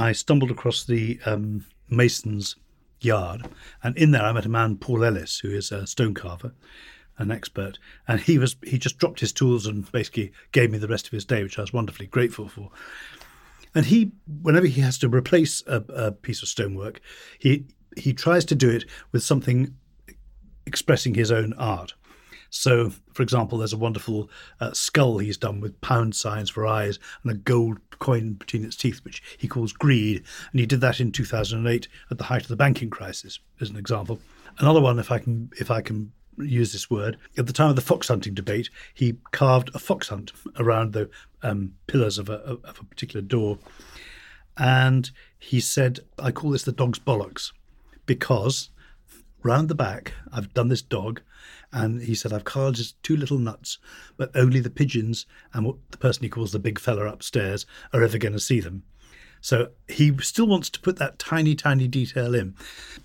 I 0.00 0.10
stumbled 0.10 0.50
across 0.50 0.84
the 0.84 1.20
um, 1.24 1.64
mason's 1.90 2.56
yard, 3.00 3.46
and 3.84 3.96
in 3.96 4.10
there 4.10 4.24
I 4.24 4.32
met 4.32 4.44
a 4.44 4.48
man, 4.48 4.78
Paul 4.78 5.04
Ellis, 5.04 5.38
who 5.38 5.50
is 5.50 5.70
a 5.70 5.86
stone 5.86 6.14
carver, 6.14 6.54
an 7.18 7.30
expert, 7.30 7.78
and 8.08 8.20
he 8.20 8.36
was 8.36 8.56
he 8.64 8.78
just 8.78 8.98
dropped 8.98 9.20
his 9.20 9.32
tools 9.32 9.64
and 9.64 9.90
basically 9.92 10.32
gave 10.50 10.72
me 10.72 10.78
the 10.78 10.88
rest 10.88 11.06
of 11.06 11.12
his 11.12 11.24
day, 11.24 11.44
which 11.44 11.56
I 11.56 11.62
was 11.62 11.72
wonderfully 11.72 12.08
grateful 12.08 12.48
for. 12.48 12.70
And 13.72 13.86
he, 13.86 14.10
whenever 14.42 14.66
he 14.66 14.80
has 14.80 14.98
to 14.98 15.08
replace 15.08 15.62
a, 15.68 15.84
a 15.88 16.10
piece 16.10 16.42
of 16.42 16.48
stonework, 16.48 17.00
he 17.38 17.66
he 17.96 18.12
tries 18.12 18.44
to 18.46 18.56
do 18.56 18.70
it 18.70 18.86
with 19.12 19.22
something 19.22 19.72
expressing 20.66 21.14
his 21.14 21.30
own 21.30 21.52
art. 21.52 21.94
So, 22.50 22.90
for 23.12 23.22
example, 23.22 23.58
there's 23.58 23.72
a 23.72 23.78
wonderful 23.78 24.30
uh, 24.60 24.72
skull 24.72 25.18
he's 25.18 25.36
done 25.36 25.60
with 25.60 25.80
pound 25.80 26.16
signs 26.16 26.50
for 26.50 26.66
eyes 26.66 26.98
and 27.22 27.32
a 27.32 27.34
gold 27.34 27.78
coin 27.98 28.34
between 28.34 28.64
its 28.64 28.76
teeth, 28.76 29.04
which 29.04 29.22
he 29.36 29.48
calls 29.48 29.72
greed. 29.72 30.22
And 30.52 30.60
he 30.60 30.66
did 30.66 30.80
that 30.80 31.00
in 31.00 31.12
2008 31.12 31.88
at 32.10 32.18
the 32.18 32.24
height 32.24 32.42
of 32.42 32.48
the 32.48 32.56
banking 32.56 32.90
crisis, 32.90 33.38
as 33.60 33.70
an 33.70 33.76
example. 33.76 34.18
Another 34.58 34.80
one, 34.80 34.98
if 34.98 35.10
I 35.10 35.18
can, 35.18 35.50
if 35.58 35.70
I 35.70 35.82
can 35.82 36.12
use 36.38 36.72
this 36.72 36.90
word, 36.90 37.18
at 37.36 37.46
the 37.46 37.52
time 37.52 37.70
of 37.70 37.76
the 37.76 37.82
fox 37.82 38.08
hunting 38.08 38.34
debate, 38.34 38.70
he 38.94 39.16
carved 39.32 39.70
a 39.74 39.78
fox 39.78 40.08
hunt 40.08 40.32
around 40.58 40.92
the 40.92 41.10
um, 41.42 41.74
pillars 41.86 42.18
of 42.18 42.28
a, 42.28 42.34
of 42.34 42.78
a 42.80 42.84
particular 42.84 43.20
door. 43.20 43.58
And 44.56 45.10
he 45.38 45.60
said, 45.60 46.00
I 46.18 46.32
call 46.32 46.50
this 46.50 46.64
the 46.64 46.72
dog's 46.72 46.98
bollocks 46.98 47.52
because 48.06 48.70
round 49.42 49.68
the 49.68 49.74
back, 49.74 50.14
I've 50.32 50.52
done 50.54 50.68
this 50.68 50.82
dog, 50.82 51.22
and 51.72 52.02
he 52.02 52.14
said, 52.14 52.32
I've 52.32 52.44
carved 52.44 52.76
just 52.76 53.02
two 53.02 53.16
little 53.16 53.38
nuts, 53.38 53.78
but 54.16 54.30
only 54.34 54.60
the 54.60 54.70
pigeons 54.70 55.26
and 55.52 55.66
what 55.66 55.76
the 55.90 55.98
person 55.98 56.22
he 56.22 56.28
calls 56.28 56.52
the 56.52 56.58
big 56.58 56.78
fella 56.78 57.06
upstairs 57.06 57.66
are 57.92 58.02
ever 58.02 58.18
going 58.18 58.32
to 58.32 58.40
see 58.40 58.60
them. 58.60 58.84
So 59.40 59.68
he 59.86 60.16
still 60.18 60.46
wants 60.46 60.70
to 60.70 60.80
put 60.80 60.96
that 60.96 61.18
tiny, 61.18 61.54
tiny 61.54 61.86
detail 61.86 62.34
in. 62.34 62.54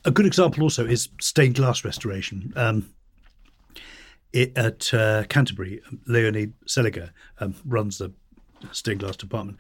A 0.05 0.11
good 0.11 0.25
example 0.25 0.63
also 0.63 0.85
is 0.85 1.09
stained 1.19 1.55
glass 1.55 1.83
restoration. 1.83 2.53
Um, 2.55 2.89
it, 4.31 4.57
at 4.57 4.91
uh, 4.93 5.25
Canterbury, 5.29 5.81
Leonie 6.07 6.53
Seliger 6.67 7.11
um, 7.39 7.55
runs 7.65 7.99
the 7.99 8.11
stained 8.71 8.99
glass 9.01 9.15
department. 9.15 9.57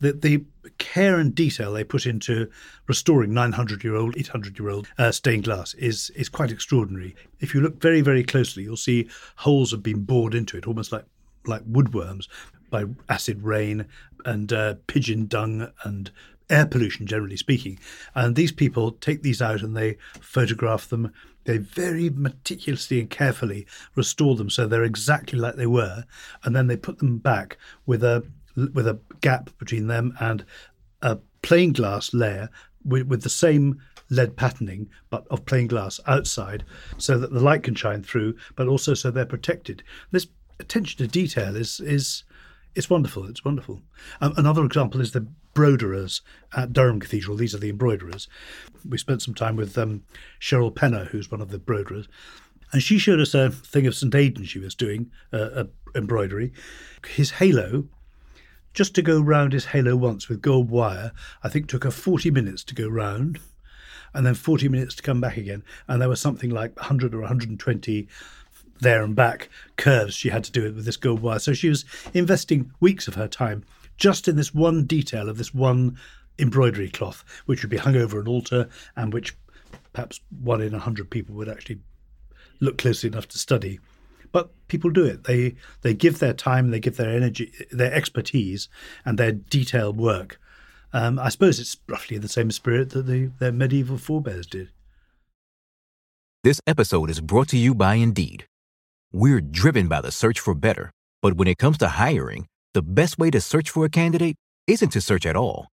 The, 0.00 0.12
the 0.12 0.44
care 0.78 1.18
and 1.18 1.34
detail 1.34 1.72
they 1.72 1.84
put 1.84 2.06
into 2.06 2.50
restoring 2.86 3.34
900 3.34 3.84
year 3.84 3.96
old, 3.96 4.16
800 4.16 4.58
year 4.58 4.70
old 4.70 4.88
uh, 4.98 5.12
stained 5.12 5.44
glass 5.44 5.74
is 5.74 6.10
is 6.10 6.28
quite 6.28 6.50
extraordinary. 6.50 7.14
If 7.40 7.54
you 7.54 7.60
look 7.60 7.80
very 7.80 8.00
very 8.00 8.24
closely, 8.24 8.62
you'll 8.64 8.76
see 8.76 9.08
holes 9.36 9.70
have 9.72 9.82
been 9.82 10.04
bored 10.04 10.34
into 10.34 10.56
it, 10.56 10.66
almost 10.66 10.92
like 10.92 11.04
like 11.46 11.64
woodworms 11.64 12.28
by 12.70 12.84
acid 13.08 13.42
rain 13.42 13.86
and 14.24 14.52
uh, 14.52 14.74
pigeon 14.86 15.26
dung 15.26 15.70
and 15.84 16.10
air 16.50 16.66
pollution, 16.66 17.06
generally 17.06 17.36
speaking. 17.36 17.78
And 18.14 18.34
these 18.34 18.52
people 18.52 18.92
take 18.92 19.22
these 19.22 19.42
out 19.42 19.62
and 19.62 19.76
they 19.76 19.96
photograph 20.20 20.88
them. 20.88 21.12
They 21.44 21.58
very 21.58 22.10
meticulously 22.10 23.00
and 23.00 23.08
carefully 23.08 23.66
restore 23.94 24.36
them 24.36 24.50
so 24.50 24.66
they're 24.66 24.84
exactly 24.84 25.38
like 25.38 25.56
they 25.56 25.66
were, 25.66 26.04
and 26.44 26.54
then 26.54 26.66
they 26.66 26.76
put 26.76 26.98
them 26.98 27.18
back 27.18 27.56
with 27.86 28.04
a 28.04 28.24
with 28.74 28.86
a 28.86 28.98
gap 29.20 29.50
between 29.58 29.86
them 29.86 30.14
and 30.20 30.44
a 31.02 31.18
plain 31.42 31.72
glass 31.72 32.12
layer 32.12 32.50
with, 32.84 33.06
with 33.06 33.22
the 33.22 33.30
same 33.30 33.80
lead 34.10 34.36
patterning 34.36 34.88
but 35.10 35.26
of 35.30 35.44
plain 35.44 35.66
glass 35.66 36.00
outside 36.06 36.64
so 36.96 37.18
that 37.18 37.32
the 37.32 37.40
light 37.40 37.62
can 37.62 37.74
shine 37.74 38.02
through 38.02 38.34
but 38.56 38.66
also 38.66 38.94
so 38.94 39.10
they're 39.10 39.26
protected 39.26 39.82
this 40.12 40.28
attention 40.58 40.96
to 40.98 41.06
detail 41.06 41.54
is 41.54 41.78
is 41.80 42.24
it's 42.74 42.88
wonderful 42.88 43.26
it's 43.26 43.44
wonderful 43.44 43.82
um, 44.22 44.32
another 44.36 44.64
example 44.64 45.00
is 45.00 45.12
the 45.12 45.26
broderers 45.58 46.22
at 46.56 46.72
Durham 46.72 47.00
Cathedral. 47.00 47.36
These 47.36 47.52
are 47.52 47.58
the 47.58 47.70
embroiderers. 47.70 48.28
We 48.88 48.96
spent 48.96 49.22
some 49.22 49.34
time 49.34 49.56
with 49.56 49.76
um, 49.76 50.04
Cheryl 50.40 50.72
Penner, 50.72 51.08
who's 51.08 51.32
one 51.32 51.40
of 51.40 51.50
the 51.50 51.58
broderers, 51.58 52.06
and 52.72 52.80
she 52.80 52.96
showed 52.96 53.18
us 53.18 53.34
a 53.34 53.50
thing 53.50 53.84
of 53.88 53.96
St 53.96 54.14
Aidan 54.14 54.44
she 54.44 54.60
was 54.60 54.76
doing, 54.76 55.10
uh, 55.32 55.64
embroidery. 55.96 56.52
His 57.08 57.32
halo, 57.32 57.88
just 58.78 58.94
to 58.94 59.02
go 59.02 59.20
round 59.20 59.52
his 59.52 59.64
halo 59.64 59.96
once 59.96 60.28
with 60.28 60.40
gold 60.40 60.70
wire, 60.70 61.10
I 61.42 61.48
think 61.48 61.66
took 61.66 61.82
her 61.82 61.90
40 61.90 62.30
minutes 62.30 62.62
to 62.62 62.76
go 62.76 62.86
round 62.86 63.40
and 64.14 64.24
then 64.24 64.34
40 64.34 64.68
minutes 64.68 64.94
to 64.94 65.02
come 65.02 65.20
back 65.20 65.36
again. 65.36 65.64
And 65.88 66.00
there 66.00 66.08
was 66.08 66.20
something 66.20 66.50
like 66.50 66.76
100 66.76 67.12
or 67.12 67.18
120 67.18 68.06
there 68.78 69.02
and 69.02 69.16
back 69.16 69.48
curves 69.76 70.14
she 70.14 70.28
had 70.28 70.44
to 70.44 70.52
do 70.52 70.64
it 70.64 70.76
with 70.76 70.84
this 70.84 70.96
gold 70.96 71.22
wire. 71.22 71.40
So 71.40 71.54
she 71.54 71.68
was 71.68 71.84
investing 72.14 72.70
weeks 72.78 73.08
of 73.08 73.16
her 73.16 73.26
time 73.26 73.64
just 73.96 74.28
in 74.28 74.36
this 74.36 74.54
one 74.54 74.84
detail 74.84 75.28
of 75.28 75.38
this 75.38 75.52
one 75.52 75.98
embroidery 76.38 76.88
cloth, 76.88 77.24
which 77.46 77.64
would 77.64 77.70
be 77.70 77.78
hung 77.78 77.96
over 77.96 78.20
an 78.20 78.28
altar 78.28 78.68
and 78.94 79.12
which 79.12 79.36
perhaps 79.92 80.20
one 80.40 80.62
in 80.62 80.72
a 80.72 80.78
hundred 80.78 81.10
people 81.10 81.34
would 81.34 81.48
actually 81.48 81.80
look 82.60 82.78
closely 82.78 83.08
enough 83.08 83.26
to 83.26 83.38
study. 83.38 83.80
But 84.32 84.50
people 84.68 84.90
do 84.90 85.04
it. 85.04 85.24
They 85.24 85.54
they 85.82 85.94
give 85.94 86.18
their 86.18 86.32
time, 86.32 86.70
they 86.70 86.80
give 86.80 86.96
their 86.96 87.10
energy, 87.10 87.52
their 87.70 87.92
expertise, 87.92 88.68
and 89.04 89.18
their 89.18 89.32
detailed 89.32 89.96
work. 89.96 90.40
Um, 90.92 91.18
I 91.18 91.28
suppose 91.28 91.60
it's 91.60 91.76
roughly 91.88 92.18
the 92.18 92.28
same 92.28 92.50
spirit 92.50 92.90
that 92.90 93.06
the, 93.06 93.30
their 93.38 93.52
medieval 93.52 93.98
forebears 93.98 94.46
did. 94.46 94.70
This 96.44 96.60
episode 96.66 97.10
is 97.10 97.20
brought 97.20 97.48
to 97.48 97.58
you 97.58 97.74
by 97.74 97.94
Indeed. 97.94 98.46
We're 99.12 99.40
driven 99.40 99.88
by 99.88 100.00
the 100.00 100.12
search 100.12 100.40
for 100.40 100.54
better, 100.54 100.92
but 101.20 101.34
when 101.34 101.48
it 101.48 101.58
comes 101.58 101.78
to 101.78 101.88
hiring 101.88 102.46
the 102.74 102.82
best 102.82 103.18
way 103.18 103.30
to 103.30 103.40
search 103.40 103.70
for 103.70 103.84
a 103.84 103.90
candidate 103.90 104.36
isn't 104.66 104.90
to 104.90 105.00
search 105.00 105.26
at 105.26 105.36
all. 105.36 105.68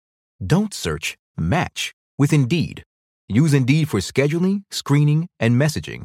Don't 0.44 0.74
search, 0.74 1.16
match 1.36 1.92
with 2.18 2.32
Indeed. 2.32 2.84
Use 3.28 3.54
Indeed 3.54 3.88
for 3.88 4.00
scheduling, 4.00 4.62
screening, 4.70 5.28
and 5.40 5.60
messaging 5.60 6.04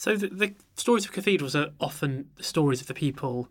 So 0.00 0.16
the, 0.16 0.28
the 0.28 0.54
stories 0.76 1.04
of 1.04 1.12
cathedrals 1.12 1.54
are 1.54 1.72
often 1.78 2.30
the 2.36 2.42
stories 2.42 2.80
of 2.80 2.86
the 2.86 2.94
people 2.94 3.50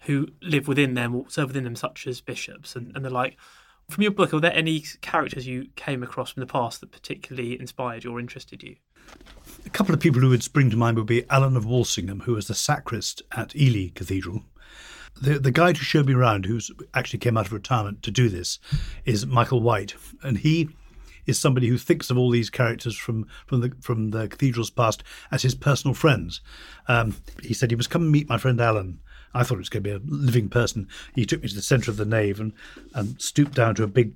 who 0.00 0.26
live 0.42 0.66
within 0.66 0.94
them 0.94 1.14
or 1.14 1.26
serve 1.28 1.50
within 1.50 1.62
them, 1.62 1.76
such 1.76 2.04
as 2.08 2.20
bishops 2.20 2.74
and, 2.74 2.90
and 2.96 3.04
the 3.04 3.10
like. 3.10 3.36
From 3.88 4.02
your 4.02 4.10
book, 4.10 4.34
are 4.34 4.40
there 4.40 4.52
any 4.52 4.84
characters 5.02 5.46
you 5.46 5.68
came 5.76 6.02
across 6.02 6.32
from 6.32 6.40
the 6.40 6.48
past 6.48 6.80
that 6.80 6.90
particularly 6.90 7.60
inspired 7.60 8.02
you 8.02 8.10
or 8.10 8.18
interested 8.18 8.60
you? 8.60 8.74
A 9.66 9.70
couple 9.70 9.94
of 9.94 10.00
people 10.00 10.20
who 10.20 10.30
would 10.30 10.42
spring 10.42 10.68
to 10.70 10.76
mind 10.76 10.96
would 10.96 11.06
be 11.06 11.22
Alan 11.30 11.56
of 11.56 11.64
Walsingham, 11.64 12.22
who 12.22 12.34
was 12.34 12.48
the 12.48 12.54
sacrist 12.54 13.22
at 13.30 13.54
Ely 13.54 13.92
Cathedral, 13.94 14.42
the 15.22 15.38
the 15.38 15.52
guide 15.52 15.76
who 15.76 15.84
showed 15.84 16.06
me 16.06 16.14
around, 16.14 16.46
who 16.46 16.58
actually 16.92 17.20
came 17.20 17.36
out 17.36 17.46
of 17.46 17.52
retirement 17.52 18.02
to 18.02 18.10
do 18.10 18.28
this, 18.28 18.58
is 19.04 19.26
Michael 19.26 19.62
White, 19.62 19.94
and 20.24 20.38
he 20.38 20.70
is 21.28 21.38
somebody 21.38 21.68
who 21.68 21.78
thinks 21.78 22.10
of 22.10 22.18
all 22.18 22.30
these 22.30 22.50
characters 22.50 22.96
from 22.96 23.26
from 23.46 23.60
the 23.60 23.72
from 23.80 24.10
the 24.10 24.26
cathedral's 24.28 24.70
past 24.70 25.04
as 25.30 25.42
his 25.42 25.54
personal 25.54 25.94
friends. 25.94 26.40
Um, 26.88 27.16
he 27.42 27.54
said 27.54 27.70
he 27.70 27.76
was 27.76 27.86
come 27.86 28.02
and 28.02 28.10
meet 28.10 28.28
my 28.28 28.38
friend 28.38 28.60
Alan. 28.60 29.00
I 29.34 29.44
thought 29.44 29.56
it 29.56 29.58
was 29.58 29.68
going 29.68 29.84
to 29.84 29.90
be 29.90 29.94
a 29.94 30.00
living 30.04 30.48
person. 30.48 30.88
He 31.14 31.26
took 31.26 31.42
me 31.42 31.48
to 31.48 31.54
the 31.54 31.62
centre 31.62 31.90
of 31.90 31.98
the 31.98 32.04
nave 32.04 32.40
and 32.40 32.52
and 32.94 33.20
stooped 33.20 33.54
down 33.54 33.74
to 33.76 33.84
a 33.84 33.88
big 33.88 34.14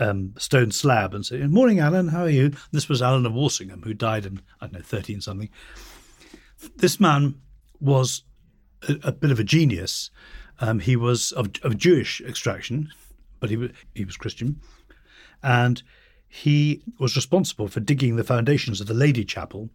um, 0.00 0.34
stone 0.38 0.70
slab 0.70 1.14
and 1.14 1.24
said, 1.24 1.50
"Morning, 1.50 1.78
Alan. 1.78 2.08
How 2.08 2.22
are 2.22 2.30
you?" 2.30 2.52
This 2.72 2.88
was 2.88 3.02
Alan 3.02 3.26
of 3.26 3.34
Walsingham, 3.34 3.82
who 3.82 3.94
died 3.94 4.26
in 4.26 4.40
I 4.60 4.66
don't 4.66 4.72
know 4.72 4.80
thirteen 4.80 5.20
something. 5.20 5.50
This 6.76 6.98
man 6.98 7.40
was 7.78 8.24
a, 8.88 8.96
a 9.04 9.12
bit 9.12 9.30
of 9.30 9.38
a 9.38 9.44
genius. 9.44 10.10
Um, 10.60 10.80
he 10.80 10.96
was 10.96 11.30
of, 11.32 11.50
of 11.62 11.76
Jewish 11.76 12.20
extraction, 12.20 12.90
but 13.38 13.50
he 13.50 13.56
was, 13.56 13.70
he 13.94 14.04
was 14.04 14.16
Christian. 14.16 14.60
And 15.42 15.82
he 16.28 16.82
was 16.98 17.16
responsible 17.16 17.68
for 17.68 17.80
digging 17.80 18.16
the 18.16 18.24
foundations 18.24 18.80
of 18.80 18.86
the 18.86 18.94
Lady 18.94 19.24
Chapel 19.24 19.70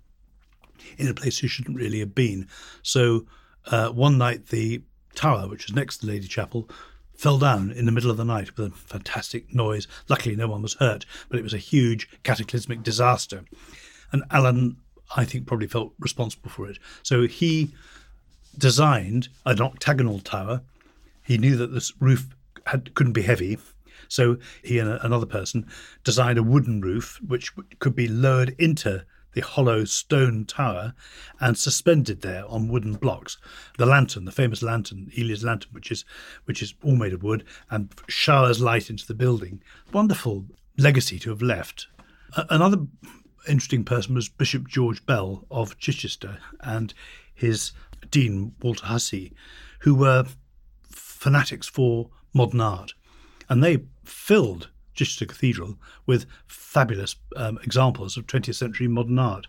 in 0.98 1.08
a 1.08 1.14
place 1.14 1.40
he 1.40 1.48
shouldn't 1.48 1.78
really 1.78 2.00
have 2.00 2.14
been. 2.14 2.48
So 2.82 3.26
uh, 3.68 3.90
one 3.90 4.18
night, 4.18 4.48
the 4.48 4.82
tower, 5.16 5.48
which 5.48 5.68
was 5.68 5.76
next 5.76 5.98
to 5.98 6.06
the 6.06 6.12
Lady 6.12 6.28
Chapel, 6.28 6.70
fell 7.16 7.38
down 7.38 7.72
in 7.72 7.86
the 7.86 7.92
middle 7.92 8.12
of 8.12 8.18
the 8.18 8.26
night 8.26 8.56
with 8.56 8.72
a 8.72 8.76
fantastic 8.76 9.54
noise. 9.54 9.88
Luckily, 10.10 10.36
no 10.36 10.48
one 10.48 10.62
was 10.62 10.76
hurt, 10.76 11.06
but 11.30 11.40
it 11.40 11.44
was 11.44 11.54
a 11.54 11.60
huge 11.60 12.10
cataclysmic 12.24 12.84
disaster. 12.84 13.44
And 14.12 14.24
Alan, 14.32 14.78
I 15.16 15.26
think, 15.26 15.48
probably 15.48 15.68
felt 15.68 15.94
responsible 16.00 16.50
for 16.50 16.70
it. 16.70 16.78
So 17.02 17.28
he 17.28 17.74
designed 18.58 19.30
an 19.46 19.62
octagonal 19.62 20.20
tower. 20.20 20.62
He 21.24 21.38
knew 21.38 21.56
that 21.56 21.74
this 21.74 21.94
roof 22.00 22.36
had, 22.68 22.94
couldn't 22.94 23.14
be 23.14 23.24
heavy, 23.24 23.58
so 24.14 24.38
he 24.64 24.78
and 24.78 24.90
another 24.90 25.26
person 25.26 25.66
designed 26.04 26.38
a 26.38 26.44
wooden 26.44 26.82
roof 26.82 27.20
which 27.26 27.52
could 27.80 27.96
be 27.96 28.08
lowered 28.08 28.56
into 28.60 29.04
the 29.34 29.42
hollow 29.42 29.84
stone 29.86 30.46
tower 30.46 30.94
and 31.40 31.58
suspended 31.58 32.22
there 32.22 32.46
on 32.48 32.68
wooden 32.68 32.94
blocks. 32.94 33.40
The 33.80 33.88
lantern, 33.88 34.26
the 34.26 34.32
famous 34.32 34.62
lantern, 34.62 35.12
Ely's 35.18 35.44
lantern, 35.44 35.72
which 35.72 35.92
is 35.92 36.06
which 36.46 36.62
is 36.62 36.76
all 36.84 36.96
made 36.96 37.14
of 37.14 37.24
wood 37.24 37.44
and 37.72 37.92
showers 38.08 38.62
light 38.62 38.92
into 38.92 39.08
the 39.08 39.16
building. 39.16 39.64
Wonderful 39.92 40.46
legacy 40.78 41.18
to 41.20 41.32
have 41.32 41.42
left. 41.42 41.88
another 42.50 42.86
interesting 43.48 43.84
person 43.84 44.14
was 44.14 44.30
Bishop 44.30 44.68
George 44.68 45.04
Bell 45.08 45.46
of 45.50 45.80
Chichester 45.80 46.38
and 46.62 46.94
his 47.34 47.72
Dean 48.12 48.54
Walter 48.62 48.86
Hussey, 48.86 49.34
who 49.80 49.96
were 49.96 50.26
fanatics 50.84 51.68
for 51.68 52.12
modern 52.32 52.62
art. 52.62 52.94
And 53.50 53.64
they 53.64 53.80
filled 54.04 54.70
Chichester 54.94 55.26
Cathedral 55.26 55.78
with 56.06 56.26
fabulous 56.48 57.16
um, 57.36 57.58
examples 57.64 58.18
of 58.18 58.28
20th 58.28 58.56
century 58.56 58.88
modern 58.88 59.20
art. 59.20 59.48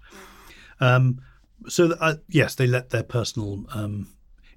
Um, 0.81 1.21
so, 1.69 1.88
that, 1.88 1.99
uh, 2.01 2.17
yes, 2.29 2.55
they 2.55 2.67
let 2.67 2.90
their 2.90 3.03
personal 3.03 3.64
um, 3.73 4.09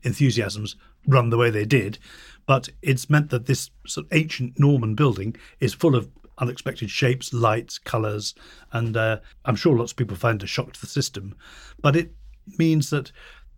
enthusiasms 0.03 0.75
run 1.07 1.29
the 1.29 1.37
way 1.37 1.49
they 1.49 1.65
did, 1.65 1.99
but 2.45 2.69
it's 2.81 3.09
meant 3.09 3.29
that 3.29 3.45
this 3.45 3.69
sort 3.85 4.05
of 4.05 4.13
ancient 4.13 4.59
Norman 4.59 4.95
building 4.95 5.35
is 5.59 5.73
full 5.73 5.95
of 5.95 6.09
unexpected 6.39 6.89
shapes, 6.89 7.33
lights, 7.33 7.77
colours, 7.77 8.35
and 8.71 8.95
uh, 8.95 9.19
I'm 9.45 9.55
sure 9.55 9.75
lots 9.75 9.91
of 9.91 9.97
people 9.97 10.17
find 10.17 10.41
a 10.43 10.47
shock 10.47 10.73
to 10.73 10.81
the 10.81 10.87
system. 10.87 11.35
But 11.81 11.95
it 11.95 12.11
means 12.57 12.89
that 12.89 13.11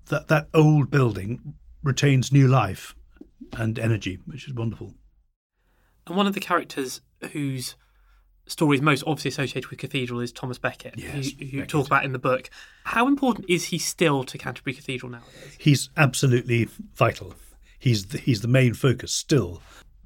that, 0.07 0.27
that 0.27 0.47
old 0.53 0.89
building 0.89 1.55
retains 1.83 2.31
new 2.31 2.47
life 2.47 2.95
and 3.57 3.77
energy, 3.79 4.19
which 4.25 4.47
is 4.47 4.53
wonderful. 4.53 4.93
And 6.09 6.17
one 6.17 6.27
of 6.27 6.33
the 6.33 6.39
characters 6.39 7.01
whose 7.31 7.75
story 8.47 8.77
is 8.77 8.81
most 8.81 9.03
obviously 9.05 9.29
associated 9.29 9.69
with 9.69 9.79
Cathedral 9.79 10.19
is 10.19 10.31
Thomas 10.31 10.57
Becket, 10.57 10.95
Yes, 10.97 11.31
who, 11.31 11.45
who 11.45 11.57
you 11.57 11.65
talk 11.65 11.85
about 11.85 12.03
in 12.03 12.13
the 12.13 12.19
book. 12.19 12.49
How 12.83 13.07
important 13.07 13.45
is 13.47 13.65
he 13.65 13.77
still 13.77 14.23
to 14.23 14.37
Canterbury 14.37 14.73
Cathedral 14.73 15.11
nowadays? 15.11 15.55
He's 15.57 15.89
absolutely 15.95 16.67
vital. 16.95 17.35
He's 17.77 18.07
the, 18.07 18.17
he's 18.17 18.41
the 18.41 18.47
main 18.47 18.73
focus 18.73 19.13
still. 19.13 19.61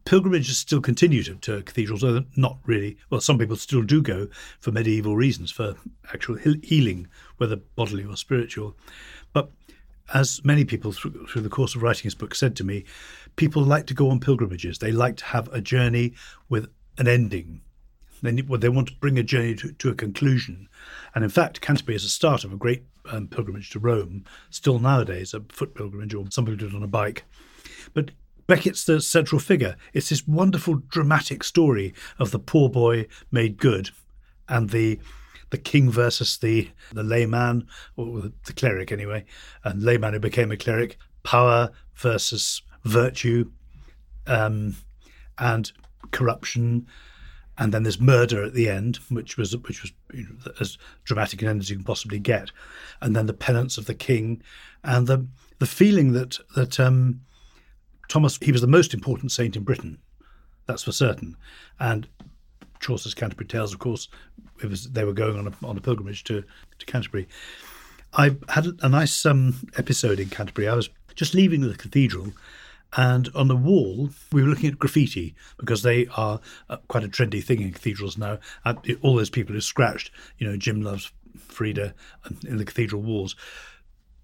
Pilgrimages 0.05 0.57
still 0.57 0.81
continue 0.81 1.23
to, 1.23 1.35
to 1.35 1.63
cathedrals, 1.63 2.03
although 2.03 2.25
not 2.35 2.57
really. 2.65 2.97
Well, 3.09 3.21
some 3.21 3.37
people 3.37 3.55
still 3.55 3.81
do 3.81 4.01
go 4.01 4.27
for 4.59 4.73
medieval 4.73 5.15
reasons, 5.15 5.49
for 5.49 5.75
actual 6.13 6.35
healing, 6.35 7.07
whether 7.37 7.55
bodily 7.55 8.03
or 8.03 8.17
spiritual. 8.17 8.75
As 10.13 10.43
many 10.43 10.65
people 10.65 10.91
through, 10.91 11.27
through 11.27 11.41
the 11.43 11.49
course 11.49 11.75
of 11.75 11.83
writing 11.83 12.03
his 12.03 12.15
book 12.15 12.35
said 12.35 12.55
to 12.57 12.63
me, 12.63 12.83
people 13.35 13.63
like 13.63 13.87
to 13.87 13.93
go 13.93 14.09
on 14.09 14.19
pilgrimages. 14.19 14.79
They 14.79 14.91
like 14.91 15.17
to 15.17 15.25
have 15.25 15.47
a 15.53 15.61
journey 15.61 16.13
with 16.49 16.67
an 16.97 17.07
ending. 17.07 17.61
They, 18.21 18.31
need, 18.31 18.49
well, 18.49 18.59
they 18.59 18.69
want 18.69 18.87
to 18.89 18.95
bring 18.95 19.17
a 19.17 19.23
journey 19.23 19.55
to, 19.55 19.71
to 19.71 19.89
a 19.89 19.95
conclusion. 19.95 20.69
And 21.13 21.23
in 21.23 21.29
fact, 21.29 21.61
Canterbury 21.61 21.95
is 21.95 22.03
the 22.03 22.09
start 22.09 22.43
of 22.43 22.53
a 22.53 22.57
great 22.57 22.83
um, 23.11 23.27
pilgrimage 23.27 23.69
to 23.71 23.79
Rome, 23.79 24.23
still 24.49 24.79
nowadays, 24.79 25.33
a 25.33 25.41
foot 25.49 25.75
pilgrimage, 25.75 26.13
or 26.13 26.25
somebody 26.29 26.57
do 26.57 26.67
it 26.67 26.75
on 26.75 26.83
a 26.83 26.87
bike. 26.87 27.25
But 27.93 28.11
Becket's 28.47 28.85
the 28.85 29.01
central 29.01 29.39
figure. 29.39 29.75
It's 29.93 30.09
this 30.09 30.27
wonderful 30.27 30.75
dramatic 30.87 31.43
story 31.43 31.93
of 32.19 32.31
the 32.31 32.39
poor 32.39 32.69
boy 32.69 33.07
made 33.31 33.57
good 33.57 33.89
and 34.49 34.69
the 34.69 34.99
the 35.53 35.57
king 35.59 35.91
versus 35.91 36.37
the 36.37 36.67
the 36.93 37.03
layman, 37.03 37.67
or 37.95 38.21
the, 38.21 38.53
cleric 38.53 38.91
anyway, 38.91 39.23
and 39.63 39.83
layman 39.83 40.13
who 40.13 40.19
became 40.19 40.51
a 40.51 40.57
cleric, 40.57 40.97
power 41.21 41.69
versus 41.93 42.63
virtue, 42.85 43.51
um, 44.25 44.75
and 45.37 45.71
corruption, 46.09 46.87
and 47.59 47.71
then 47.71 47.83
there's 47.83 48.01
murder 48.01 48.43
at 48.43 48.55
the 48.55 48.67
end, 48.67 48.95
which 49.09 49.37
was 49.37 49.55
which 49.55 49.83
was 49.83 49.91
you 50.11 50.23
know, 50.23 50.51
as 50.59 50.79
dramatic 51.03 51.43
an 51.43 51.49
end 51.49 51.61
as 51.61 51.69
you 51.69 51.75
can 51.75 51.85
possibly 51.85 52.17
get, 52.17 52.49
and 52.99 53.15
then 53.15 53.27
the 53.27 53.33
penance 53.33 53.77
of 53.77 53.85
the 53.85 53.93
king, 53.93 54.41
and 54.83 55.05
the 55.05 55.27
the 55.59 55.67
feeling 55.67 56.13
that 56.13 56.39
that 56.55 56.79
um, 56.79 57.21
Thomas 58.07 58.39
he 58.41 58.51
was 58.51 58.61
the 58.61 58.67
most 58.67 58.91
important 58.91 59.31
saint 59.31 59.55
in 59.55 59.63
Britain, 59.63 59.99
that's 60.65 60.81
for 60.81 60.91
certain, 60.91 61.37
and 61.79 62.07
Chaucer's 62.83 63.13
Canterbury 63.13 63.47
Tales, 63.47 63.73
of 63.73 63.79
course, 63.79 64.09
it 64.61 64.69
was 64.69 64.89
they 64.91 65.05
were 65.05 65.13
going 65.13 65.37
on 65.37 65.47
a, 65.47 65.65
on 65.65 65.77
a 65.77 65.81
pilgrimage 65.81 66.23
to 66.25 66.43
to 66.79 66.85
Canterbury. 66.85 67.27
I 68.13 68.35
had 68.49 68.67
a 68.81 68.89
nice 68.89 69.25
um, 69.25 69.55
episode 69.77 70.19
in 70.19 70.29
Canterbury. 70.29 70.67
I 70.67 70.75
was 70.75 70.89
just 71.15 71.33
leaving 71.33 71.61
the 71.61 71.75
cathedral, 71.75 72.33
and 72.97 73.29
on 73.33 73.47
the 73.47 73.55
wall 73.55 74.09
we 74.31 74.43
were 74.43 74.49
looking 74.49 74.69
at 74.69 74.79
graffiti 74.79 75.33
because 75.57 75.81
they 75.81 76.07
are 76.17 76.41
uh, 76.69 76.77
quite 76.89 77.03
a 77.03 77.07
trendy 77.07 77.43
thing 77.43 77.61
in 77.61 77.71
cathedrals 77.71 78.17
now. 78.17 78.37
All 79.01 79.15
those 79.15 79.29
people 79.29 79.55
who 79.55 79.61
scratched, 79.61 80.11
you 80.37 80.47
know, 80.47 80.57
Jim 80.57 80.81
loves 80.81 81.11
Frida 81.37 81.93
in 82.45 82.57
the 82.57 82.65
cathedral 82.65 83.01
walls. 83.01 83.35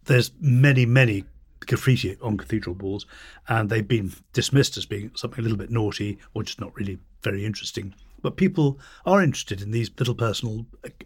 There's 0.06 0.32
many, 0.40 0.86
many 0.86 1.24
graffiti 1.66 2.18
on 2.22 2.38
cathedral 2.38 2.76
walls, 2.76 3.06
and 3.48 3.70
they've 3.70 3.88
been 3.88 4.12
dismissed 4.34 4.78
as 4.78 4.86
being 4.86 5.12
something 5.16 5.40
a 5.40 5.44
little 5.44 5.58
bit 5.58 5.72
naughty 5.72 6.20
or 6.34 6.44
just 6.44 6.60
not 6.60 6.76
really 6.76 7.00
very 7.22 7.46
interesting. 7.46 7.94
But 8.22 8.38
people 8.38 8.80
are 9.06 9.24
interested 9.24 9.62
in 9.62 9.72
these 9.72 9.90
little 9.98 10.16
personal 10.16 10.66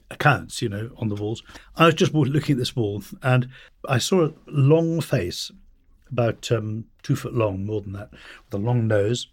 accounts, 0.10 0.62
you 0.62 0.69
know, 0.69 0.91
on 0.97 1.10
the 1.10 1.15
walls. 1.15 1.43
I 1.76 1.86
was 1.86 1.95
just 1.95 2.13
looking 2.13 2.54
at 2.54 2.60
this 2.60 2.76
wall, 2.76 3.04
and 3.21 3.49
I 3.88 3.97
saw 3.97 4.26
a 4.26 4.34
long 4.47 5.02
face, 5.02 5.52
about 6.12 6.52
um, 6.52 6.86
two 7.02 7.15
foot 7.15 7.34
long, 7.34 7.65
more 7.65 7.82
than 7.82 7.93
that, 7.93 8.12
with 8.12 8.54
a 8.54 8.58
long 8.58 8.88
nose, 8.88 9.28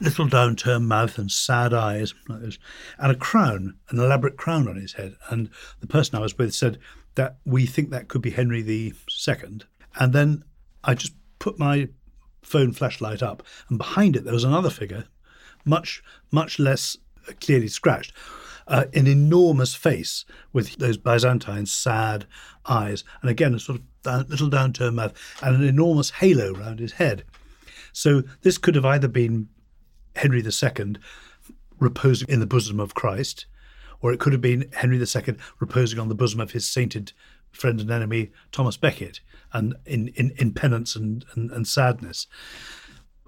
little 0.00 0.28
downturned 0.28 0.84
mouth 0.84 1.18
and 1.18 1.30
sad 1.30 1.74
eyes 1.74 2.14
and 2.28 2.56
a 2.98 3.14
crown, 3.14 3.74
an 3.90 3.98
elaborate 3.98 4.36
crown 4.36 4.68
on 4.68 4.76
his 4.76 4.92
head. 4.92 5.16
And 5.28 5.50
the 5.80 5.86
person 5.86 6.16
I 6.16 6.20
was 6.20 6.38
with 6.38 6.54
said 6.54 6.78
that 7.14 7.36
we 7.44 7.66
think 7.66 7.90
that 7.90 8.08
could 8.08 8.22
be 8.22 8.30
Henry 8.30 8.62
the 8.62 8.94
Second. 9.08 9.64
And 9.98 10.12
then 10.12 10.44
I 10.84 10.94
just 10.94 11.14
put 11.38 11.58
my 11.58 11.88
phone 12.42 12.72
flashlight 12.72 13.22
up, 13.22 13.42
and 13.68 13.78
behind 13.78 14.16
it 14.16 14.24
there 14.24 14.32
was 14.32 14.44
another 14.44 14.70
figure, 14.70 15.04
much 15.64 16.02
much 16.30 16.58
less 16.58 16.96
clearly 17.40 17.68
scratched. 17.68 18.12
Uh, 18.68 18.84
an 18.94 19.08
enormous 19.08 19.74
face 19.74 20.24
with 20.52 20.76
those 20.76 20.96
Byzantine 20.96 21.66
sad 21.66 22.26
eyes, 22.66 23.02
and 23.20 23.30
again 23.30 23.54
a 23.54 23.58
sort 23.58 23.78
of 23.78 23.84
down, 24.02 24.26
little 24.28 24.48
downturned 24.48 24.94
mouth, 24.94 25.12
and 25.42 25.56
an 25.56 25.64
enormous 25.64 26.10
halo 26.10 26.52
round 26.52 26.78
his 26.78 26.92
head. 26.92 27.24
So 27.92 28.22
this 28.42 28.58
could 28.58 28.74
have 28.74 28.84
either 28.84 29.08
been 29.08 29.48
Henry 30.16 30.42
II 30.42 30.94
reposing 31.78 32.28
in 32.28 32.40
the 32.40 32.46
bosom 32.46 32.78
of 32.78 32.94
Christ, 32.94 33.46
or 34.00 34.12
it 34.12 34.20
could 34.20 34.32
have 34.32 34.42
been 34.42 34.68
Henry 34.72 34.98
II 34.98 35.36
reposing 35.60 35.98
on 35.98 36.08
the 36.08 36.14
bosom 36.14 36.40
of 36.40 36.52
his 36.52 36.68
sainted 36.68 37.12
friend 37.50 37.80
and 37.80 37.90
enemy 37.90 38.30
Thomas 38.50 38.76
Becket, 38.76 39.20
and 39.52 39.74
in, 39.84 40.08
in, 40.08 40.32
in 40.38 40.52
penance 40.52 40.96
and, 40.96 41.24
and, 41.34 41.50
and 41.50 41.66
sadness. 41.66 42.26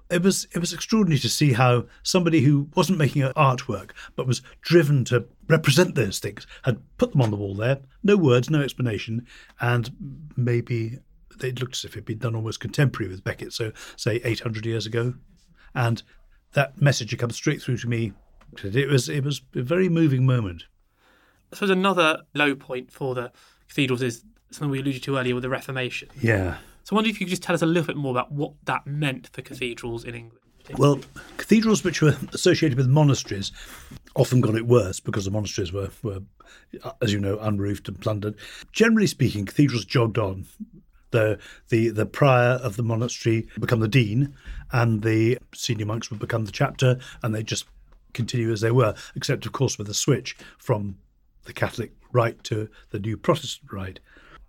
It 0.09 0.21
was 0.21 0.47
it 0.53 0.59
was 0.59 0.71
extraordinary 0.73 1.19
to 1.19 1.29
see 1.29 1.53
how 1.53 1.85
somebody 2.03 2.41
who 2.41 2.69
wasn't 2.75 2.99
making 2.99 3.23
artwork 3.23 3.91
but 4.15 4.27
was 4.27 4.41
driven 4.61 5.03
to 5.05 5.25
represent 5.47 5.95
those 5.95 6.19
things 6.19 6.45
had 6.63 6.81
put 6.97 7.11
them 7.11 7.21
on 7.21 7.31
the 7.31 7.37
wall 7.37 7.55
there, 7.55 7.79
no 8.03 8.15
words, 8.15 8.49
no 8.49 8.61
explanation, 8.61 9.25
and 9.59 9.91
maybe 10.35 10.99
they 11.39 11.51
looked 11.51 11.75
as 11.75 11.85
if 11.85 11.93
it'd 11.93 12.05
been 12.05 12.19
done 12.19 12.35
almost 12.35 12.59
contemporary 12.59 13.11
with 13.11 13.23
Becket, 13.23 13.51
so 13.51 13.71
say 13.95 14.21
800 14.23 14.65
years 14.65 14.85
ago, 14.85 15.15
and 15.73 16.03
that 16.53 16.81
message 16.81 17.09
had 17.11 17.19
come 17.19 17.31
straight 17.31 17.61
through 17.61 17.77
to 17.77 17.87
me. 17.87 18.13
It 18.63 18.89
was 18.89 19.09
it 19.09 19.23
was 19.23 19.41
a 19.55 19.61
very 19.61 19.89
moving 19.89 20.25
moment. 20.25 20.65
I 21.51 21.55
suppose 21.55 21.71
another 21.71 22.21
low 22.33 22.55
point 22.55 22.91
for 22.91 23.15
the 23.15 23.31
cathedrals 23.67 24.01
is 24.01 24.23
something 24.51 24.69
we 24.69 24.79
alluded 24.79 25.03
to 25.03 25.17
earlier 25.17 25.35
with 25.35 25.43
the 25.43 25.49
Reformation. 25.49 26.09
Yeah. 26.21 26.57
So 26.85 26.95
I 26.95 26.97
wonder 26.97 27.09
if 27.09 27.19
you 27.19 27.25
could 27.25 27.31
just 27.31 27.41
tell 27.41 27.55
us 27.55 27.63
a 27.63 27.65
little 27.65 27.87
bit 27.87 27.97
more 27.97 28.11
about 28.11 28.31
what 28.31 28.53
that 28.65 28.85
meant 28.85 29.27
for 29.33 29.41
cathedrals 29.41 30.03
in 30.03 30.13
England. 30.13 30.39
Well, 30.77 30.99
cathedrals 31.37 31.83
which 31.83 31.99
were 31.99 32.15
associated 32.31 32.77
with 32.77 32.87
monasteries 32.87 33.51
often 34.15 34.39
got 34.39 34.53
it 34.53 34.67
worse 34.67 34.99
because 34.99 35.25
the 35.25 35.31
monasteries 35.31 35.73
were, 35.73 35.89
were, 36.03 36.19
as 37.01 37.11
you 37.11 37.19
know, 37.19 37.39
unroofed 37.39 37.87
and 37.87 37.99
plundered. 37.99 38.35
Generally 38.71 39.07
speaking, 39.07 39.47
cathedrals 39.47 39.83
jogged 39.83 40.19
on. 40.19 40.45
The, 41.09 41.39
the 41.69 41.89
the 41.89 42.05
prior 42.05 42.53
of 42.53 42.75
the 42.75 42.83
monastery 42.83 43.47
become 43.59 43.79
the 43.79 43.87
dean, 43.87 44.35
and 44.71 45.01
the 45.01 45.39
senior 45.55 45.85
monks 45.87 46.11
would 46.11 46.19
become 46.19 46.45
the 46.45 46.51
chapter, 46.51 46.99
and 47.23 47.33
they 47.33 47.41
just 47.41 47.65
continue 48.13 48.51
as 48.51 48.61
they 48.61 48.71
were, 48.71 48.93
except 49.15 49.45
of 49.47 49.53
course 49.53 49.79
with 49.79 49.89
a 49.89 49.93
switch 49.93 50.37
from 50.59 50.97
the 51.45 51.53
Catholic 51.53 51.93
rite 52.11 52.43
to 52.43 52.69
the 52.91 52.99
new 52.99 53.17
Protestant 53.17 53.71
rite. 53.71 53.99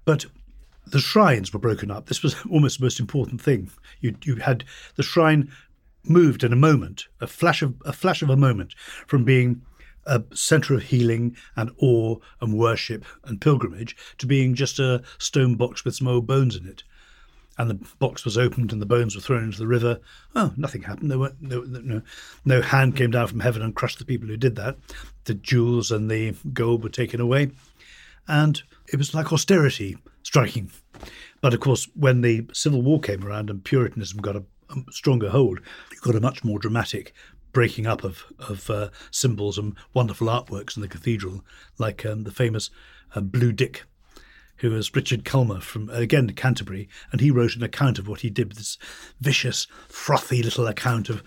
But 0.04 0.26
the 0.86 1.00
shrines 1.00 1.52
were 1.52 1.58
broken 1.58 1.90
up. 1.90 2.06
This 2.06 2.22
was 2.22 2.36
almost 2.50 2.78
the 2.78 2.84
most 2.84 3.00
important 3.00 3.40
thing. 3.40 3.70
You 4.00 4.16
you 4.24 4.36
had 4.36 4.64
the 4.96 5.02
shrine 5.02 5.50
moved 6.04 6.44
in 6.44 6.52
a 6.52 6.56
moment, 6.56 7.06
a 7.20 7.26
flash 7.26 7.62
of 7.62 7.74
a 7.84 7.92
flash 7.92 8.22
of 8.22 8.30
a 8.30 8.36
moment, 8.36 8.74
from 9.06 9.24
being 9.24 9.62
a 10.06 10.22
centre 10.34 10.74
of 10.74 10.84
healing 10.84 11.36
and 11.56 11.70
awe 11.78 12.16
and 12.40 12.56
worship 12.56 13.04
and 13.24 13.40
pilgrimage 13.40 13.96
to 14.18 14.26
being 14.26 14.54
just 14.54 14.78
a 14.78 15.02
stone 15.18 15.56
box 15.56 15.84
with 15.84 15.96
some 15.96 16.06
old 16.06 16.26
bones 16.26 16.54
in 16.54 16.66
it. 16.66 16.84
And 17.58 17.70
the 17.70 17.88
box 17.98 18.24
was 18.24 18.38
opened 18.38 18.70
and 18.70 18.80
the 18.80 18.86
bones 18.86 19.16
were 19.16 19.22
thrown 19.22 19.44
into 19.44 19.58
the 19.58 19.66
river. 19.66 19.98
Oh, 20.34 20.52
nothing 20.56 20.82
happened. 20.82 21.10
There 21.10 21.18
weren't 21.18 21.40
no 21.40 21.62
no 21.62 22.02
no 22.44 22.60
hand 22.60 22.96
came 22.96 23.10
down 23.10 23.26
from 23.26 23.40
heaven 23.40 23.62
and 23.62 23.74
crushed 23.74 23.98
the 23.98 24.04
people 24.04 24.28
who 24.28 24.36
did 24.36 24.56
that. 24.56 24.76
The 25.24 25.34
jewels 25.34 25.90
and 25.90 26.10
the 26.10 26.34
gold 26.52 26.84
were 26.84 26.90
taken 26.90 27.18
away, 27.18 27.50
and 28.28 28.62
it 28.92 28.96
was 28.96 29.14
like 29.14 29.32
austerity 29.32 29.96
striking. 30.26 30.72
But 31.40 31.54
of 31.54 31.60
course, 31.60 31.88
when 31.94 32.20
the 32.20 32.46
Civil 32.52 32.82
War 32.82 32.98
came 32.98 33.24
around 33.24 33.48
and 33.48 33.62
Puritanism 33.62 34.20
got 34.20 34.34
a, 34.34 34.42
a 34.70 34.92
stronger 34.92 35.30
hold, 35.30 35.60
you 35.92 36.00
got 36.00 36.16
a 36.16 36.20
much 36.20 36.42
more 36.42 36.58
dramatic 36.58 37.14
breaking 37.52 37.86
up 37.86 38.02
of 38.02 38.24
of 38.40 38.68
uh, 38.68 38.88
symbols 39.12 39.56
and 39.56 39.76
wonderful 39.94 40.26
artworks 40.26 40.76
in 40.76 40.82
the 40.82 40.88
cathedral, 40.88 41.44
like 41.78 42.04
um, 42.04 42.24
the 42.24 42.32
famous 42.32 42.70
uh, 43.14 43.20
Blue 43.20 43.52
Dick, 43.52 43.84
who 44.56 44.70
was 44.70 44.94
Richard 44.96 45.24
Culmer 45.24 45.60
from 45.60 45.88
again 45.90 46.28
Canterbury, 46.30 46.88
and 47.12 47.20
he 47.20 47.30
wrote 47.30 47.54
an 47.54 47.62
account 47.62 48.00
of 48.00 48.08
what 48.08 48.22
he 48.22 48.30
did 48.30 48.52
this 48.52 48.78
vicious, 49.20 49.68
frothy 49.88 50.42
little 50.42 50.66
account 50.66 51.08
of 51.08 51.22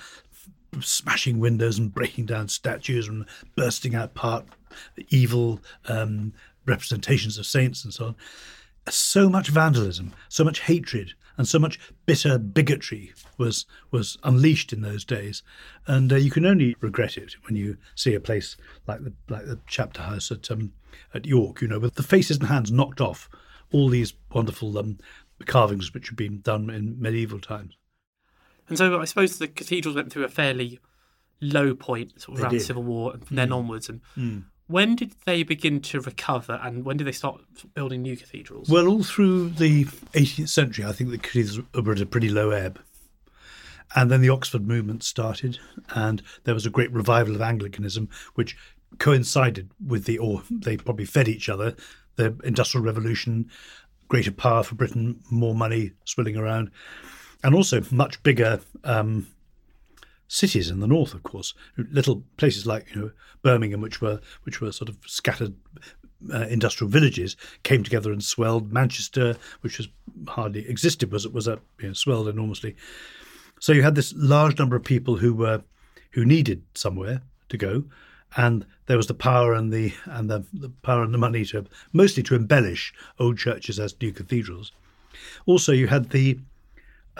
smashing 0.81 1.39
windows 1.39 1.79
and 1.79 1.93
breaking 1.93 2.25
down 2.25 2.49
statues 2.49 3.07
and 3.07 3.25
bursting 3.55 3.95
out 3.95 4.13
part 4.13 4.45
evil 5.09 5.62
um, 5.88 6.33
representations 6.65 7.38
of 7.38 7.45
saints 7.45 7.85
and 7.85 7.93
so 7.93 8.07
on. 8.07 8.15
So 8.89 9.30
much 9.30 9.49
vandalism, 9.49 10.13
so 10.30 10.43
much 10.43 10.62
hatred, 10.62 11.13
and 11.38 11.47
so 11.47 11.60
much 11.60 11.80
bitter 12.06 12.38
bigotry 12.38 13.13
was 13.38 13.65
was 13.91 14.17
unleashed 14.23 14.73
in 14.73 14.82
those 14.82 15.06
days, 15.06 15.43
and 15.88 16.12
uh, 16.12 16.15
you 16.15 16.32
can 16.32 16.45
only 16.45 16.75
regret 16.82 17.17
it 17.17 17.36
when 17.45 17.56
you 17.56 17.78
see 17.95 18.13
a 18.13 18.19
place 18.19 18.58
like 18.88 19.04
the 19.04 19.13
like 19.28 19.45
the 19.45 19.60
chapter 19.67 20.02
house 20.02 20.32
at 20.32 20.49
um, 20.52 20.73
at 21.13 21.25
York, 21.25 21.62
you 21.62 21.67
know, 21.67 21.80
with 21.80 21.95
the 21.95 22.04
faces 22.04 22.38
and 22.38 22.47
hands 22.47 22.71
knocked 22.71 23.02
off 23.02 23.30
all 23.71 23.89
these 23.89 24.13
wonderful 24.34 24.78
um, 24.78 24.97
carvings 25.45 25.93
which 25.93 26.10
had 26.10 26.17
been 26.17 26.41
done 26.41 26.69
in 26.69 26.99
medieval 26.99 27.39
times. 27.39 27.78
And 28.67 28.78
so 28.78 28.99
I 28.99 29.06
suppose 29.06 29.38
the 29.38 29.47
cathedrals 29.47 29.95
went 29.95 30.12
through 30.12 30.25
a 30.25 30.30
fairly 30.30 30.80
low 31.41 31.73
point 31.73 32.21
sort 32.21 32.36
of 32.36 32.38
They 32.38 32.43
around 32.43 32.54
the. 32.54 32.60
Civil 32.60 32.84
War 32.84 33.13
and 33.13 33.25
from 33.25 33.36
then 33.36 33.52
onwards. 33.52 33.89
And 33.89 34.02
Mm. 34.17 34.43
When 34.69 34.95
did 34.95 35.15
they 35.25 35.41
begin 35.41 35.82
to 35.82 35.99
recover 35.99 36.60
and 36.62 36.86
when 36.86 36.95
did 36.95 37.08
they 37.08 37.12
start 37.12 37.41
building 37.73 38.03
new 38.03 38.15
cathedrals? 38.15 38.69
Well, 38.69 38.88
all 38.88 39.01
through 39.01 39.49
the 39.49 39.86
18th 39.86 40.49
century, 40.49 40.86
I 40.86 40.91
think 40.91 41.10
the 41.10 41.17
cathedrals 41.17 41.65
were 41.73 41.93
at 41.93 42.01
a 42.01 42.05
pretty 42.05 42.29
low 42.29 42.51
ebb. 42.51 42.79
And 43.95 44.12
then 44.12 44.21
the 44.21 44.29
Oxford 44.29 44.67
movement 44.67 45.03
started, 45.03 45.58
and 45.95 46.21
there 46.43 46.53
was 46.53 46.67
a 46.67 46.69
great 46.69 46.91
revival 46.91 47.34
of 47.34 47.41
Anglicanism, 47.41 48.10
which 48.36 48.55
coincided 48.99 49.71
with 49.84 50.05
the, 50.05 50.19
or 50.19 50.43
they 50.51 50.77
probably 50.77 51.05
fed 51.05 51.27
each 51.27 51.49
other, 51.49 51.75
the 52.15 52.38
Industrial 52.43 52.86
Revolution, 52.86 53.49
greater 54.08 54.32
power 54.32 54.62
for 54.62 54.75
Britain, 54.75 55.19
more 55.32 55.55
money 55.55 55.93
swilling 56.05 56.38
around, 56.38 56.69
and 57.43 57.55
also 57.55 57.82
much 57.89 58.21
bigger 58.21 58.60
um, 58.84 59.25
cities 60.29 60.69
in 60.69 60.79
the 60.79 60.87
north, 60.87 61.13
of 61.13 61.23
course, 61.23 61.53
little 61.75 62.23
places 62.37 62.65
like 62.65 62.95
you 62.95 63.01
know 63.01 63.11
Birmingham, 63.41 63.81
which 63.81 63.99
were 63.99 64.21
which 64.43 64.61
were 64.61 64.71
sort 64.71 64.87
of 64.87 64.97
scattered 65.05 65.55
uh, 66.33 66.45
industrial 66.47 66.89
villages, 66.89 67.35
came 67.63 67.83
together 67.83 68.13
and 68.13 68.23
swelled. 68.23 68.71
Manchester, 68.71 69.35
which 69.61 69.77
was 69.77 69.89
hardly 70.27 70.69
existed, 70.69 71.11
was 71.11 71.27
was 71.27 71.47
a 71.47 71.59
you 71.81 71.87
know, 71.87 71.93
swelled 71.93 72.29
enormously. 72.29 72.75
So 73.59 73.73
you 73.73 73.83
had 73.83 73.95
this 73.95 74.13
large 74.15 74.57
number 74.57 74.77
of 74.77 74.83
people 74.83 75.17
who 75.17 75.33
were 75.33 75.63
who 76.11 76.23
needed 76.23 76.63
somewhere 76.75 77.21
to 77.49 77.57
go, 77.57 77.83
and 78.37 78.65
there 78.85 78.97
was 78.97 79.07
the 79.07 79.13
power 79.13 79.53
and 79.53 79.73
the 79.73 79.93
and 80.05 80.29
the, 80.29 80.45
the 80.53 80.69
power 80.83 81.03
and 81.03 81.13
the 81.13 81.17
money 81.17 81.43
to 81.45 81.65
mostly 81.91 82.23
to 82.23 82.35
embellish 82.35 82.93
old 83.19 83.37
churches 83.37 83.79
as 83.79 83.99
new 83.99 84.11
cathedrals. 84.11 84.71
Also, 85.47 85.73
you 85.73 85.87
had 85.87 86.11
the 86.11 86.39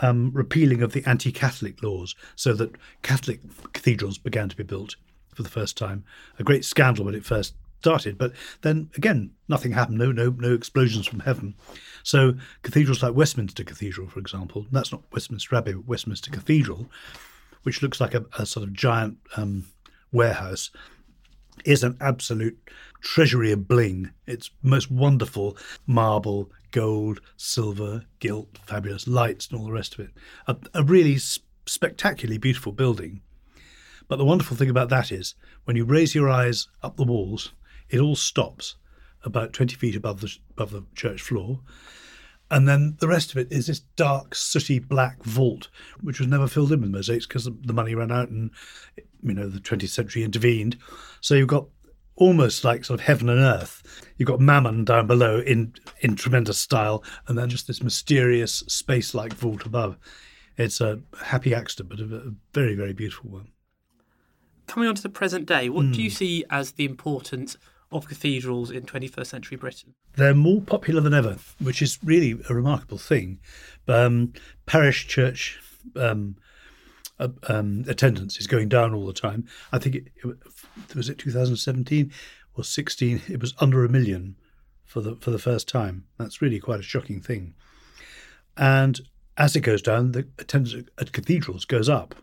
um, 0.02 0.32
repealing 0.34 0.82
of 0.82 0.94
the 0.94 1.04
anti-Catholic 1.06 1.82
laws, 1.84 2.16
so 2.36 2.54
that 2.54 2.76
Catholic 3.02 3.40
cathedrals 3.74 4.18
began 4.18 4.50
to 4.50 4.56
be 4.56 4.64
built 4.64 4.96
for 5.34 5.44
the 5.44 5.50
first 5.50 5.78
time. 5.78 6.04
A 6.38 6.44
great 6.44 6.66
scandal 6.66 7.06
when 7.06 7.16
it 7.16 7.26
first 7.26 7.54
started, 7.80 8.18
but 8.18 8.34
then 8.62 8.90
again, 8.98 9.32
nothing 9.48 9.72
happened. 9.72 9.98
No, 9.98 10.12
no, 10.12 10.30
no 10.38 10.54
explosions 10.54 11.08
from 11.08 11.22
heaven. 11.22 11.56
So 12.04 12.34
cathedrals 12.62 13.02
like 13.02 13.16
Westminster 13.16 13.64
Cathedral, 13.64 14.10
for 14.10 14.20
example, 14.20 14.66
that's 14.72 14.92
not 14.92 15.04
Westminster 15.12 15.56
Abbey, 15.56 15.74
but 15.74 15.88
Westminster 15.88 16.30
Cathedral, 16.30 16.90
which 17.64 17.82
looks 17.82 18.02
like 18.02 18.14
a, 18.14 18.26
a 18.38 18.46
sort 18.46 18.66
of 18.66 18.74
giant 18.74 19.18
um, 19.38 19.66
warehouse, 20.12 20.72
is 21.66 21.84
an 21.84 21.98
absolute 22.02 22.58
treasury 23.02 23.52
of 23.52 23.68
bling. 23.68 24.12
It's 24.28 24.50
most 24.62 24.92
wonderful 24.92 25.58
marble, 25.88 26.52
gold, 26.72 27.22
silver, 27.38 28.06
gilt, 28.20 28.58
fabulous 28.66 29.08
lights, 29.08 29.48
and 29.48 29.60
all 29.60 29.66
the 29.66 29.72
rest 29.72 29.94
of 29.94 30.02
it. 30.02 30.12
A, 30.48 30.56
a 30.74 30.84
really 30.84 31.18
spectacularly 31.66 32.38
beautiful 32.38 32.72
building. 32.72 33.22
But 34.08 34.18
the 34.18 34.26
wonderful 34.26 34.58
thing 34.58 34.70
about 34.70 34.90
that 34.90 35.12
is 35.12 35.36
when 35.66 35.76
you 35.76 35.86
raise 35.86 36.16
your 36.16 36.30
eyes 36.30 36.68
up 36.82 36.98
the 36.98 37.04
walls, 37.04 37.54
it 37.90 38.00
all 38.00 38.16
stops 38.16 38.76
about 39.24 39.54
20 39.54 39.76
feet 39.76 39.96
above 39.96 40.22
the, 40.22 40.36
above 40.52 40.72
the 40.72 40.84
church 40.96 41.22
floor. 41.22 41.60
And 42.52 42.68
then 42.68 42.98
the 43.00 43.08
rest 43.08 43.32
of 43.32 43.38
it 43.38 43.52
is 43.52 43.68
this 43.68 43.82
dark, 43.96 44.34
sooty 44.34 44.80
black 44.80 45.24
vault, 45.24 45.68
which 46.02 46.20
was 46.20 46.28
never 46.28 46.48
filled 46.48 46.72
in 46.72 46.82
with 46.82 46.90
mosaics 46.90 47.28
because 47.28 47.46
the 47.46 47.74
money 47.74 47.94
ran 47.94 48.12
out 48.12 48.30
and, 48.30 48.50
you 49.22 49.34
know, 49.34 49.48
the 49.48 49.60
20th 49.60 49.90
century 49.90 50.24
intervened. 50.24 50.76
So 51.22 51.36
you've 51.36 51.48
got 51.48 51.68
almost 52.20 52.64
like 52.64 52.86
sort 52.86 53.00
of 53.00 53.06
heaven 53.06 53.30
and 53.30 53.40
earth. 53.40 54.04
You've 54.18 54.28
got 54.28 54.40
Mammon 54.40 54.86
down 54.86 55.08
below 55.08 55.40
in, 55.40 55.74
in 56.02 56.16
tremendous 56.16 56.58
style, 56.60 57.04
and 57.28 57.38
then 57.38 57.50
just 57.50 57.68
this 57.68 57.82
mysterious 57.82 58.60
space 58.68 59.14
like 59.14 59.34
vault 59.34 59.66
above. 59.66 59.98
It's 60.58 60.82
a 60.82 61.00
happy 61.24 61.56
accident, 61.56 61.90
but 61.90 62.00
a, 62.02 62.34
very, 62.54 62.76
very 62.76 62.94
beautiful 62.94 63.30
one. 63.32 63.48
Coming 64.68 64.90
on 64.90 64.96
to 64.96 65.02
the 65.02 65.10
present 65.10 65.46
day, 65.48 65.70
what 65.70 65.86
Hmm. 65.86 65.92
do 65.94 66.02
you 66.02 66.10
see 66.10 66.44
as 66.50 66.74
the 66.74 66.86
importance 66.86 67.58
of 67.92 68.08
cathedrals 68.08 68.70
in 68.70 68.84
21st 68.86 69.26
century 69.28 69.58
Britain? 69.58 69.96
they're 70.16 70.36
more 70.36 70.62
popular 70.62 71.00
than 71.00 71.14
ever, 71.14 71.38
which 71.60 71.82
is 71.82 71.98
really 72.04 72.40
a 72.50 72.54
remarkable 72.54 72.98
thing. 72.98 73.40
Um, 73.88 74.34
parish 74.66 75.08
church 75.08 75.60
um, 75.96 76.36
uh, 77.20 77.30
um, 77.48 77.86
attendance 77.88 78.40
is 78.40 78.48
going 78.48 78.70
down 78.70 78.94
all 78.94 79.06
the 79.06 79.14
time. 79.14 79.48
I 79.72 79.80
think 79.80 79.96
it, 79.96 80.08
it 80.24 80.96
was 80.96 81.10
it 81.10 81.18
2017 81.18 82.12
or 82.56 82.64
16. 82.64 83.22
It 83.30 83.42
was 83.42 83.54
under 83.60 83.84
a 83.86 83.90
million 83.90 84.36
for 84.86 85.02
the 85.02 85.16
for 85.16 85.32
the 85.32 85.40
first 85.40 85.68
time. 85.68 86.06
That's 86.18 86.42
really 86.42 86.60
quite 86.60 86.80
a 86.80 86.84
shocking 86.84 87.22
thing. 87.22 87.54
And 88.58 89.00
as 89.38 89.56
it 89.56 89.62
goes 89.62 89.82
down, 89.82 90.12
the 90.12 90.28
attendance 90.38 90.90
at 90.98 91.12
cathedrals 91.12 91.66
goes 91.66 91.90
up. 91.90 92.16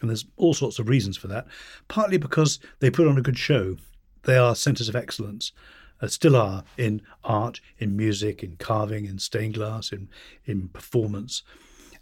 And 0.00 0.10
there's 0.10 0.24
all 0.36 0.54
sorts 0.54 0.78
of 0.78 0.88
reasons 0.88 1.16
for 1.16 1.28
that. 1.28 1.46
Partly 1.86 2.16
because 2.16 2.58
they 2.80 2.90
put 2.90 3.06
on 3.06 3.18
a 3.18 3.22
good 3.22 3.38
show. 3.38 3.76
They 4.24 4.36
are 4.36 4.54
centres 4.54 4.88
of 4.88 4.96
excellence, 4.96 5.52
uh, 6.00 6.08
still 6.08 6.36
are 6.36 6.64
in 6.76 7.02
art, 7.24 7.60
in 7.78 7.96
music, 7.96 8.42
in 8.42 8.56
carving, 8.56 9.04
in 9.06 9.18
stained 9.18 9.54
glass, 9.54 9.92
in, 9.92 10.08
in 10.44 10.68
performance. 10.68 11.42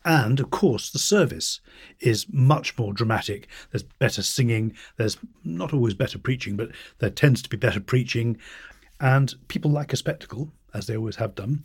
And 0.05 0.41
of 0.41 0.51
course, 0.51 0.91
the 0.91 0.99
service 0.99 1.61
is 2.01 2.27
much 2.31 2.79
more 2.79 2.93
dramatic. 2.93 3.49
There's 3.71 3.83
better 3.83 4.23
singing. 4.23 4.75
There's 4.97 5.19
not 5.45 5.75
always 5.75 5.95
better 5.95 6.19
preaching, 6.19 6.57
but 6.57 6.71
there 6.99 7.11
tends 7.11 7.43
to 7.43 7.49
be 7.49 7.57
better 7.57 7.81
preaching. 7.81 8.39
And 8.99 9.35
people 9.49 9.71
like 9.71 9.93
a 9.93 9.99
spectacle, 9.99 10.53
as 10.73 10.87
they 10.87 10.97
always 10.97 11.17
have 11.17 11.35
done. 11.35 11.65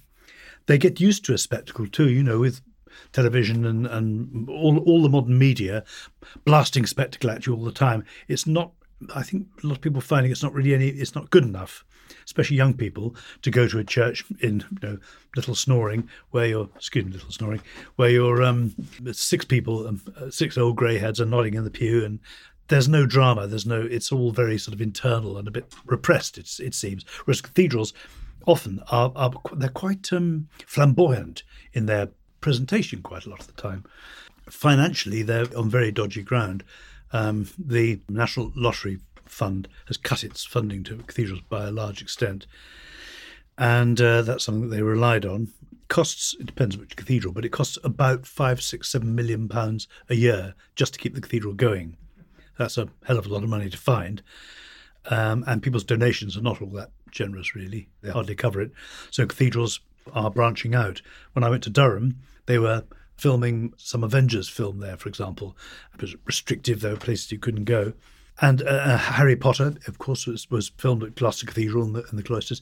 They 0.65 0.77
get 0.77 0.99
used 0.99 1.23
to 1.25 1.33
a 1.33 1.37
spectacle 1.37 1.87
too, 1.87 2.09
you 2.09 2.23
know, 2.23 2.39
with 2.39 2.61
television 3.11 3.65
and, 3.65 3.85
and 3.87 4.49
all, 4.49 4.77
all 4.79 5.01
the 5.01 5.09
modern 5.09 5.37
media 5.37 5.83
blasting 6.43 6.85
spectacle 6.85 7.29
at 7.29 7.45
you 7.45 7.53
all 7.53 7.63
the 7.63 7.71
time. 7.71 8.03
It's 8.27 8.47
not, 8.47 8.71
I 9.13 9.23
think 9.23 9.47
a 9.63 9.67
lot 9.67 9.77
of 9.77 9.81
people 9.81 10.01
finding 10.01 10.31
it's 10.31 10.43
not 10.43 10.53
really 10.53 10.73
any, 10.73 10.87
it's 10.87 11.15
not 11.15 11.29
good 11.29 11.43
enough, 11.43 11.83
especially 12.25 12.57
young 12.57 12.73
people, 12.73 13.15
to 13.41 13.51
go 13.51 13.67
to 13.67 13.79
a 13.79 13.83
church 13.83 14.23
in, 14.39 14.63
you 14.81 14.89
know, 14.89 14.97
little 15.35 15.55
snoring 15.55 16.09
where 16.31 16.47
you're, 16.47 16.69
excuse 16.75 17.05
me, 17.05 17.11
little 17.11 17.31
snoring, 17.31 17.61
where 17.97 18.09
you're 18.09 18.41
um, 18.41 18.73
six 19.11 19.45
people, 19.45 19.87
um, 19.87 20.01
six 20.29 20.57
old 20.57 20.75
grey 20.75 20.97
heads 20.97 21.19
are 21.19 21.25
nodding 21.25 21.55
in 21.55 21.63
the 21.63 21.69
pew 21.69 22.05
and 22.05 22.19
there's 22.67 22.89
no 22.89 23.05
drama. 23.05 23.47
There's 23.47 23.65
no. 23.65 23.81
It's 23.81 24.11
all 24.11 24.31
very 24.31 24.57
sort 24.57 24.73
of 24.73 24.81
internal 24.81 25.37
and 25.37 25.47
a 25.47 25.51
bit 25.51 25.71
repressed. 25.85 26.37
It's, 26.37 26.59
it 26.59 26.73
seems. 26.73 27.05
Whereas 27.25 27.41
cathedrals 27.41 27.93
often 28.47 28.81
are, 28.91 29.11
are 29.15 29.31
they're 29.53 29.69
quite 29.69 30.11
um, 30.13 30.47
flamboyant 30.65 31.43
in 31.73 31.85
their 31.85 32.09
presentation 32.41 33.01
quite 33.01 33.25
a 33.25 33.29
lot 33.29 33.39
of 33.39 33.47
the 33.47 33.61
time. 33.61 33.83
Financially, 34.49 35.23
they're 35.23 35.45
on 35.57 35.69
very 35.69 35.91
dodgy 35.91 36.21
ground. 36.21 36.63
Um, 37.11 37.47
the 37.57 37.99
National 38.09 38.51
Lottery 38.55 38.99
Fund 39.25 39.67
has 39.87 39.97
cut 39.97 40.23
its 40.23 40.45
funding 40.45 40.83
to 40.83 40.97
cathedrals 40.97 41.41
by 41.49 41.65
a 41.65 41.71
large 41.71 42.01
extent, 42.01 42.45
and 43.57 43.99
uh, 43.99 44.21
that's 44.21 44.43
something 44.43 44.69
that 44.69 44.75
they 44.75 44.81
relied 44.81 45.25
on. 45.25 45.49
Costs 45.87 46.35
it 46.39 46.47
depends 46.47 46.77
which 46.77 46.95
cathedral, 46.95 47.33
but 47.33 47.45
it 47.45 47.49
costs 47.49 47.77
about 47.83 48.25
five, 48.25 48.61
six, 48.61 48.91
seven 48.91 49.13
million 49.13 49.47
pounds 49.47 49.87
a 50.09 50.15
year 50.15 50.55
just 50.75 50.93
to 50.93 50.99
keep 50.99 51.13
the 51.13 51.21
cathedral 51.21 51.53
going. 51.53 51.95
That's 52.57 52.77
a 52.77 52.89
hell 53.05 53.19
of 53.19 53.25
a 53.25 53.29
lot 53.29 53.43
of 53.43 53.49
money 53.49 53.69
to 53.69 53.77
find. 53.77 54.23
Um, 55.09 55.43
and 55.45 55.61
people's 55.61 55.83
donations 55.83 56.35
are 56.35 56.41
not 56.41 56.61
all 56.61 56.69
that 56.69 56.89
generous, 57.11 57.55
really. 57.55 57.89
They 58.01 58.09
hardly 58.09 58.35
cover 58.35 58.61
it. 58.61 58.71
So 59.11 59.25
cathedrals 59.27 59.79
are 60.13 60.31
branching 60.31 60.73
out. 60.73 61.01
When 61.33 61.43
I 61.43 61.49
went 61.49 61.63
to 61.63 61.69
Durham, 61.69 62.17
they 62.45 62.57
were 62.57 62.83
filming 63.15 63.73
some 63.77 64.03
Avengers 64.03 64.49
film 64.49 64.79
there, 64.79 64.97
for 64.97 65.09
example. 65.09 65.57
It 65.93 66.01
was 66.01 66.15
restrictive, 66.25 66.81
there 66.81 66.91
were 66.91 66.97
places 66.97 67.31
you 67.31 67.39
couldn't 67.39 67.65
go. 67.65 67.93
And 68.41 68.61
uh, 68.61 68.65
uh, 68.65 68.97
Harry 68.97 69.35
Potter, 69.35 69.75
of 69.87 69.97
course, 69.97 70.27
was, 70.27 70.49
was 70.51 70.69
filmed 70.77 71.03
at 71.03 71.15
Gloucester 71.15 71.45
Cathedral 71.45 71.85
and 71.85 71.95
the, 71.95 72.03
in 72.11 72.17
the 72.17 72.23
cloisters. 72.23 72.61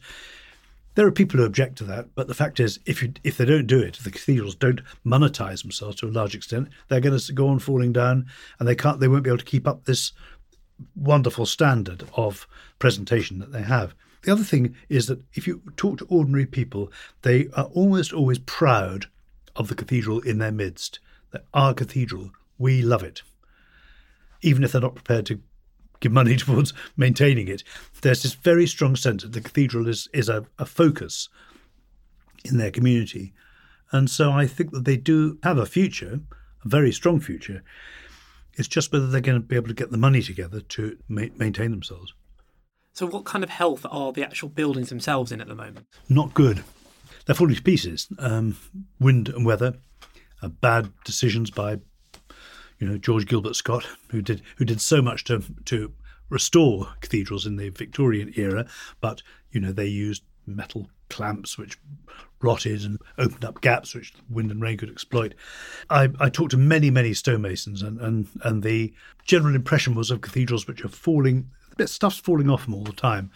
There 0.96 1.08
are 1.08 1.12
people 1.12 1.40
who 1.40 1.46
object 1.46 1.78
to 1.80 1.84
that, 1.86 2.14
but 2.14 2.28
the 2.28 2.36
fact 2.36 2.60
is, 2.60 2.80
if 2.86 3.02
you 3.02 3.14
if 3.24 3.38
they 3.38 3.46
don't 3.46 3.66
do 3.66 3.80
it, 3.80 3.98
if 3.98 4.04
the 4.04 4.12
cathedrals 4.12 4.54
don't 4.54 4.82
monetize 5.04 5.64
themselves 5.64 5.96
to 5.98 6.06
a 6.06 6.10
large 6.10 6.36
extent, 6.36 6.70
they're 6.88 7.00
going 7.00 7.18
to 7.18 7.34
go 7.34 7.48
on 7.48 7.58
falling 7.58 7.92
down, 7.92 8.28
and 8.60 8.68
they 8.68 8.76
can't, 8.76 9.00
they 9.00 9.08
won't 9.08 9.24
be 9.24 9.32
able 9.32 9.40
to 9.40 9.46
keep 9.46 9.68
up 9.68 9.86
this 9.86 10.12
wonderful 10.96 11.48
standard 11.48 12.04
of 12.16 12.48
presentation 12.78 13.40
that 13.40 13.52
they 13.52 13.64
have. 13.64 13.96
The 14.22 14.32
other 14.32 14.44
thing 14.44 14.76
is 14.88 15.08
that 15.08 15.20
if 15.34 15.48
you 15.48 15.64
talk 15.78 15.98
to 15.98 16.06
ordinary 16.10 16.46
people, 16.46 16.92
they 17.24 17.48
are 17.56 17.66
almost 17.74 18.14
always 18.14 18.40
proud 18.40 19.08
of 19.56 19.68
the 19.68 19.76
cathedral 19.76 20.20
in 20.22 20.38
their 20.40 20.52
midst. 20.52 21.00
Our 21.54 21.74
cathedral, 21.74 22.32
we 22.58 22.82
love 22.82 23.04
it. 23.04 23.22
even 24.42 24.64
if 24.64 24.72
they're 24.72 24.82
not 24.82 24.96
prepared 24.96 25.26
to 25.28 25.40
give 26.02 26.12
money 26.12 26.36
towards 26.44 26.74
maintaining 26.98 27.48
it. 27.48 27.64
There's 28.02 28.24
this 28.24 28.34
very 28.34 28.68
strong 28.68 28.96
sense 28.96 29.24
that 29.24 29.32
the 29.32 29.42
cathedral 29.42 29.88
is 29.88 30.10
is 30.14 30.28
a, 30.30 30.46
a 30.60 30.66
focus 30.66 31.30
in 32.44 32.58
their 32.58 32.72
community, 32.72 33.34
and 33.92 34.10
so 34.10 34.32
I 34.32 34.46
think 34.48 34.72
that 34.72 34.84
they 34.86 34.98
do 34.98 35.38
have 35.44 35.58
a 35.58 35.66
future, 35.66 36.20
a 36.66 36.68
very 36.68 36.92
strong 36.92 37.20
future. 37.22 37.64
It's 38.56 38.68
just 38.68 38.92
whether 38.92 39.08
they're 39.08 39.22
going 39.22 39.42
to 39.42 39.48
be 39.48 39.56
able 39.56 39.70
to 39.70 39.74
get 39.74 39.92
the 39.92 39.98
money 39.98 40.22
together 40.22 40.60
to 40.60 40.98
ma- 41.08 41.34
maintain 41.38 41.72
themselves. 41.72 42.14
So, 42.92 43.08
what 43.08 43.24
kind 43.24 43.44
of 43.44 43.50
health 43.50 43.86
are 43.90 44.12
the 44.12 44.24
actual 44.24 44.50
buildings 44.50 44.90
themselves 44.90 45.32
in 45.32 45.42
at 45.42 45.48
the 45.48 45.56
moment? 45.56 45.88
Not 46.10 46.34
good. 46.34 46.64
They're 47.26 47.36
falling 47.36 47.56
to 47.56 47.62
pieces. 47.62 48.08
Um, 48.20 48.58
wind 49.00 49.30
and 49.30 49.46
weather, 49.46 49.76
uh, 50.42 50.50
bad 50.50 50.92
decisions 51.06 51.52
by, 51.52 51.80
you 52.80 52.88
know, 52.88 52.98
George 52.98 53.28
Gilbert 53.28 53.56
Scott, 53.56 53.88
who 54.10 54.22
did 54.22 54.42
who 54.58 54.66
did 54.66 54.82
so 54.82 55.02
much 55.02 55.24
to 55.26 55.44
to 55.66 55.94
restore 56.30 56.90
cathedrals 57.02 57.46
in 57.46 57.56
the 57.56 57.70
Victorian 57.70 58.34
era, 58.36 58.66
but 59.00 59.22
you 59.52 59.60
know 59.60 59.72
they 59.72 59.86
used 59.86 60.24
metal 60.46 60.90
clamps 61.10 61.58
which 61.58 61.78
rotted 62.42 62.84
and 62.84 63.00
opened 63.18 63.46
up 63.46 63.62
gaps 63.62 63.94
which 63.94 64.14
wind 64.30 64.52
and 64.52 64.62
rain 64.62 64.78
could 64.78 64.90
exploit. 64.90 65.34
I, 65.90 66.10
I 66.20 66.30
talked 66.30 66.52
to 66.52 66.58
many, 66.58 66.90
many 66.90 67.14
stonemasons, 67.14 67.82
and, 67.82 68.02
and, 68.02 68.28
and 68.44 68.64
the 68.64 68.94
general 69.24 69.56
impression 69.56 69.96
was 69.96 70.12
of 70.12 70.22
cathedrals 70.22 70.68
which 70.68 70.84
are 70.84 70.90
falling, 70.90 71.50
stuff's 71.86 72.18
falling 72.18 72.50
off 72.50 72.66
them 72.66 72.74
all 72.74 72.84
the 72.84 72.92
time. 72.92 73.32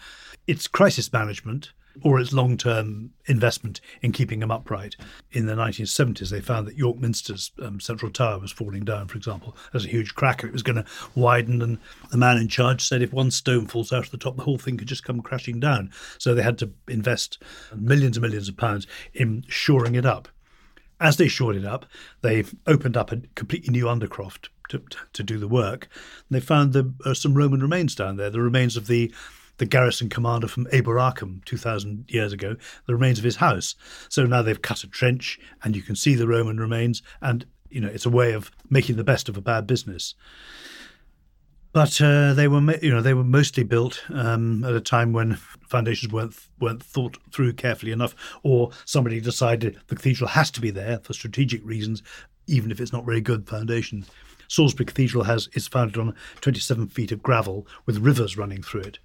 It's 0.46 0.66
crisis 0.66 1.12
management 1.12 1.72
or 2.02 2.20
its 2.20 2.32
long 2.32 2.56
term 2.56 3.10
investment 3.26 3.80
in 4.02 4.12
keeping 4.12 4.40
them 4.40 4.50
upright. 4.50 4.96
In 5.32 5.46
the 5.46 5.54
1970s, 5.54 6.30
they 6.30 6.40
found 6.40 6.66
that 6.66 6.76
York 6.76 6.98
Minster's 6.98 7.50
um, 7.62 7.80
central 7.80 8.10
tower 8.10 8.38
was 8.38 8.52
falling 8.52 8.84
down, 8.84 9.08
for 9.08 9.16
example. 9.16 9.56
There's 9.72 9.84
a 9.84 9.88
huge 9.88 10.14
crack, 10.14 10.44
it 10.44 10.52
was 10.52 10.62
going 10.62 10.76
to 10.76 10.84
widen, 11.14 11.62
and 11.62 11.78
the 12.10 12.16
man 12.16 12.36
in 12.36 12.48
charge 12.48 12.82
said 12.82 13.02
if 13.02 13.12
one 13.12 13.30
stone 13.30 13.66
falls 13.66 13.92
out 13.92 14.06
of 14.06 14.10
the 14.10 14.18
top, 14.18 14.36
the 14.36 14.44
whole 14.44 14.58
thing 14.58 14.76
could 14.76 14.88
just 14.88 15.04
come 15.04 15.20
crashing 15.20 15.60
down. 15.60 15.90
So 16.18 16.34
they 16.34 16.42
had 16.42 16.58
to 16.58 16.70
invest 16.86 17.42
millions 17.74 18.16
and 18.16 18.22
millions 18.22 18.48
of 18.48 18.56
pounds 18.56 18.86
in 19.14 19.44
shoring 19.48 19.94
it 19.94 20.06
up. 20.06 20.28
As 21.00 21.16
they 21.16 21.28
shored 21.28 21.54
it 21.54 21.64
up, 21.64 21.86
they 22.22 22.44
opened 22.66 22.96
up 22.96 23.12
a 23.12 23.22
completely 23.36 23.70
new 23.70 23.84
undercroft 23.84 24.48
to, 24.68 24.82
to 25.12 25.22
do 25.22 25.38
the 25.38 25.48
work. 25.48 25.88
And 26.28 26.36
they 26.36 26.40
found 26.40 26.76
uh, 26.76 27.14
some 27.14 27.34
Roman 27.34 27.60
remains 27.60 27.94
down 27.94 28.16
there, 28.16 28.30
the 28.30 28.40
remains 28.40 28.76
of 28.76 28.86
the 28.86 29.12
the 29.58 29.66
garrison 29.66 30.08
commander 30.08 30.48
from 30.48 30.66
Eboracum 30.66 31.44
2,000 31.44 32.06
years 32.08 32.32
ago, 32.32 32.56
the 32.86 32.94
remains 32.94 33.18
of 33.18 33.24
his 33.24 33.36
house. 33.36 33.74
So 34.08 34.24
now 34.24 34.42
they've 34.42 34.60
cut 34.60 34.84
a 34.84 34.88
trench 34.88 35.38
and 35.62 35.76
you 35.76 35.82
can 35.82 35.96
see 35.96 36.14
the 36.14 36.28
Roman 36.28 36.58
remains, 36.58 37.02
and 37.20 37.44
you 37.70 37.80
know 37.80 37.88
it's 37.88 38.06
a 38.06 38.10
way 38.10 38.32
of 38.32 38.50
making 38.70 38.96
the 38.96 39.04
best 39.04 39.28
of 39.28 39.36
a 39.36 39.42
bad 39.42 39.66
business. 39.66 40.14
But 41.72 42.00
uh, 42.00 42.32
they 42.32 42.48
were, 42.48 42.60
you 42.80 42.90
know, 42.90 43.02
they 43.02 43.14
were 43.14 43.24
mostly 43.24 43.62
built 43.62 44.02
um, 44.08 44.64
at 44.64 44.74
a 44.74 44.80
time 44.80 45.12
when 45.12 45.34
foundations 45.68 46.12
weren't 46.12 46.34
weren't 46.58 46.82
thought 46.82 47.18
through 47.30 47.52
carefully 47.54 47.92
enough, 47.92 48.14
or 48.42 48.70
somebody 48.84 49.20
decided 49.20 49.78
the 49.88 49.96
cathedral 49.96 50.28
has 50.28 50.50
to 50.52 50.60
be 50.60 50.70
there 50.70 50.98
for 51.00 51.12
strategic 51.12 51.64
reasons, 51.64 52.02
even 52.46 52.70
if 52.70 52.80
it's 52.80 52.92
not 52.92 53.04
very 53.04 53.20
good 53.20 53.46
foundations. 53.46 54.08
Salisbury 54.48 54.86
Cathedral 54.86 55.24
has 55.24 55.48
is 55.52 55.68
founded 55.68 55.98
on 55.98 56.14
27 56.40 56.88
feet 56.88 57.12
of 57.12 57.22
gravel 57.22 57.66
with 57.84 57.98
rivers 57.98 58.38
running 58.38 58.62
through 58.62 58.80
it 58.80 58.98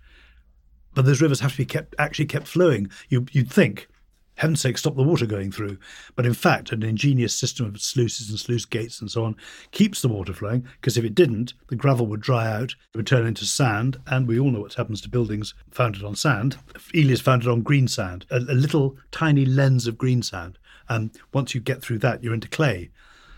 but 0.94 1.06
those 1.06 1.22
rivers 1.22 1.39
have 1.39 1.52
to 1.52 1.58
be 1.58 1.66
kept 1.66 1.96
actually 1.98 2.26
kept 2.26 2.48
flowing. 2.48 2.89
You, 3.10 3.26
you'd 3.32 3.52
think, 3.52 3.88
heaven's 4.36 4.62
sake, 4.62 4.78
stop 4.78 4.96
the 4.96 5.04
water 5.04 5.26
going 5.26 5.52
through. 5.52 5.78
But 6.16 6.26
in 6.26 6.34
fact, 6.34 6.72
an 6.72 6.82
ingenious 6.84 7.36
system 7.36 7.68
of 7.68 7.80
sluices 7.82 8.30
and 8.30 8.39
sluice 8.39 8.66
gates 8.66 9.00
and 9.00 9.10
so 9.12 9.26
on 9.26 9.36
keeps 9.72 10.02
the 10.02 10.08
water 10.08 10.34
flowing, 10.34 10.68
because 10.82 10.98
if 10.98 11.06
it 11.06 11.14
didn't, 11.14 11.54
the 11.68 11.76
gravel 11.76 12.08
would 12.08 12.22
dry 12.22 12.52
out, 12.52 12.72
it 12.94 12.98
would 12.98 13.08
turn 13.08 13.28
into 13.28 13.46
sand, 13.46 13.98
and 14.08 14.28
we 14.28 14.39
all 14.39 14.50
know 14.50 14.62
what 14.62 14.74
happens 14.74 15.02
to 15.02 15.10
buildings 15.10 15.54
founded 15.70 16.04
on 16.04 16.16
sand. 16.16 16.58
Ely 16.96 17.12
is 17.12 17.22
founded 17.22 17.48
on 17.48 17.62
green 17.62 17.88
sand, 17.88 18.26
a, 18.32 18.38
a 18.38 18.56
little 18.56 18.98
tiny 19.12 19.46
lens 19.46 19.86
of 19.88 19.98
green 19.98 20.24
sand. 20.24 20.58
And 20.89 21.12
once 21.32 21.54
you 21.54 21.62
get 21.62 21.82
through 21.82 22.00
that, 22.00 22.24
you're 22.24 22.34
into 22.34 22.50
clay. 22.50 22.89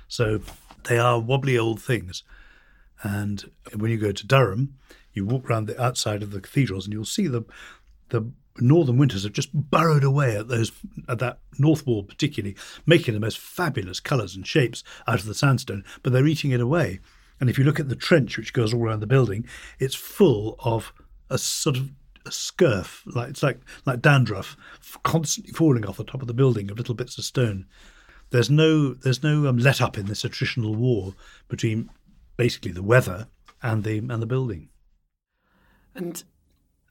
So 0.08 0.40
they 0.86 0.98
are 0.98 1.20
wobbly 1.20 1.58
old 1.58 1.82
things. 1.82 2.24
And 3.04 3.52
when 3.76 3.92
you 3.92 3.98
go 3.98 4.12
to 4.12 4.26
Durham, 4.26 4.78
you 5.16 5.26
walk 5.26 5.50
around 5.50 5.68
the 5.68 5.82
outside 5.82 6.22
of 6.22 6.32
the 6.32 6.42
cathedrals 6.42 6.86
and 6.86 6.94
you'll 6.94 7.06
see 7.06 7.28
the 7.28 7.44
the 8.10 8.30
northern 8.60 8.98
winters 8.98 9.24
have 9.24 9.34
just 9.34 9.54
burrowed 9.54 10.04
away 10.04 10.38
at 10.38 10.48
those 10.48 10.72
at 11.10 11.20
that 11.20 11.40
north 11.58 11.86
wall 11.86 12.04
particularly, 12.04 12.56
making 12.86 13.14
the 13.14 13.20
most 13.20 13.38
fabulous 13.38 14.00
colours 14.00 14.36
and 14.36 14.48
shapes 14.48 14.84
out 15.08 15.20
of 15.20 15.26
the 15.26 15.34
sandstone, 15.34 15.84
but 16.04 16.14
they're 16.14 16.28
eating 16.28 16.52
it 16.52 16.62
away. 16.62 17.00
And 17.40 17.50
if 17.50 17.58
you 17.58 17.66
look 17.66 17.80
at 17.80 17.90
the 17.90 17.96
trench 17.96 18.38
which 18.38 18.54
goes 18.54 18.74
all 18.74 18.84
around 18.84 19.02
the 19.02 19.08
building, 19.08 19.46
it's 19.80 19.96
full 19.96 20.56
of 20.60 20.94
a 21.30 21.38
sort 21.38 21.78
of 21.78 21.92
a 22.26 22.30
scurf, 22.30 23.02
like 23.14 23.30
it's 23.30 23.44
like 23.44 23.60
like 23.86 24.02
dandruff, 24.02 24.58
constantly 25.04 25.54
falling 25.54 25.86
off 25.86 25.98
the 25.98 26.04
top 26.04 26.22
of 26.22 26.28
the 26.28 26.34
building 26.34 26.72
of 26.72 26.78
little 26.78 26.96
bits 26.96 27.18
of 27.18 27.26
stone. 27.26 27.66
There's 28.32 28.50
no 28.50 28.94
there's 28.94 29.22
no 29.22 29.48
um, 29.48 29.58
let 29.58 29.82
up 29.82 29.98
in 29.98 30.06
this 30.06 30.24
attritional 30.24 30.76
war 30.76 31.14
between 31.48 31.90
basically 32.38 32.72
the 32.72 32.84
weather 32.84 33.28
and 33.62 33.84
the 33.84 33.98
and 33.98 34.22
the 34.22 34.26
building. 34.26 34.70
And 35.96 36.24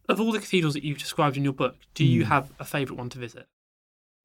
of 0.09 0.21
all 0.21 0.33
the 0.33 0.41
cathedrals 0.41 0.75
that 0.75 0.83
you've 0.83 0.99
described 0.99 1.37
in 1.37 1.45
your 1.45 1.53
book, 1.53 1.77
do 1.95 2.05
you 2.05 2.25
mm. 2.25 2.29
have 2.29 2.51
a 2.59 2.65
favourite 2.65 2.99
one 2.99 3.11
to 3.11 3.19
visit? 3.19 3.47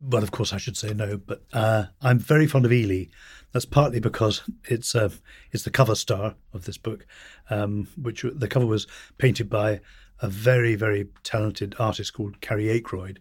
Well, 0.01 0.23
of 0.23 0.31
course, 0.31 0.53
I 0.53 0.57
should 0.57 0.77
say 0.77 0.93
no, 0.93 1.17
but 1.17 1.43
uh, 1.51 1.85
I'm 2.01 2.19
very 2.19 2.47
fond 2.47 2.65
of 2.65 2.71
Ely. 2.71 3.05
That's 3.51 3.65
partly 3.65 3.99
because 3.99 4.43
it's 4.65 4.95
uh, 4.95 5.09
it's 5.51 5.63
the 5.63 5.71
cover 5.71 5.95
star 5.95 6.35
of 6.53 6.63
this 6.65 6.77
book, 6.77 7.05
um, 7.49 7.87
which 8.01 8.23
the 8.23 8.47
cover 8.47 8.65
was 8.65 8.87
painted 9.17 9.49
by 9.49 9.81
a 10.21 10.29
very 10.29 10.75
very 10.75 11.09
talented 11.23 11.75
artist 11.79 12.13
called 12.13 12.39
Carry 12.39 12.65
Akroyd, 12.65 13.17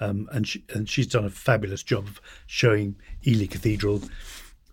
um, 0.00 0.28
and 0.30 0.46
she, 0.46 0.64
and 0.74 0.88
she's 0.88 1.06
done 1.06 1.24
a 1.24 1.30
fabulous 1.30 1.82
job 1.82 2.06
of 2.06 2.20
showing 2.46 2.96
Ely 3.26 3.46
Cathedral 3.46 4.02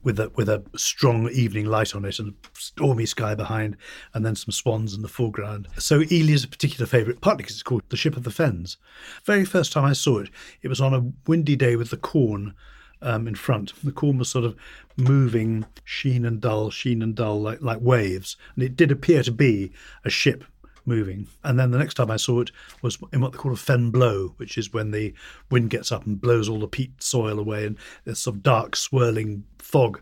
with 0.06 0.20
a 0.20 0.32
with 0.36 0.48
a 0.48 0.64
strong 0.78 1.30
evening 1.32 1.66
light 1.66 1.96
on 1.96 2.06
it 2.06 2.20
and 2.20 2.30
a 2.30 2.60
stormy 2.60 3.06
sky 3.06 3.36
behind, 3.36 3.76
and 4.14 4.26
then 4.26 4.36
some 4.36 4.52
swans 4.52 4.94
in 4.94 5.02
the 5.02 5.10
foreground. 5.10 5.68
So 5.78 6.04
Ely 6.10 6.32
is 6.32 6.46
a 6.46 6.48
particular 6.48 6.86
favourite, 6.86 7.20
partly 7.20 7.44
because 7.44 7.56
it's 7.56 7.64
called 7.64 7.84
the 7.90 7.98
Ship 7.98 8.16
of 8.16 8.24
the 8.24 8.32
Fens. 8.32 8.78
Very 9.26 9.44
first 9.44 9.74
time 9.74 9.84
I 9.84 9.94
saw 9.94 10.20
it, 10.20 10.30
it 10.62 10.70
was 10.70 10.80
on 10.80 10.94
a 10.94 11.12
windy 11.28 11.58
day 11.58 11.76
with 11.76 11.90
the 11.90 11.98
corn 11.98 12.54
um, 13.02 13.28
in 13.28 13.36
front. 13.36 13.74
The 13.84 13.92
corn 13.92 14.18
was 14.18 14.30
sort 14.30 14.46
of 14.46 14.56
moving, 14.96 15.66
sheen 15.84 16.24
and 16.24 16.40
dull, 16.40 16.70
sheen 16.70 17.02
and 17.02 17.16
dull, 17.16 17.42
like 17.42 17.62
like 17.62 17.82
waves, 17.82 18.38
and 18.56 18.64
it 18.64 18.76
did 18.76 18.92
appear 18.92 19.24
to 19.24 19.32
be 19.32 19.72
a 20.06 20.10
ship 20.10 20.46
moving. 20.86 21.28
And 21.44 21.60
then 21.60 21.72
the 21.72 21.78
next 21.78 21.96
time 21.96 22.12
I 22.12 22.18
saw 22.18 22.42
it 22.42 22.52
was 22.82 22.98
in 23.12 23.22
what 23.22 23.32
they 23.32 23.38
call 23.38 23.54
a 23.54 23.58
fen 23.58 23.92
blow, 23.92 24.34
which 24.38 24.58
is 24.58 24.74
when 24.74 24.92
the 24.92 25.14
wind 25.50 25.70
gets 25.70 25.92
up 25.92 26.06
and 26.06 26.20
blows 26.20 26.50
all 26.50 26.60
the 26.60 26.68
peat 26.68 27.02
soil 27.02 27.40
away, 27.40 27.66
and 27.66 27.78
there's 28.04 28.20
some 28.20 28.40
dark 28.40 28.76
swirling 28.76 29.44
fog. 29.60 30.02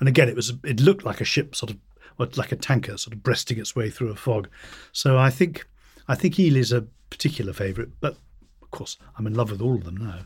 And 0.00 0.08
again, 0.08 0.28
it 0.28 0.36
was 0.36 0.52
it 0.64 0.80
looked 0.80 1.04
like 1.04 1.20
a 1.20 1.24
ship, 1.24 1.54
sort 1.54 1.70
of 1.70 1.78
like 2.36 2.52
a 2.52 2.56
tanker, 2.56 2.96
sort 2.96 3.14
of 3.14 3.22
breasting 3.22 3.58
its 3.58 3.74
way 3.74 3.90
through 3.90 4.10
a 4.10 4.16
fog. 4.16 4.48
So 4.92 5.18
I 5.18 5.30
think 5.30 5.66
I 6.08 6.14
think 6.14 6.38
Ely's 6.38 6.72
a 6.72 6.86
particular 7.10 7.52
favourite, 7.52 7.90
but 8.00 8.16
of 8.62 8.70
course 8.70 8.96
I'm 9.18 9.26
in 9.26 9.34
love 9.34 9.50
with 9.50 9.60
all 9.60 9.74
of 9.74 9.84
them 9.84 9.96
now. 9.96 10.20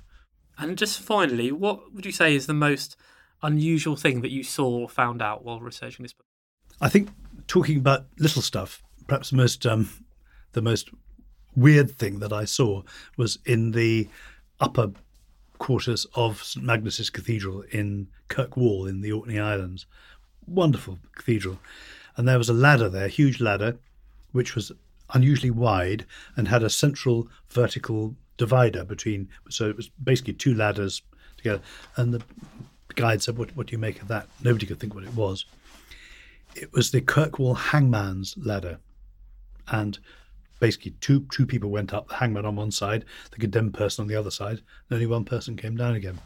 And 0.59 0.79
just 0.79 1.01
finally, 1.01 1.53
what 1.53 1.93
would 1.95 2.07
you 2.07 2.13
say 2.13 2.35
is 2.35 2.47
the 2.47 2.55
most 2.55 2.97
unusual 3.43 3.97
thing 3.97 4.23
that 4.23 4.31
you 4.31 4.43
saw 4.43 4.69
or 4.81 4.89
found 4.89 5.21
out 5.21 5.45
while 5.45 5.61
researching 5.61 6.03
this 6.03 6.13
book? 6.13 6.27
I 6.81 6.89
think 6.89 7.11
talking 7.47 7.79
about 7.79 8.07
little 8.19 8.43
stuff, 8.43 8.83
perhaps 9.07 9.31
the 9.31 9.37
most 9.37 9.67
um, 9.67 9.89
the 10.53 10.63
most 10.63 10.91
weird 11.55 11.91
thing 11.91 12.19
that 12.21 12.33
I 12.33 12.45
saw 12.45 12.83
was 13.17 13.39
in 13.45 13.73
the 13.73 14.09
upper 14.61 14.93
quarters 15.59 16.07
of 16.15 16.43
St 16.43 16.65
Magnus's 16.65 17.11
Cathedral 17.11 17.63
in 17.73 18.09
Kirkwall 18.29 18.87
in 18.87 19.01
the 19.01 19.13
Orkney 19.13 19.39
Islands. 19.39 19.87
Wonderful 20.47 20.99
cathedral. 21.15 21.59
And 22.17 22.29
there 22.29 22.39
was 22.39 22.49
a 22.49 22.55
ladder 22.55 22.89
there, 22.89 23.07
a 23.07 23.09
huge 23.09 23.41
ladder, 23.41 23.77
which 24.33 24.55
was 24.55 24.73
unusually 25.15 25.51
wide 25.51 26.05
and 26.37 26.49
had 26.49 26.63
a 26.63 26.71
central 26.71 27.29
vertical 27.49 28.15
divider 28.37 28.85
between. 28.85 29.29
So 29.49 29.69
it 29.69 29.77
was 29.77 29.89
basically 29.89 30.35
two 30.35 30.55
ladders 30.55 31.03
together. 31.37 31.63
And 31.97 32.13
the 32.13 32.23
guide 32.95 33.23
said, 33.23 33.39
What, 33.39 33.55
what 33.57 33.67
do 33.67 33.73
you 33.73 33.79
make 33.79 34.03
of 34.03 34.09
that? 34.09 34.29
Nobody 34.43 34.67
could 34.67 34.81
think 34.81 34.95
what 34.95 35.05
it 35.05 35.15
was. 35.15 35.45
It 36.55 36.73
was 36.73 36.91
the 36.91 37.01
Kirkwall 37.01 37.57
hangman's 37.57 38.35
ladder 38.39 38.79
and 39.69 39.99
basically 40.61 40.93
two 41.01 41.27
two 41.31 41.47
people 41.47 41.71
went 41.71 41.93
up, 41.93 42.09
the 42.09 42.15
hangman 42.15 42.47
on 42.47 42.57
one 42.57 42.71
side, 42.71 43.05
the 43.31 43.39
condemned 43.39 43.75
person 43.75 44.03
on 44.03 44.09
the 44.09 44.17
other 44.17 44.31
side, 44.31 44.59
and 44.89 44.93
only 44.93 45.07
one 45.07 45.25
person 45.25 45.57
came 45.57 45.77
down 45.77 45.95
again. 45.95 46.21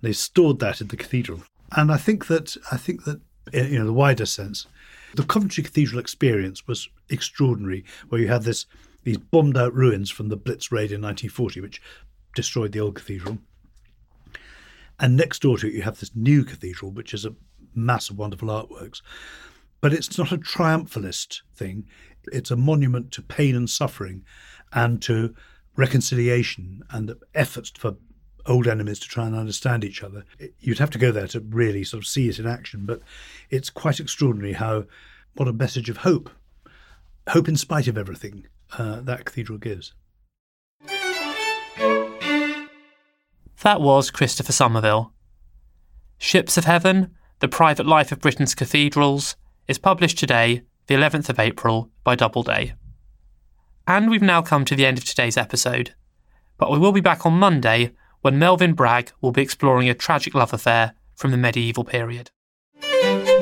They 0.00 0.12
stored 0.12 0.58
that 0.60 0.80
in 0.80 0.88
the 0.88 0.96
cathedral, 0.96 1.42
and 1.76 1.90
I 1.90 1.96
think 1.96 2.26
that 2.26 2.56
I 2.70 2.76
think 2.76 3.04
that 3.04 3.20
in 3.52 3.72
you 3.72 3.78
know 3.78 3.86
the 3.86 3.92
wider 3.92 4.26
sense, 4.26 4.66
the 5.14 5.24
Coventry 5.24 5.62
Cathedral 5.62 6.00
experience 6.00 6.66
was 6.66 6.88
extraordinary, 7.08 7.84
where 8.08 8.20
you 8.20 8.28
had 8.28 8.42
this 8.42 8.66
these 9.04 9.18
bombed 9.18 9.56
out 9.56 9.74
ruins 9.74 10.10
from 10.10 10.28
the 10.28 10.36
Blitz 10.36 10.70
raid 10.70 10.92
in 10.92 11.00
1940, 11.00 11.60
which 11.60 11.80
destroyed 12.34 12.72
the 12.72 12.80
old 12.80 12.94
cathedral. 12.94 13.38
And 15.00 15.16
next 15.16 15.42
door 15.42 15.58
to 15.58 15.68
it, 15.68 15.74
you 15.74 15.82
have 15.82 16.00
this 16.00 16.14
new 16.14 16.44
cathedral, 16.44 16.90
which 16.90 17.14
is 17.14 17.24
a 17.24 17.34
mass 17.74 18.10
of 18.10 18.18
wonderful 18.18 18.48
artworks. 18.48 19.00
But 19.80 19.92
it's 19.92 20.18
not 20.18 20.32
a 20.32 20.38
triumphalist 20.38 21.42
thing. 21.54 21.86
It's 22.32 22.50
a 22.50 22.56
monument 22.56 23.12
to 23.12 23.22
pain 23.22 23.54
and 23.54 23.70
suffering 23.70 24.24
and 24.72 25.00
to 25.02 25.34
reconciliation 25.76 26.82
and 26.90 27.14
efforts 27.34 27.70
for 27.70 27.96
old 28.46 28.66
enemies 28.66 28.98
to 28.98 29.08
try 29.08 29.26
and 29.26 29.36
understand 29.36 29.84
each 29.84 30.02
other. 30.02 30.24
You'd 30.58 30.78
have 30.78 30.90
to 30.90 30.98
go 30.98 31.12
there 31.12 31.28
to 31.28 31.40
really 31.40 31.84
sort 31.84 32.02
of 32.02 32.08
see 32.08 32.28
it 32.28 32.38
in 32.38 32.46
action, 32.46 32.86
but 32.86 33.00
it's 33.50 33.70
quite 33.70 34.00
extraordinary 34.00 34.54
how 34.54 34.84
what 35.34 35.48
a 35.48 35.52
message 35.52 35.88
of 35.88 35.98
hope, 35.98 36.30
hope 37.28 37.48
in 37.48 37.56
spite 37.56 37.86
of 37.86 37.96
everything, 37.96 38.46
uh, 38.76 39.00
that 39.00 39.24
cathedral 39.24 39.58
gives. 39.58 39.92
That 43.62 43.80
was 43.80 44.10
Christopher 44.10 44.52
Somerville. 44.52 45.12
Ships 46.16 46.56
of 46.56 46.64
Heaven, 46.64 47.14
The 47.40 47.48
Private 47.48 47.86
Life 47.86 48.10
of 48.10 48.20
Britain's 48.20 48.54
Cathedrals, 48.54 49.36
is 49.68 49.78
published 49.78 50.18
today, 50.18 50.62
the 50.86 50.94
11th 50.94 51.28
of 51.28 51.38
April, 51.38 51.90
by 52.02 52.16
Doubleday. 52.16 52.74
And 53.86 54.10
we've 54.10 54.22
now 54.22 54.42
come 54.42 54.64
to 54.64 54.74
the 54.74 54.86
end 54.86 54.98
of 54.98 55.04
today's 55.04 55.36
episode. 55.36 55.94
But 56.56 56.70
we 56.70 56.78
will 56.78 56.92
be 56.92 57.00
back 57.00 57.24
on 57.24 57.34
Monday 57.34 57.92
when 58.22 58.38
Melvyn 58.38 58.74
Bragg 58.74 59.12
will 59.20 59.32
be 59.32 59.42
exploring 59.42 59.88
a 59.88 59.94
tragic 59.94 60.34
love 60.34 60.52
affair 60.52 60.94
from 61.14 61.30
the 61.30 61.36
medieval 61.36 61.84
period. 61.84 62.30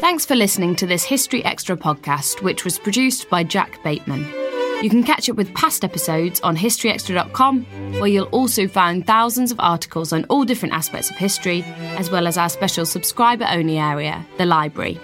Thanks 0.01 0.27
for 0.27 0.35
listening 0.35 0.77
to 0.77 0.87
this 0.87 1.05
History 1.05 1.45
Extra 1.45 1.77
podcast, 1.77 2.43
which 2.43 2.65
was 2.65 2.79
produced 2.79 3.31
by 3.31 3.43
Jack 3.43 3.83
Bateman. 3.83 4.25
You 4.83 4.91
can 4.91 5.03
catch 5.03 5.31
up 5.31 5.37
with 5.37 5.55
past 5.55 5.85
episodes 5.85 6.39
on 6.41 6.55
historyextra.com, 6.57 7.65
where 7.99 8.09
you'll 8.09 8.27
also 8.27 8.69
find 8.69 9.07
thousands 9.07 9.51
of 9.51 9.59
articles 9.59 10.13
on 10.13 10.25
all 10.25 10.45
different 10.45 10.75
aspects 10.75 11.11
of 11.11 11.17
history, 11.17 11.63
as 11.97 12.11
well 12.11 12.27
as 12.27 12.37
our 12.37 12.51
special 12.51 12.85
subscriber 12.85 13.47
only 13.49 13.79
area, 13.79 14.25
the 14.37 14.45
library. 14.45 15.01